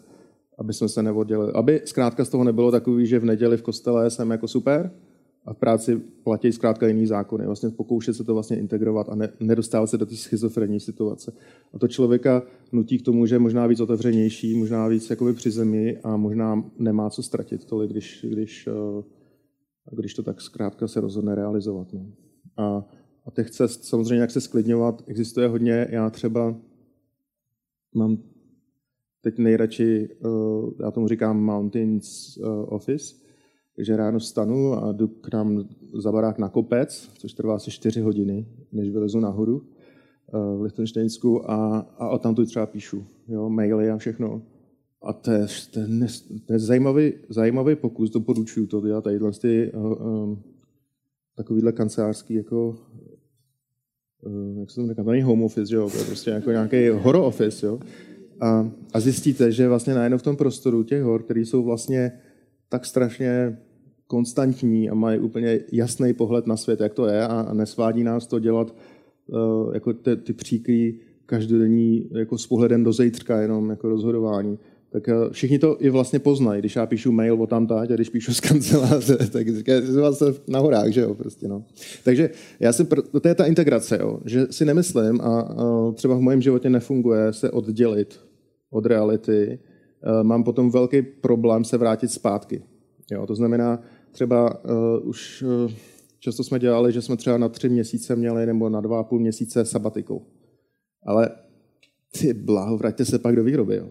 [0.57, 1.51] aby jsme se neoddělili.
[1.53, 4.91] Aby zkrátka z toho nebylo takový, že v neděli v kostele jsem jako super
[5.45, 7.45] a v práci platí zkrátka jiný zákony.
[7.45, 11.33] Vlastně pokoušet se to vlastně integrovat a ne, nedostávat se do té schizofrenní situace.
[11.73, 15.51] A to člověka nutí k tomu, že je možná víc otevřenější, možná víc jakoby při
[15.51, 19.03] zemi a možná nemá co ztratit tolik, když, když, eh,
[19.91, 21.93] když to tak zkrátka se rozhodne realizovat.
[21.93, 22.05] No.
[22.57, 22.85] A,
[23.25, 25.87] a těch cest samozřejmě, jak se sklidňovat, existuje hodně.
[25.89, 26.55] Já třeba
[27.95, 28.17] mám
[29.21, 33.15] teď nejradši, uh, já tomu říkám Mountains uh, Office,
[33.75, 38.01] takže ráno vstanu a jdu k nám za barák na kopec, což trvá asi 4
[38.01, 43.89] hodiny, než vylezu nahoru uh, v Lichtensteinsku a, a tam tu třeba píšu, jo, maily
[43.89, 44.41] a všechno.
[45.03, 45.87] A to je, to je,
[46.45, 49.19] to je zajímavý, zajímavý pokus, doporučuju to dělat, tady
[49.73, 50.43] uh, um,
[51.35, 52.75] takovýhle kancelářský jako
[54.25, 56.51] eh, jak se to říká, to není home office, že jo, to je prostě jako
[56.51, 57.79] nějaký horror office, jo.
[58.41, 62.11] A, a zjistíte, že vlastně najednou v tom prostoru těch hor, které jsou vlastně
[62.69, 63.57] tak strašně
[64.07, 68.27] konstantní a mají úplně jasný pohled na svět, jak to je a, a nesvádí nás
[68.27, 68.75] to dělat
[69.27, 74.59] uh, jako ty, ty příkrý každodenní jako s pohledem do zítřka jenom jako rozhodování.
[74.89, 78.09] Tak uh, všichni to i vlastně poznají, když já píšu mail o tam a když
[78.09, 81.63] píšu z kanceláře, tak říkají, že vás na horách, že jo, prostě no.
[82.03, 82.85] Takže já si,
[83.21, 87.33] to je ta integrace, jo, že si nemyslím a, a třeba v mém životě nefunguje
[87.33, 88.30] se oddělit
[88.71, 89.59] od reality,
[90.03, 92.63] uh, mám potom velký problém se vrátit zpátky.
[93.11, 93.81] Jo, to znamená,
[94.11, 95.71] třeba uh, už uh,
[96.19, 99.19] často jsme dělali, že jsme třeba na tři měsíce měli nebo na dva a půl
[99.19, 100.25] měsíce sabatikou.
[101.05, 101.29] Ale
[102.19, 103.75] ty bláho, vraťte se pak do výroby.
[103.75, 103.89] Jo.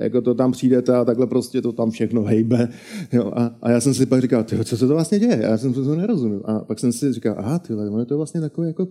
[0.00, 2.68] Jako to tam přijdete a takhle prostě to tam všechno hejbe.
[3.12, 3.32] Jo.
[3.34, 5.38] A, a, já jsem si pak říkal, tyjo, co se to vlastně děje?
[5.42, 6.42] Já jsem to nerozuměl.
[6.44, 8.88] A pak jsem si říkal, aha, tyhle, je to vlastně takové jako,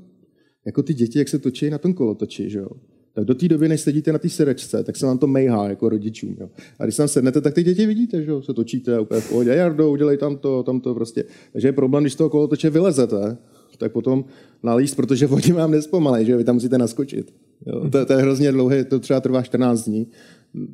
[0.66, 2.50] jako ty děti, jak se točí na tom kolotoči.
[2.50, 2.70] Že jo
[3.16, 5.90] tak do té doby, než sedíte na té sedačce, tak se vám to mejhá jako
[5.90, 6.38] rodičům.
[6.40, 6.50] Jo.
[6.80, 9.50] A když tam sednete, tak ty děti vidíte, že jo, se točíte úplně v pohodě.
[9.50, 11.24] Jardo, udělej tam to, tam to prostě.
[11.52, 13.38] Takže je problém, když z toho kolotoče vylezete,
[13.78, 14.26] tak potom
[14.64, 17.34] nalíst, protože oni vám nespomalej, že vy tam musíte naskočit.
[17.66, 17.90] Jo.
[17.90, 20.08] To, to, je hrozně dlouhé, to třeba trvá 14 dní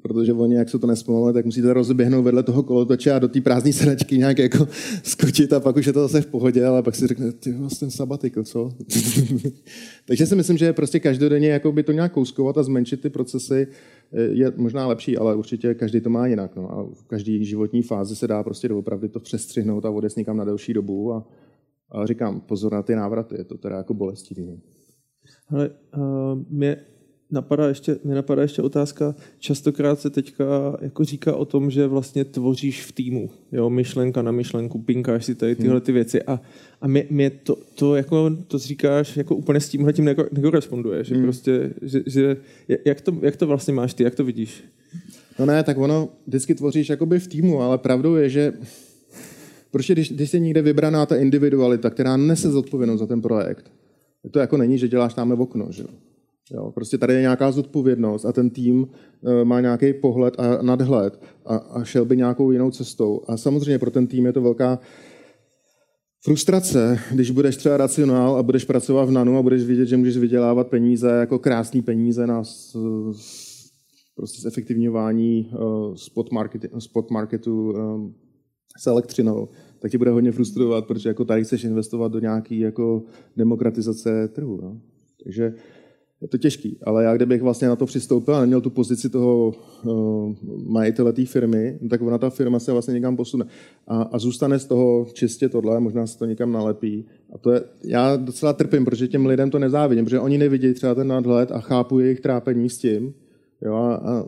[0.01, 3.41] protože oni, jak se to nespomaluje, tak musíte rozběhnout vedle toho kolotoče a do té
[3.41, 4.67] prázdné sedačky nějak jako
[5.03, 7.79] skočit a pak už je to zase v pohodě, ale pak si řekne, ty vlastně
[7.79, 8.71] ten sabatikl, co?
[10.07, 13.67] Takže si myslím, že prostě každodenně jako by to nějak kouskovat a zmenšit ty procesy
[14.11, 16.55] je možná lepší, ale určitě každý to má jinak.
[16.55, 16.71] No.
[16.71, 20.45] A v každé životní fázi se dá prostě doopravdy to přestřihnout a odjet někam na
[20.45, 21.27] delší dobu a,
[21.91, 24.45] a říkám, pozor na ty návraty, je to teda jako bolestivý.
[24.45, 24.57] No.
[25.49, 26.77] Ale uh, mě
[27.31, 32.25] napadá ještě, mě napadá ještě otázka, častokrát se teďka jako říká o tom, že vlastně
[32.25, 35.81] tvoříš v týmu, jo, myšlenka na myšlenku, pinkáš si tady tyhle hmm.
[35.81, 36.41] ty věci a,
[36.81, 41.15] a mě, mě to, to, jako, to říkáš jako úplně s tímhle tím nekoresponduje, že
[41.15, 41.23] hmm.
[41.23, 42.37] prostě, že, že,
[42.85, 44.63] jak, to, jak to vlastně máš ty, jak to vidíš?
[45.39, 48.53] No ne, tak ono vždycky tvoříš jakoby v týmu, ale pravdou je, že
[49.71, 53.71] prostě když, když je někde vybraná ta individualita, která nese zodpovědnost za ten projekt,
[54.31, 55.89] to jako není, že děláš tam v okno, že jo?
[56.51, 61.21] Jo, prostě tady je nějaká zodpovědnost a ten tým uh, má nějaký pohled a nadhled
[61.45, 63.21] a, a šel by nějakou jinou cestou.
[63.27, 64.79] A samozřejmě pro ten tým je to velká
[66.23, 70.17] frustrace, když budeš třeba racionál a budeš pracovat v NANu a budeš vidět, že můžeš
[70.17, 72.43] vydělávat peníze, jako krásné peníze na
[74.15, 78.15] prostě zefektivňování uh, spot, market, spot marketu um,
[78.79, 79.47] s elektřinou,
[79.79, 83.03] tak ti bude hodně frustrovat, protože jako tady chceš investovat do nějaké jako
[83.37, 84.59] demokratizace trhu.
[84.61, 84.81] No?
[85.23, 85.53] Takže
[86.21, 89.53] je to těžký, ale já kdybych vlastně na to přistoupil a neměl tu pozici toho
[89.83, 90.33] uh,
[90.65, 93.45] majitele té firmy, tak ona ta firma se vlastně někam posune.
[93.87, 97.05] A, a zůstane z toho čistě tohle, možná se to někam nalepí.
[97.33, 100.95] A to je, já docela trpím, protože těm lidem to nezávidím, protože oni nevidí třeba
[100.95, 103.13] ten nadhled a chápu jejich trápení s tím.
[103.61, 104.25] Jo, a, a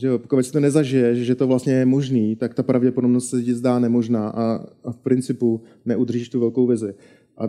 [0.00, 3.54] že jo, pokud si to nezažije, že to vlastně je možný, tak ta pravděpodobnost se
[3.54, 6.94] zdá nemožná a, a v principu neudržíš tu velkou vizi.
[7.38, 7.48] A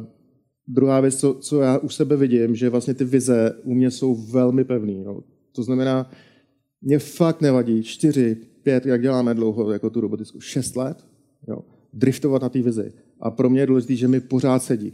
[0.68, 4.16] Druhá věc, co, co já u sebe vidím, že vlastně ty vize u mě jsou
[4.16, 5.04] velmi pevný.
[5.04, 5.20] Jo.
[5.52, 6.12] To znamená,
[6.82, 11.06] mě fakt nevadí čtyři, pět, jak děláme dlouho, jako tu robotickou, šest let,
[11.48, 11.60] jo,
[11.94, 12.94] driftovat na té vizi.
[13.20, 14.94] A pro mě je důležité, že mi pořád sedí.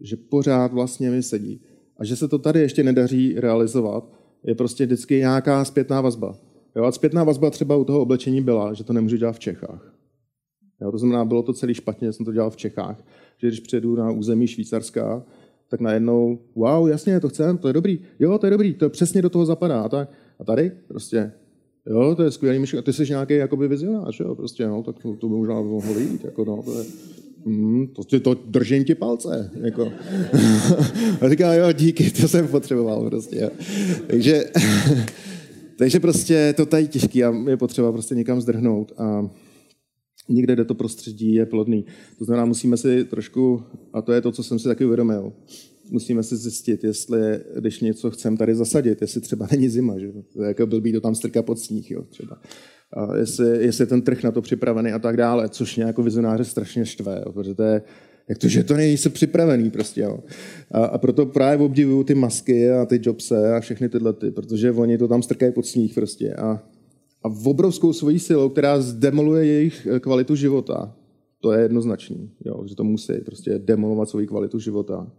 [0.00, 1.60] Že pořád vlastně mi sedí.
[1.96, 4.12] A že se to tady ještě nedaří realizovat,
[4.44, 6.36] je prostě vždycky nějaká zpětná vazba.
[6.76, 9.94] Jo, a zpětná vazba třeba u toho oblečení byla, že to nemůžu dělat v Čechách.
[10.80, 13.04] Jo, to znamená, bylo to celý špatně, že jsem to dělal v Čechách
[13.38, 15.22] že když přijedu na území Švýcarska,
[15.68, 19.22] tak najednou, wow, jasně, to chcem, to je dobrý, jo, to je dobrý, to přesně
[19.22, 19.80] do toho zapadá.
[19.80, 20.08] A, tak,
[20.40, 21.32] a tady prostě,
[21.86, 25.14] jo, to je skvělý myšlenka, ty jsi nějaký jakoby vizionář, jo, prostě, no, tak to,
[25.14, 26.84] to by možná mohlo jít, jako, no, to je,
[27.46, 29.50] Mm, to, to držím ti palce.
[29.60, 29.92] Jako.
[31.20, 33.36] a říká, jo, díky, to jsem potřeboval prostě.
[33.36, 33.50] Jo.
[34.06, 34.44] Takže,
[35.76, 38.92] takže prostě to tady těžký a je potřeba prostě někam zdrhnout.
[38.98, 39.28] A
[40.28, 41.84] někde, kde to prostředí je plodný.
[42.18, 45.32] To znamená, musíme si trošku, a to je to, co jsem si taky uvědomil,
[45.90, 47.20] musíme si zjistit, jestli,
[47.60, 50.08] když něco chcem tady zasadit, jestli třeba není zima, že?
[50.46, 52.40] Jako blbý to tam strká pod sníh, jo, třeba.
[52.92, 56.44] A jestli, jestli ten trh na to připravený a tak dále, což mě jako vizionáře
[56.44, 57.82] strašně štve, jo, protože to je,
[58.28, 60.18] jak to, že to není se připravený prostě, jo.
[60.70, 64.72] A, a proto právě obdivuju ty masky a ty jobse a všechny tyhle ty, protože
[64.72, 66.62] oni to tam strkají pod sníh prostě a
[67.24, 70.96] a v obrovskou svojí silou, která zdemoluje jejich eh, kvalitu života.
[71.40, 75.12] To je jednoznačný, jo, že to musí prostě demolovat svoji kvalitu života.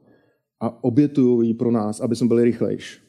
[0.61, 2.99] A obětují ji pro nás, aby jsme byli rychlejší.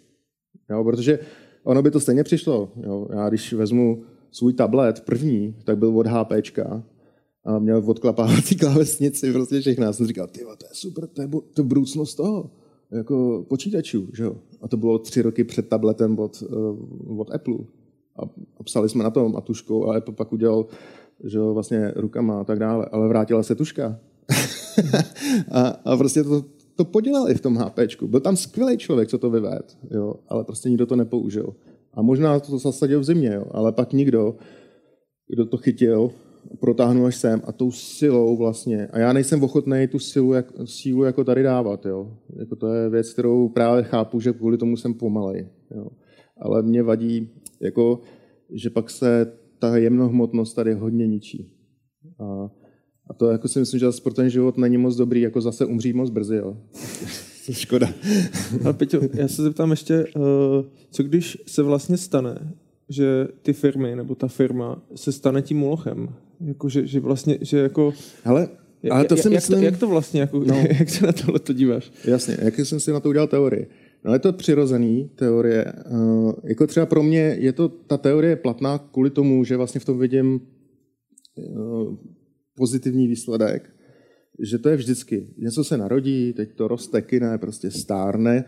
[0.71, 1.19] Jo, protože
[1.65, 2.73] ono by to stejně přišlo.
[2.83, 3.09] Jo.
[3.13, 6.85] Já když vezmu svůj tablet první, tak byl od HPčka
[7.45, 9.85] a měl odklapávací klávesnici, prostě všechno.
[9.85, 12.51] Já jsem říkal, ty to je super, to je, to je budoucnost toho.
[12.93, 14.37] jako počítačů, že jo.
[14.63, 17.59] A to bylo tři roky před tabletem od, uh, od Apple.
[18.19, 18.23] A,
[18.65, 20.67] psali jsme na tom a tuškou a Apple pak udělal,
[21.25, 22.87] že jo, vlastně rukama a tak dále.
[22.93, 23.99] Ale vrátila se tuška.
[25.53, 26.45] a, a prostě to,
[26.77, 28.09] to podělal i v tom HPčku.
[28.09, 31.55] Byl tam skvělý člověk, co to vyved, jo, ale prostě nikdo to nepoužil.
[31.95, 34.37] A možná to zasadil v zimě, jo, ale pak nikdo,
[35.29, 36.11] kdo to chytil,
[36.61, 38.87] protáhnu až sem a tou silou vlastně.
[38.87, 41.87] A já nejsem ochotný tu silu, jak, sílu jako tady dávat.
[41.87, 42.17] Jo.
[42.39, 45.49] Jako to je věc, kterou právě chápu, že kvůli tomu jsem pomalej.
[45.75, 45.87] Jo.
[46.41, 47.31] Ale mě vadí,
[47.61, 48.01] jako,
[48.51, 51.53] že pak se ta jemnohmotnost tady hodně ničí.
[52.19, 52.51] A,
[53.11, 55.97] a to jako si myslím, že pro ten život není moc dobrý, jako zase umřít
[55.97, 56.37] moc brzy.
[56.37, 56.57] Jo.
[57.53, 57.89] Škoda.
[58.65, 62.55] Ale Peťo, já se zeptám ještě, eh, co když se vlastně stane,
[62.89, 66.09] že ty firmy nebo ta firma se stane tím molochem?
[66.41, 67.93] Jako, že, že vlastně, že jako...
[68.25, 68.49] Ale,
[68.91, 69.63] ale to si jak, myslím...
[69.63, 70.65] Jak to, jak to vlastně, jako, no.
[70.79, 71.93] jak se na tohle to díváš?
[72.05, 73.67] Jasně, jak jsem si na to udělal teorii.
[74.07, 75.73] No je to přirozený teorie.
[75.91, 79.85] Uh, jako třeba pro mě je to, ta teorie platná kvůli tomu, že vlastně v
[79.85, 80.41] tom vidím
[81.35, 81.95] uh,
[82.57, 83.71] pozitivní výsledek,
[84.41, 85.27] že to je vždycky.
[85.39, 88.45] Něco se narodí, teď to roste, kyne, prostě stárne,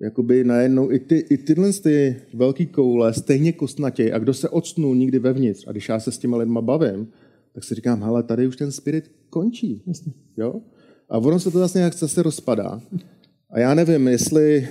[0.00, 4.96] jakoby najednou i, ty, i tyhle ty velký koule stejně kostnatě a kdo se odstnul
[4.96, 7.08] nikdy vevnitř a když já se s těma lidma bavím,
[7.52, 9.82] tak si říkám, hele, tady už ten spirit končí.
[9.86, 10.12] Jasně.
[10.36, 10.60] Jo?
[11.08, 12.80] A ono se to vlastně jak se rozpadá.
[13.56, 14.68] A já nevím, jestli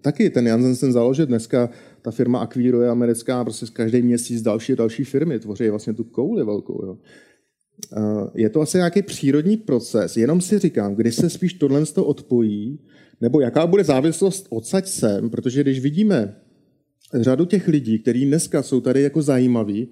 [0.00, 1.70] taky ten Jansen založil dneska,
[2.02, 6.04] ta firma Aquiro je americká, prostě každý měsíc další a další firmy tvoří vlastně tu
[6.04, 6.86] kouli velkou.
[6.86, 6.98] Jo.
[8.34, 12.78] Je to asi nějaký přírodní proces, jenom si říkám, kdy se spíš tohle odpojí,
[13.20, 16.36] nebo jaká bude závislost odsaď sem, protože když vidíme
[17.14, 19.88] řadu těch lidí, kteří dneska jsou tady jako zajímaví,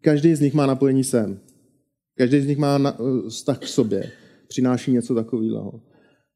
[0.00, 1.38] každý z nich má napojení sem.
[2.16, 4.10] Každý z nich má eh, vztah k sobě.
[4.48, 5.80] Přináší něco takového.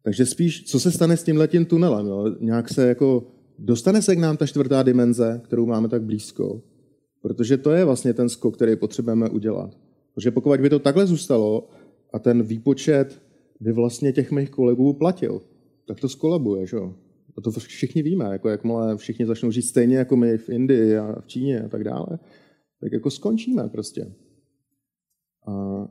[0.03, 2.07] Takže spíš, co se stane s tím letím tunelem?
[2.07, 2.37] Jo?
[2.41, 3.27] Nějak se jako,
[3.59, 6.63] dostane se k nám ta čtvrtá dimenze, kterou máme tak blízko.
[7.23, 9.79] Protože to je vlastně ten skok, který potřebujeme udělat.
[10.15, 11.69] Protože pokud by to takhle zůstalo
[12.13, 13.23] a ten výpočet
[13.61, 15.43] by vlastně těch mých kolegů platil,
[15.87, 16.95] tak to skolabuje, že jo?
[17.39, 21.21] A to všichni víme, jako jakmile všichni začnou žít stejně jako my v Indii a
[21.21, 22.07] v Číně a tak dále,
[22.81, 24.15] tak jako skončíme prostě.
[25.47, 25.85] A,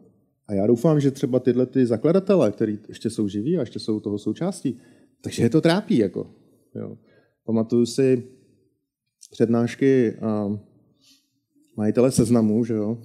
[0.48, 3.99] a já doufám, že třeba tyhle ty zakladatele, kteří ještě jsou živí a ještě jsou
[3.99, 4.80] toho součástí,
[5.22, 5.98] takže je to trápí.
[5.98, 6.28] Jako,
[6.76, 6.98] jo.
[7.45, 8.24] Pamatuju si
[9.32, 10.60] přednášky a
[11.78, 12.98] majitele seznamu, že jo?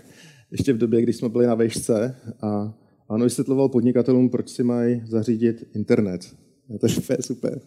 [0.50, 2.74] ještě v době, kdy jsme byli na vejšce a
[3.08, 6.36] on vysvětloval podnikatelům, proč si mají zařídit internet.
[6.74, 7.60] A to je super.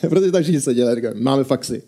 [0.08, 1.82] Protože tak a říkali, máme faxy.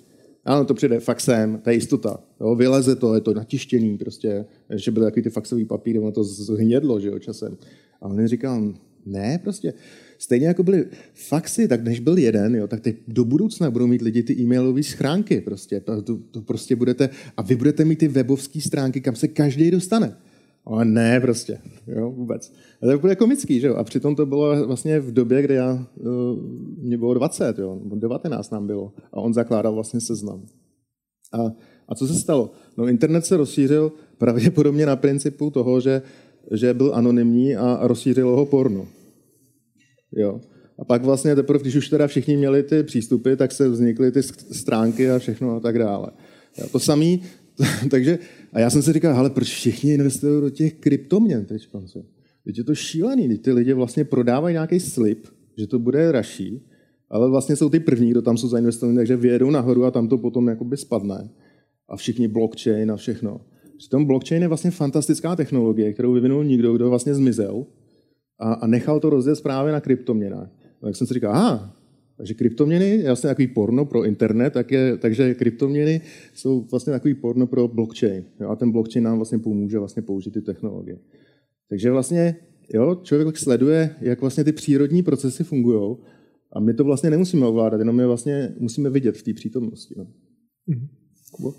[0.44, 2.18] Ano, to přijde faxem, to je jistota.
[2.44, 4.44] Jo, vyleze to, je to natištěný prostě,
[4.74, 7.56] že byly takový ty faxový papíry, ono to zhnědlo, že jo, časem.
[8.00, 8.74] A on říkal,
[9.06, 9.74] ne, prostě,
[10.18, 14.02] stejně jako byly faxy, tak než byl jeden, jo, tak teď do budoucna budou mít
[14.02, 15.80] lidi ty e-mailové schránky prostě.
[15.80, 19.70] To, to, to, prostě budete, a vy budete mít ty webové stránky, kam se každý
[19.70, 20.16] dostane.
[20.66, 22.52] Ale ne prostě, jo, vůbec.
[22.82, 23.74] A to bude komický, že jo.
[23.74, 26.08] A přitom to bylo vlastně v době, kdy já, uh,
[26.78, 28.92] mě bylo 20, jo, 19 nám bylo.
[29.12, 30.46] A on zakládal vlastně seznam.
[31.32, 31.52] A,
[31.88, 32.52] a co se stalo?
[32.76, 36.02] No internet se rozšířil pravděpodobně na principu toho, že,
[36.52, 38.88] že byl anonymní a, rozšířilo ho porno.
[40.16, 40.40] Jo.
[40.78, 44.22] A pak vlastně teprve, když už teda všichni měli ty přístupy, tak se vznikly ty
[44.52, 46.10] stránky a všechno a tak dále.
[46.58, 46.66] Jo.
[46.72, 47.16] To samé
[47.90, 48.18] Takže,
[48.52, 51.68] a já jsem si říkal, ale proč všichni investují do těch kryptoměn teď?
[52.44, 55.26] Teď je to šílený, ty lidi vlastně prodávají nějaký slib,
[55.58, 56.66] že to bude raší,
[57.10, 60.18] ale vlastně jsou ty první, kdo tam jsou zainvestovaní, takže vyjedou nahoru a tam to
[60.18, 61.30] potom jakoby spadne.
[61.88, 63.40] A všichni blockchain a všechno.
[63.76, 67.66] Přitom blockchain je vlastně fantastická technologie, kterou vyvinul někdo, kdo vlastně zmizel
[68.38, 70.48] a, a nechal to rozjet právě na kryptoměnách.
[70.80, 71.76] Tak jsem si říkal, aha,
[72.16, 76.00] takže kryptoměny je vlastně takový porno pro internet, tak je, takže kryptoměny
[76.34, 78.24] jsou vlastně takový porno pro blockchain.
[78.40, 80.98] Jo, a ten blockchain nám vlastně pomůže vlastně použít ty technologie.
[81.68, 82.36] Takže vlastně
[82.74, 85.96] jo, člověk sleduje, jak vlastně ty přírodní procesy fungují
[86.52, 89.94] a my to vlastně nemusíme ovládat, jenom my vlastně musíme vidět v té přítomnosti.
[89.98, 90.06] No.
[90.68, 91.54] Mm-hmm.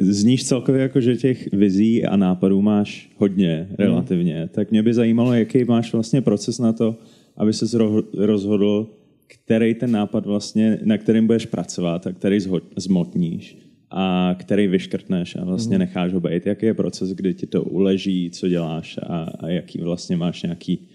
[0.00, 4.48] Zníš celkově jako, že těch vizí a nápadů máš hodně relativně, mm.
[4.48, 6.96] tak mě by zajímalo, jaký máš vlastně proces na to,
[7.36, 7.78] aby se
[8.18, 8.90] rozhodl,
[9.26, 12.38] který ten nápad vlastně, na kterým budeš pracovat a který
[12.76, 13.58] zmotníš
[13.90, 15.80] a který vyškrtneš a vlastně mm.
[15.80, 16.46] necháš ho být.
[16.46, 20.88] Jaký je proces, kdy ti to uleží, co děláš a, a jaký vlastně máš nějaký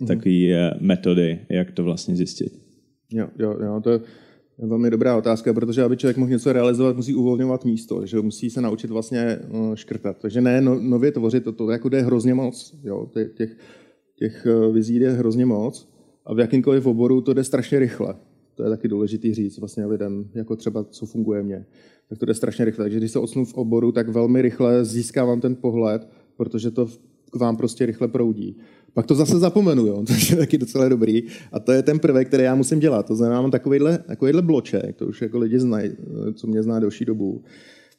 [0.00, 0.06] mm.
[0.06, 2.60] takový uh, metody, jak to vlastně zjistit?
[3.12, 4.00] Jo, jo, jo, to je
[4.58, 8.60] velmi dobrá otázka, protože aby člověk mohl něco realizovat, musí uvolňovat místo, že musí se
[8.60, 10.16] naučit vlastně uh, škrtat.
[10.18, 13.56] Takže ne no, nově tvořit, to, to jako jde hrozně moc, jo, těch
[14.18, 15.88] Těch eh, vizí je hrozně moc
[16.26, 18.14] a v jakýmkoliv oboru to jde strašně rychle.
[18.54, 21.66] To je taky důležitý říct vlastně lidem, jako třeba co funguje mně.
[22.08, 22.84] Tak to jde strašně rychle.
[22.84, 26.88] Takže když se odsnu v oboru, tak velmi rychle získávám ten pohled, protože to
[27.34, 28.56] k vám prostě rychle proudí.
[28.94, 31.22] Pak to zase zapomenu, jo, což je taky docela dobrý.
[31.52, 33.06] A to je ten prvek, který já musím dělat.
[33.06, 35.90] To znamená, mám takovýhle, takovýhle bloček, to už jako lidi znají,
[36.34, 37.42] co mě zná delší dobu.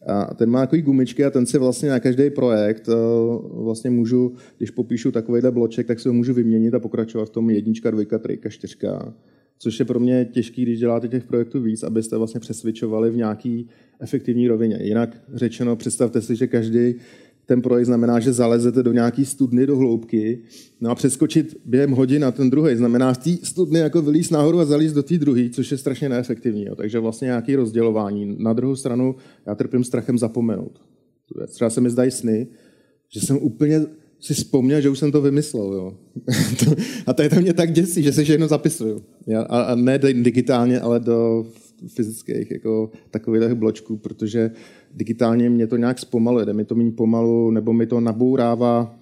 [0.08, 2.94] A ten má takový gumičky a ten si vlastně na každý projekt eh,
[3.52, 7.50] vlastně můžu, když popíšu takovýhle bloček, tak si ho můžu vyměnit a pokračovat v tom
[7.50, 9.14] jednička, dvojka, trojka, čtyřka.
[9.58, 13.68] Což je pro mě těžký, když děláte těch projektů víc, abyste vlastně přesvědčovali v nějaký
[14.00, 14.80] efektivní rovině.
[14.82, 16.96] Jinak řečeno, představte si, že každý
[17.46, 20.40] ten projekt znamená, že zalezete do nějaký studny do hloubky,
[20.82, 24.60] no a přeskočit během hodin na ten druhý znamená z té studny jako vylíz nahoru
[24.60, 26.66] a zalíz do té druhé, což je strašně neefektivní.
[26.66, 26.76] Jo.
[26.76, 28.36] Takže vlastně nějaké rozdělování.
[28.40, 29.16] Na druhou stranu
[29.46, 30.82] já trpím strachem zapomenout.
[31.48, 32.48] Třeba se mi zdají sny,
[33.10, 33.86] že jsem úplně
[34.20, 35.74] si vzpomněl, že už jsem to vymyslel.
[35.74, 35.98] Jo.
[37.08, 39.04] a to je to mě tak děsí, že se všechno zapisuju.
[39.48, 41.46] A, a ne digitálně, ale do
[41.88, 44.52] fyzických jako takových bločků, protože
[44.94, 48.96] digitálně mě to nějak zpomaluje, jde mi to méně pomalu, nebo mi to nabourává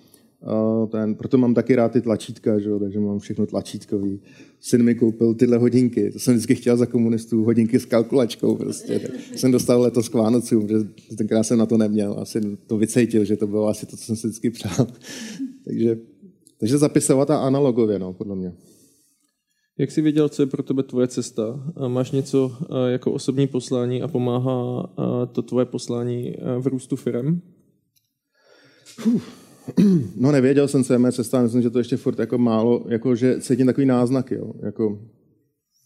[0.91, 4.21] ten, proto mám taky rád ty tlačítka, že jo, takže mám všechno tlačítkový.
[4.59, 8.99] Syn mi koupil tyhle hodinky, to jsem vždycky chtěl za komunistů, hodinky s kalkulačkou prostě.
[8.99, 10.75] Tak jsem dostal letos k Vánocům, že
[11.17, 14.15] tenkrát jsem na to neměl, asi to vycejtil, že to bylo asi to, co jsem
[14.15, 14.87] si vždycky přál.
[15.65, 15.97] takže,
[16.57, 18.53] takže zapisovat a analogově, no, podle mě.
[19.77, 21.73] Jak jsi věděl, co je pro tebe tvoje cesta?
[21.87, 22.51] Máš něco
[22.87, 24.89] jako osobní poslání a pomáhá
[25.31, 27.41] to tvoje poslání v růstu firm?
[30.15, 33.15] No nevěděl jsem, co je mé cesta, myslím, že to ještě furt jako málo, jako
[33.15, 34.99] že cítím takový náznaky, jo, jako,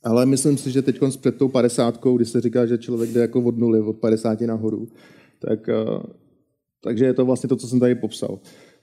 [0.04, 3.42] ale myslím si, že teď před tou padesátkou, když se říká, že člověk jde jako
[3.42, 4.88] od nuly, od 50 nahoru,
[5.40, 5.70] tak,
[6.84, 8.40] takže je to vlastně to, co jsem tady popsal.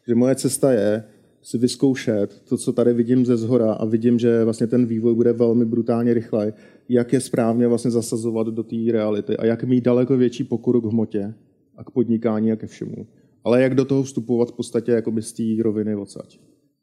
[0.08, 1.04] Že moje cesta je
[1.44, 5.32] si vyzkoušet to, co tady vidím ze zhora a vidím, že vlastně ten vývoj bude
[5.32, 6.52] velmi brutálně rychlej,
[6.88, 10.84] jak je správně vlastně zasazovat do té reality a jak mít daleko větší pokoru k
[10.84, 11.34] hmotě
[11.76, 13.06] a k podnikání a ke všemu.
[13.44, 16.38] Ale jak do toho vstupovat v podstatě jakoby z té roviny odsaď.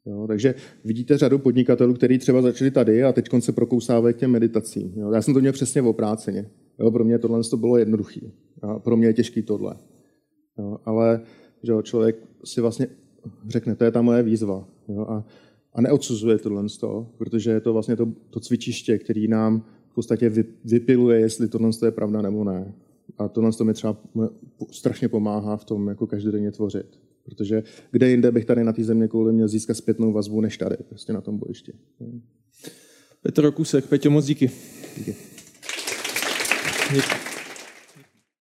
[0.05, 0.55] Jo, takže
[0.85, 4.93] vidíte řadu podnikatelů, kteří třeba začali tady a teď se prokousávají k těm meditacím.
[4.95, 6.49] Jo, já jsem to měl přesně v opráceně.
[6.79, 8.21] Jo, pro mě tohle to bylo jednoduché.
[8.77, 9.75] Pro mě je těžký tohle.
[10.59, 11.21] Jo, ale
[11.63, 12.15] že jo, člověk
[12.45, 12.87] si vlastně
[13.47, 14.67] řekne, to je ta moje výzva.
[14.87, 15.05] Jo?
[15.09, 15.25] A,
[15.73, 19.95] a neodsuzuje tohle z toho, protože je to vlastně to, to cvičiště, který nám v
[19.95, 22.73] podstatě vy, vypiluje, jestli tohle je pravda nebo ne.
[23.17, 23.97] A tohle to mi třeba
[24.71, 26.99] strašně pomáhá v tom jako každodenně tvořit.
[27.23, 30.77] Protože kde jinde bych tady na té země kvůli měl získat zpětnou vazbu, než tady,
[30.89, 31.73] prostě na tom bojišti.
[33.21, 34.51] Petr Kusek, Peťo, moc díky.
[34.97, 35.15] Díky.
[36.93, 37.30] díky.